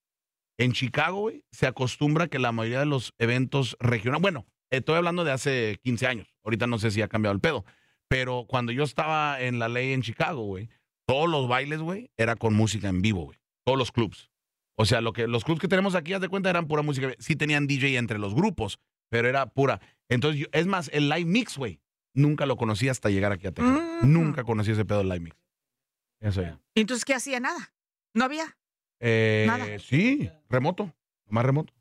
En 0.59 0.73
Chicago, 0.73 1.21
güey, 1.21 1.45
se 1.51 1.67
acostumbra 1.67 2.29
que 2.29 2.39
la 2.39 2.53
mayoría 2.53 2.81
de 2.81 2.87
los 2.87 3.15
eventos 3.19 3.77
regionales, 3.81 4.23
bueno, 4.23 4.47
estoy 4.71 4.97
hablando 4.97 5.25
de 5.25 5.33
hace 5.33 5.79
15 5.83 6.07
años, 6.07 6.35
ahorita 6.45 6.67
no 6.67 6.79
sé 6.79 6.91
si 6.91 7.03
ha 7.03 7.09
cambiado 7.09 7.35
el 7.35 7.41
pedo, 7.41 7.65
pero 8.09 8.45
cuando 8.49 8.71
yo 8.73 8.85
estaba 8.85 9.41
en 9.41 9.59
la 9.59 9.69
ley 9.69 9.93
en 9.93 10.03
Chicago, 10.03 10.43
güey, 10.45 10.69
todos 11.07 11.29
los 11.29 11.49
bailes, 11.49 11.81
güey, 11.81 12.11
era 12.17 12.37
con 12.37 12.55
música 12.55 12.89
en 12.89 13.03
vivo, 13.03 13.25
güey, 13.25 13.39
todos 13.65 13.79
los 13.79 13.91
clubs. 13.93 14.31
O 14.79 14.85
sea, 14.85 15.01
lo 15.01 15.13
que 15.13 15.27
los 15.27 15.45
clubs 15.45 15.61
que 15.61 15.69
tenemos 15.69 15.95
aquí, 15.95 16.13
haz 16.13 16.21
de 16.21 16.29
cuenta, 16.29 16.49
eran 16.51 16.67
pura 16.67 16.83
música. 16.83 17.13
Sí 17.19 17.37
tenían 17.37 17.67
DJ 17.67 17.97
entre 17.99 18.19
los 18.19 18.35
grupos, 18.35 18.79
pero 19.11 19.29
era 19.29 19.47
pura. 19.47 19.81
Entonces, 20.09 20.41
yo- 20.41 20.47
es 20.53 20.67
más, 20.67 20.89
el 20.93 21.09
live 21.09 21.27
mix, 21.27 21.59
güey, 21.59 21.81
nunca 22.15 22.47
lo 22.47 22.57
conocí 22.57 22.89
hasta 22.89 23.11
llegar 23.11 23.33
aquí 23.33 23.47
a 23.47 23.53
Texas. 23.53 23.81
Mm. 24.03 24.13
Nunca 24.13 24.45
conocí 24.45 24.71
ese 24.71 24.85
pedo 24.85 24.99
del 24.99 25.09
live 25.09 25.21
mix. 25.21 25.37
Eso 26.21 26.41
ya. 26.43 26.59
¿Y 26.75 26.81
Entonces, 26.81 27.05
¿qué 27.05 27.15
hacía? 27.15 27.39
Nada. 27.41 27.73
No 28.15 28.25
había. 28.25 28.57
Eh, 29.05 29.45
Nada. 29.49 29.67
Sí, 29.81 30.31
remoto, 30.49 30.95
más 31.29 31.45
remoto. 31.45 31.75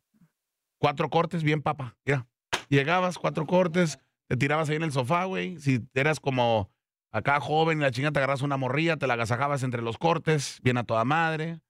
Cuatro 0.80 1.10
cortes, 1.10 1.44
bien 1.44 1.62
papa. 1.62 1.96
Mira, 2.04 2.28
llegabas, 2.68 3.20
cuatro 3.20 3.46
cortes, 3.46 4.00
te 4.28 4.36
tirabas 4.38 4.70
ahí 4.70 4.78
en 4.78 4.84
el 4.84 4.92
sofá, 4.92 5.26
güey. 5.26 5.60
Si 5.60 5.82
eras 5.94 6.20
como 6.20 6.72
acá 7.12 7.40
joven 7.40 7.78
y 7.78 7.82
la 7.82 7.92
chingada 7.92 8.14
te 8.14 8.20
agarras 8.20 8.42
una 8.42 8.58
morrilla, 8.58 8.98
te 8.98 9.06
la 9.06 9.14
agasajabas 9.14 9.62
entre 9.62 9.84
los 9.84 10.00
cortes, 10.00 10.60
bien 10.64 10.78
a 10.78 10.84
toda 10.84 11.06
madre. 11.06 11.62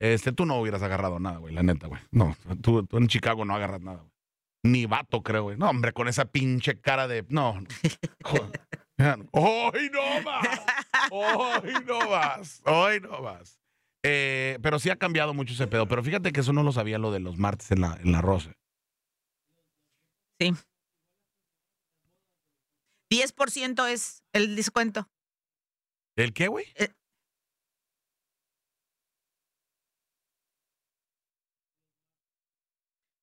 Este, 0.00 0.32
tú 0.32 0.46
no 0.46 0.58
hubieras 0.58 0.82
agarrado 0.82 1.20
nada, 1.20 1.36
güey, 1.36 1.54
la 1.54 1.62
neta, 1.62 1.86
güey. 1.86 2.00
No, 2.10 2.34
tú, 2.62 2.86
tú 2.86 2.96
en 2.96 3.08
Chicago 3.08 3.44
no 3.44 3.54
agarras 3.54 3.82
nada, 3.82 3.98
güey. 3.98 4.10
Ni 4.64 4.86
vato, 4.86 5.22
creo, 5.22 5.42
güey. 5.42 5.58
No, 5.58 5.68
hombre, 5.68 5.92
con 5.92 6.08
esa 6.08 6.24
pinche 6.24 6.80
cara 6.80 7.06
de. 7.06 7.26
No. 7.28 7.62
Joder. 8.24 8.60
¡Hoy 9.32 9.90
no 9.92 10.22
más! 10.22 10.60
¡Hoy 11.10 11.72
no 11.86 12.08
vas! 12.08 12.62
¡Hoy 12.64 13.00
no 13.00 13.20
vas! 13.20 13.60
Eh, 14.06 14.58
pero 14.62 14.78
sí 14.78 14.90
ha 14.90 14.96
cambiado 14.96 15.32
mucho 15.32 15.54
ese 15.54 15.66
pedo. 15.66 15.88
Pero 15.88 16.04
fíjate 16.04 16.30
que 16.30 16.40
eso 16.40 16.52
no 16.52 16.62
lo 16.62 16.72
sabía 16.72 16.98
lo 16.98 17.10
de 17.10 17.20
los 17.20 17.38
martes 17.38 17.70
en 17.72 17.80
la, 17.80 17.98
en 18.02 18.12
la 18.12 18.20
rosa. 18.20 18.52
10% 23.10 23.88
es 23.88 24.22
el 24.32 24.56
descuento. 24.56 25.08
¿El 26.16 26.32
qué, 26.34 26.48
güey? 26.48 26.66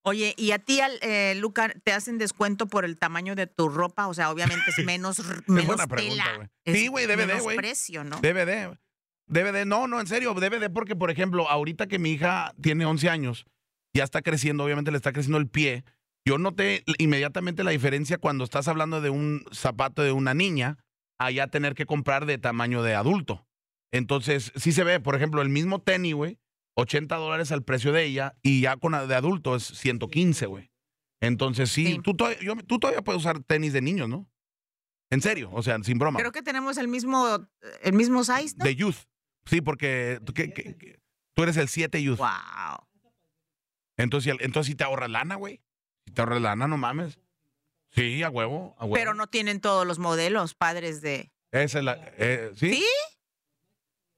Oye, 0.03 0.33
¿y 0.35 0.51
a 0.51 0.57
ti, 0.59 0.79
eh, 1.01 1.35
Luca, 1.35 1.69
te 1.83 1.93
hacen 1.93 2.17
descuento 2.17 2.65
por 2.65 2.85
el 2.85 2.97
tamaño 2.97 3.35
de 3.35 3.45
tu 3.45 3.69
ropa? 3.69 4.07
O 4.07 4.15
sea, 4.15 4.31
obviamente 4.31 4.71
es 4.71 4.77
menos, 4.85 5.21
menos 5.47 5.67
buena 5.67 5.85
pregunta, 5.85 6.23
tela. 6.23 6.51
Es 6.65 6.75
Sí, 6.75 6.87
güey, 6.87 7.05
debe 7.05 7.21
de, 7.23 7.27
menos 7.27 7.43
güey. 7.43 7.57
precio, 7.57 8.03
¿no? 8.03 8.19
DVD. 8.19 8.75
DVD. 9.31 9.65
No, 9.65 9.87
no, 9.87 9.99
en 9.99 10.07
serio, 10.07 10.33
DVD 10.33 10.69
porque, 10.71 10.95
por 10.95 11.09
ejemplo, 11.09 11.49
ahorita 11.49 11.87
que 11.87 11.99
mi 11.99 12.11
hija 12.11 12.53
tiene 12.61 12.85
11 12.85 13.09
años, 13.09 13.45
ya 13.95 14.03
está 14.03 14.21
creciendo, 14.21 14.63
obviamente 14.63 14.91
le 14.91 14.97
está 14.97 15.11
creciendo 15.13 15.37
el 15.37 15.47
pie. 15.47 15.83
Yo 16.27 16.37
noté 16.37 16.83
inmediatamente 16.99 17.63
la 17.63 17.71
diferencia 17.71 18.17
cuando 18.17 18.43
estás 18.43 18.67
hablando 18.67 19.01
de 19.01 19.09
un 19.09 19.43
zapato 19.51 20.03
de 20.03 20.11
una 20.11 20.33
niña 20.33 20.77
a 21.19 21.31
ya 21.31 21.47
tener 21.47 21.73
que 21.73 21.85
comprar 21.85 22.25
de 22.25 22.37
tamaño 22.37 22.83
de 22.83 22.93
adulto. 22.95 23.47
Entonces, 23.93 24.51
sí 24.55 24.71
se 24.71 24.83
ve, 24.83 24.99
por 24.99 25.15
ejemplo, 25.15 25.41
el 25.41 25.49
mismo 25.49 25.79
tenis, 25.81 26.13
güey, 26.13 26.39
80 26.77 27.15
dólares 27.17 27.51
al 27.51 27.63
precio 27.63 27.91
de 27.91 28.05
ella 28.05 28.35
y 28.41 28.61
ya 28.61 28.77
con 28.77 28.93
la 28.93 29.05
de 29.07 29.15
adulto 29.15 29.55
es 29.55 29.63
115, 29.63 30.45
güey. 30.45 30.71
Entonces, 31.21 31.69
sí, 31.71 31.85
Sí. 31.85 31.99
Tú, 32.03 32.15
todavía, 32.15 32.39
yo- 32.41 32.55
tú 32.55 32.79
todavía 32.79 33.01
puedes 33.03 33.19
usar 33.21 33.43
tenis 33.43 33.73
de 33.73 33.81
niños, 33.81 34.07
¿no? 34.09 34.29
En 35.11 35.21
serio, 35.21 35.49
o 35.53 35.61
sea, 35.61 35.77
sin 35.83 35.99
broma. 35.99 36.19
Creo 36.19 36.31
que 36.31 36.41
tenemos 36.41 36.77
el 36.77 36.87
mismo, 36.87 37.47
el 37.83 37.93
mismo 37.93 38.23
size, 38.23 38.55
¿no? 38.57 38.63
De 38.63 38.75
youth. 38.75 38.95
Sí, 39.45 39.61
porque 39.61 40.19
tú, 40.25 40.33
que- 40.33 40.53
que- 40.53 40.77
que- 40.77 40.99
tú 41.33 41.43
eres 41.43 41.57
el 41.57 41.67
7 41.67 42.01
youth. 42.01 42.17
Wow. 42.17 42.85
Entonces, 43.97 44.35
entonces 44.39 44.67
sí 44.71 44.75
te 44.75 44.83
ahorras 44.83 45.09
lana, 45.09 45.35
güey. 45.35 45.61
Si 46.05 46.13
te 46.13 46.21
ahorras 46.21 46.41
lana, 46.41 46.67
no 46.67 46.77
mames. 46.77 47.19
Sí, 47.91 48.23
a 48.23 48.29
huevo, 48.29 48.75
a 48.77 48.83
huevo. 48.85 48.93
Pero 48.95 49.13
no 49.13 49.27
tienen 49.27 49.59
todos 49.59 49.85
los 49.85 49.99
modelos 49.99 50.53
padres 50.55 51.01
de. 51.01 51.31
Esa 51.51 51.79
es 51.79 51.83
la. 51.85 51.99
eh, 52.17 52.51
¿sí? 52.55 52.73
¿Sí? 52.75 52.85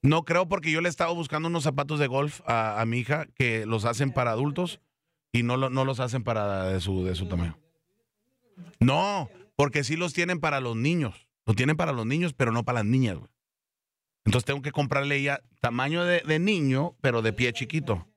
No 0.02 0.24
creo 0.24 0.46
porque 0.48 0.70
yo 0.70 0.80
le 0.80 0.88
he 0.88 0.90
estado 0.90 1.14
buscando 1.14 1.48
unos 1.48 1.64
zapatos 1.64 1.98
de 1.98 2.06
golf 2.06 2.40
a, 2.46 2.80
a 2.80 2.86
mi 2.86 2.98
hija 2.98 3.26
que 3.34 3.64
los 3.66 3.84
hacen 3.86 4.12
para 4.12 4.30
adultos 4.32 4.80
y 5.32 5.42
no, 5.42 5.56
lo- 5.56 5.70
no 5.70 5.84
los 5.84 5.98
hacen 5.98 6.22
para 6.22 6.64
de 6.66 6.80
su, 6.80 7.04
de 7.04 7.14
su 7.14 7.26
tamaño. 7.26 7.58
No, 8.78 9.28
porque 9.56 9.82
sí 9.82 9.96
los 9.96 10.12
tienen 10.12 10.40
para 10.40 10.60
los 10.60 10.76
niños. 10.76 11.26
Los 11.46 11.56
tienen 11.56 11.76
para 11.76 11.92
los 11.92 12.06
niños, 12.06 12.32
pero 12.34 12.52
no 12.52 12.64
para 12.64 12.80
las 12.80 12.86
niñas, 12.86 13.16
güey. 13.16 13.30
Entonces 14.24 14.44
tengo 14.46 14.62
que 14.62 14.72
comprarle 14.72 15.16
ella 15.16 15.40
tamaño 15.60 16.04
de, 16.04 16.20
de 16.20 16.38
niño, 16.38 16.96
pero 17.00 17.20
de 17.22 17.32
pie 17.32 17.52
chiquito. 17.52 18.08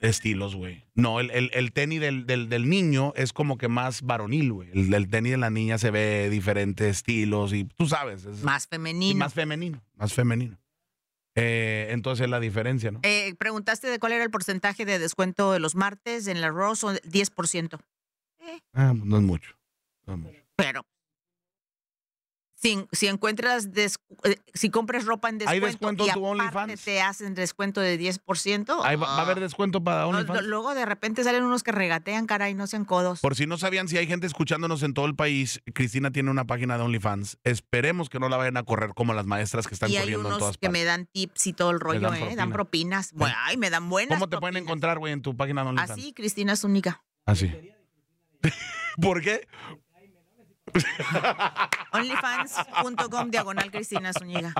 Estilos, 0.00 0.56
güey. 0.56 0.84
No, 0.96 1.20
el, 1.20 1.30
el, 1.30 1.50
el 1.54 1.72
tenis 1.72 2.00
del, 2.00 2.26
del, 2.26 2.48
del 2.48 2.68
niño 2.68 3.12
es 3.14 3.32
como 3.32 3.56
que 3.56 3.68
más 3.68 4.02
varonil, 4.02 4.52
güey. 4.52 4.68
El, 4.72 4.90
del 4.90 5.08
tenis 5.08 5.30
de 5.32 5.38
la 5.38 5.50
niña 5.50 5.78
se 5.78 5.92
ve 5.92 6.28
diferentes 6.28 6.88
estilos 6.96 7.52
y 7.52 7.64
tú 7.64 7.86
sabes. 7.86 8.24
Es, 8.24 8.42
Más 8.42 8.66
femenino. 8.66 9.16
más 9.18 9.32
femenino, 9.32 9.80
más 9.94 10.12
femenino. 10.12 10.58
Eh, 11.36 11.86
entonces 11.90 12.28
la 12.28 12.40
diferencia, 12.40 12.90
¿no? 12.90 12.98
Eh, 13.04 13.34
preguntaste 13.38 13.86
de 13.86 13.98
cuál 14.00 14.12
era 14.12 14.24
el 14.24 14.30
porcentaje 14.30 14.84
de 14.84 14.98
descuento 14.98 15.52
de 15.52 15.60
los 15.60 15.76
martes 15.76 16.26
en 16.26 16.40
la 16.40 16.48
son 16.74 16.96
10%. 16.96 17.78
Ah, 18.72 18.92
no 18.96 19.16
es 19.16 19.22
mucho. 19.22 19.54
no 20.06 20.14
es 20.14 20.18
mucho. 20.18 20.40
Pero 20.56 20.84
si, 22.62 22.86
si 22.92 23.08
encuentras, 23.08 23.72
des- 23.72 23.98
eh, 24.22 24.36
si 24.54 24.70
compras 24.70 25.04
ropa 25.04 25.28
en 25.28 25.34
¿Hay 25.46 25.58
descuento, 25.58 26.04
descuento 26.04 26.06
y 26.06 26.08
en 26.10 26.14
tu 26.14 26.26
aparte 26.26 26.42
OnlyFans? 26.60 26.84
te 26.84 27.02
hacen 27.02 27.34
descuento 27.34 27.80
de 27.80 27.98
10%. 27.98 28.80
Ahí 28.84 28.94
va, 28.96 29.06
va 29.08 29.16
a 29.16 29.20
haber 29.22 29.38
ah, 29.38 29.40
descuento 29.40 29.82
para 29.82 30.02
no, 30.02 30.08
OnlyFans. 30.10 30.44
Luego 30.44 30.72
de 30.74 30.86
repente 30.86 31.24
salen 31.24 31.42
unos 31.42 31.62
que 31.64 31.72
regatean, 31.72 32.26
caray, 32.26 32.54
no 32.54 32.66
sean 32.68 32.84
codos. 32.84 33.20
Por 33.20 33.34
si 33.34 33.46
no 33.46 33.58
sabían, 33.58 33.88
si 33.88 33.98
hay 33.98 34.06
gente 34.06 34.26
escuchándonos 34.28 34.82
en 34.84 34.94
todo 34.94 35.06
el 35.06 35.16
país, 35.16 35.60
Cristina 35.74 36.12
tiene 36.12 36.30
una 36.30 36.46
página 36.46 36.78
de 36.78 36.84
OnlyFans. 36.84 37.38
Esperemos 37.42 38.08
que 38.08 38.20
no 38.20 38.28
la 38.28 38.36
vayan 38.36 38.56
a 38.56 38.62
correr 38.62 38.90
como 38.94 39.12
las 39.12 39.26
maestras 39.26 39.66
que 39.66 39.74
están 39.74 39.90
y 39.90 39.96
hay 39.96 40.02
corriendo 40.02 40.20
en 40.20 40.26
unos 40.26 40.38
todas 40.38 40.56
que 40.56 40.68
partes. 40.68 40.80
me 40.80 40.84
dan 40.84 41.06
tips 41.06 41.46
y 41.48 41.52
todo 41.52 41.70
el 41.72 41.80
rollo, 41.80 42.00
dan 42.00 42.14
¿eh? 42.14 42.36
Dan 42.36 42.52
propina. 42.52 42.52
propinas. 42.52 43.12
Bueno, 43.12 43.34
ay, 43.40 43.56
me 43.56 43.70
dan 43.70 43.88
buenas 43.88 44.18
¿Cómo 44.18 44.28
te 44.28 44.38
pueden 44.38 44.52
propinas. 44.54 44.62
encontrar, 44.70 44.98
güey, 45.00 45.12
en 45.12 45.22
tu 45.22 45.36
página 45.36 45.62
de 45.64 45.70
OnlyFans? 45.70 45.90
Así, 45.90 46.12
Cristina 46.12 46.54
Zúñiga. 46.54 47.02
Así. 47.26 47.52
¿Por 49.00 49.20
qué? 49.20 49.48
Onlyfans.com 51.92 53.30
diagonal 53.30 53.70
Cristina 53.70 54.12
Zúñiga. 54.12 54.52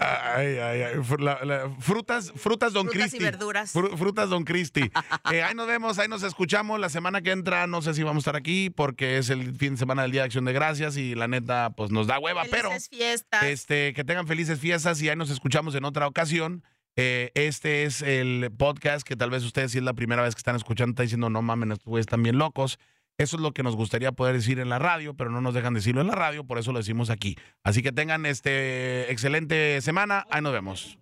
Ay, 0.00 0.58
ay, 0.58 0.82
ay. 0.82 0.94
Fr- 1.02 1.20
la- 1.20 1.44
la- 1.44 1.70
frutas, 1.80 2.32
frutas 2.36 2.72
Don 2.72 2.86
Frutas 2.86 3.08
y 3.08 3.18
Cristi. 3.18 3.24
verduras. 3.24 3.74
Fru- 3.74 3.96
frutas 3.96 4.30
Don 4.30 4.44
Cristi. 4.44 4.90
Eh, 5.32 5.42
ahí 5.42 5.54
nos 5.54 5.66
vemos, 5.66 5.98
ahí 5.98 6.08
nos 6.08 6.22
escuchamos. 6.22 6.80
La 6.80 6.88
semana 6.88 7.20
que 7.22 7.30
entra 7.32 7.66
no 7.66 7.82
sé 7.82 7.94
si 7.94 8.02
vamos 8.02 8.22
a 8.22 8.30
estar 8.30 8.36
aquí 8.36 8.70
porque 8.70 9.18
es 9.18 9.30
el 9.30 9.54
fin 9.56 9.72
de 9.74 9.78
semana 9.78 10.02
del 10.02 10.12
Día 10.12 10.22
de 10.22 10.26
Acción 10.26 10.44
de 10.44 10.52
Gracias 10.52 10.96
y 10.96 11.14
la 11.14 11.28
neta, 11.28 11.70
pues 11.76 11.90
nos 11.90 12.06
da 12.06 12.18
hueva, 12.18 12.42
pero 12.50 12.68
Felices 12.70 12.88
fiestas. 12.88 13.42
este, 13.44 13.92
que 13.94 14.04
tengan 14.04 14.26
felices 14.26 14.58
fiestas 14.60 15.00
y 15.02 15.08
ahí 15.08 15.16
nos 15.16 15.30
escuchamos 15.30 15.74
en 15.74 15.84
otra 15.84 16.06
ocasión. 16.06 16.64
Eh, 16.96 17.32
este 17.34 17.84
es 17.84 18.02
el 18.02 18.50
podcast 18.56 19.06
que 19.06 19.16
tal 19.16 19.30
vez 19.30 19.42
ustedes, 19.42 19.72
si 19.72 19.78
es 19.78 19.84
la 19.84 19.94
primera 19.94 20.22
vez 20.22 20.34
que 20.34 20.38
están 20.40 20.54
escuchando, 20.56 20.90
están 20.92 21.06
diciendo, 21.06 21.28
no 21.28 21.40
estos 21.72 21.84
güeyes 21.86 22.04
están 22.04 22.22
bien 22.22 22.38
locos. 22.38 22.78
Eso 23.16 23.36
es 23.36 23.42
lo 23.42 23.52
que 23.52 23.62
nos 23.62 23.76
gustaría 23.76 24.10
poder 24.12 24.34
decir 24.34 24.58
en 24.58 24.68
la 24.68 24.78
radio, 24.78 25.14
pero 25.14 25.30
no 25.30 25.40
nos 25.40 25.54
dejan 25.54 25.74
decirlo 25.74 26.00
en 26.00 26.08
la 26.08 26.16
radio, 26.16 26.44
por 26.44 26.58
eso 26.58 26.72
lo 26.72 26.78
decimos 26.78 27.10
aquí. 27.10 27.36
Así 27.62 27.80
que 27.82 27.92
tengan 27.92 28.26
este 28.26 29.10
excelente 29.12 29.80
semana. 29.82 30.26
Ahí 30.30 30.42
nos 30.42 30.52
vemos. 30.52 30.98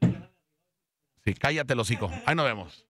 Sí, 1.24 1.34
cállate, 1.34 1.74
hocico. 1.74 2.10
Ahí 2.26 2.34
nos 2.34 2.44
vemos. 2.44 2.80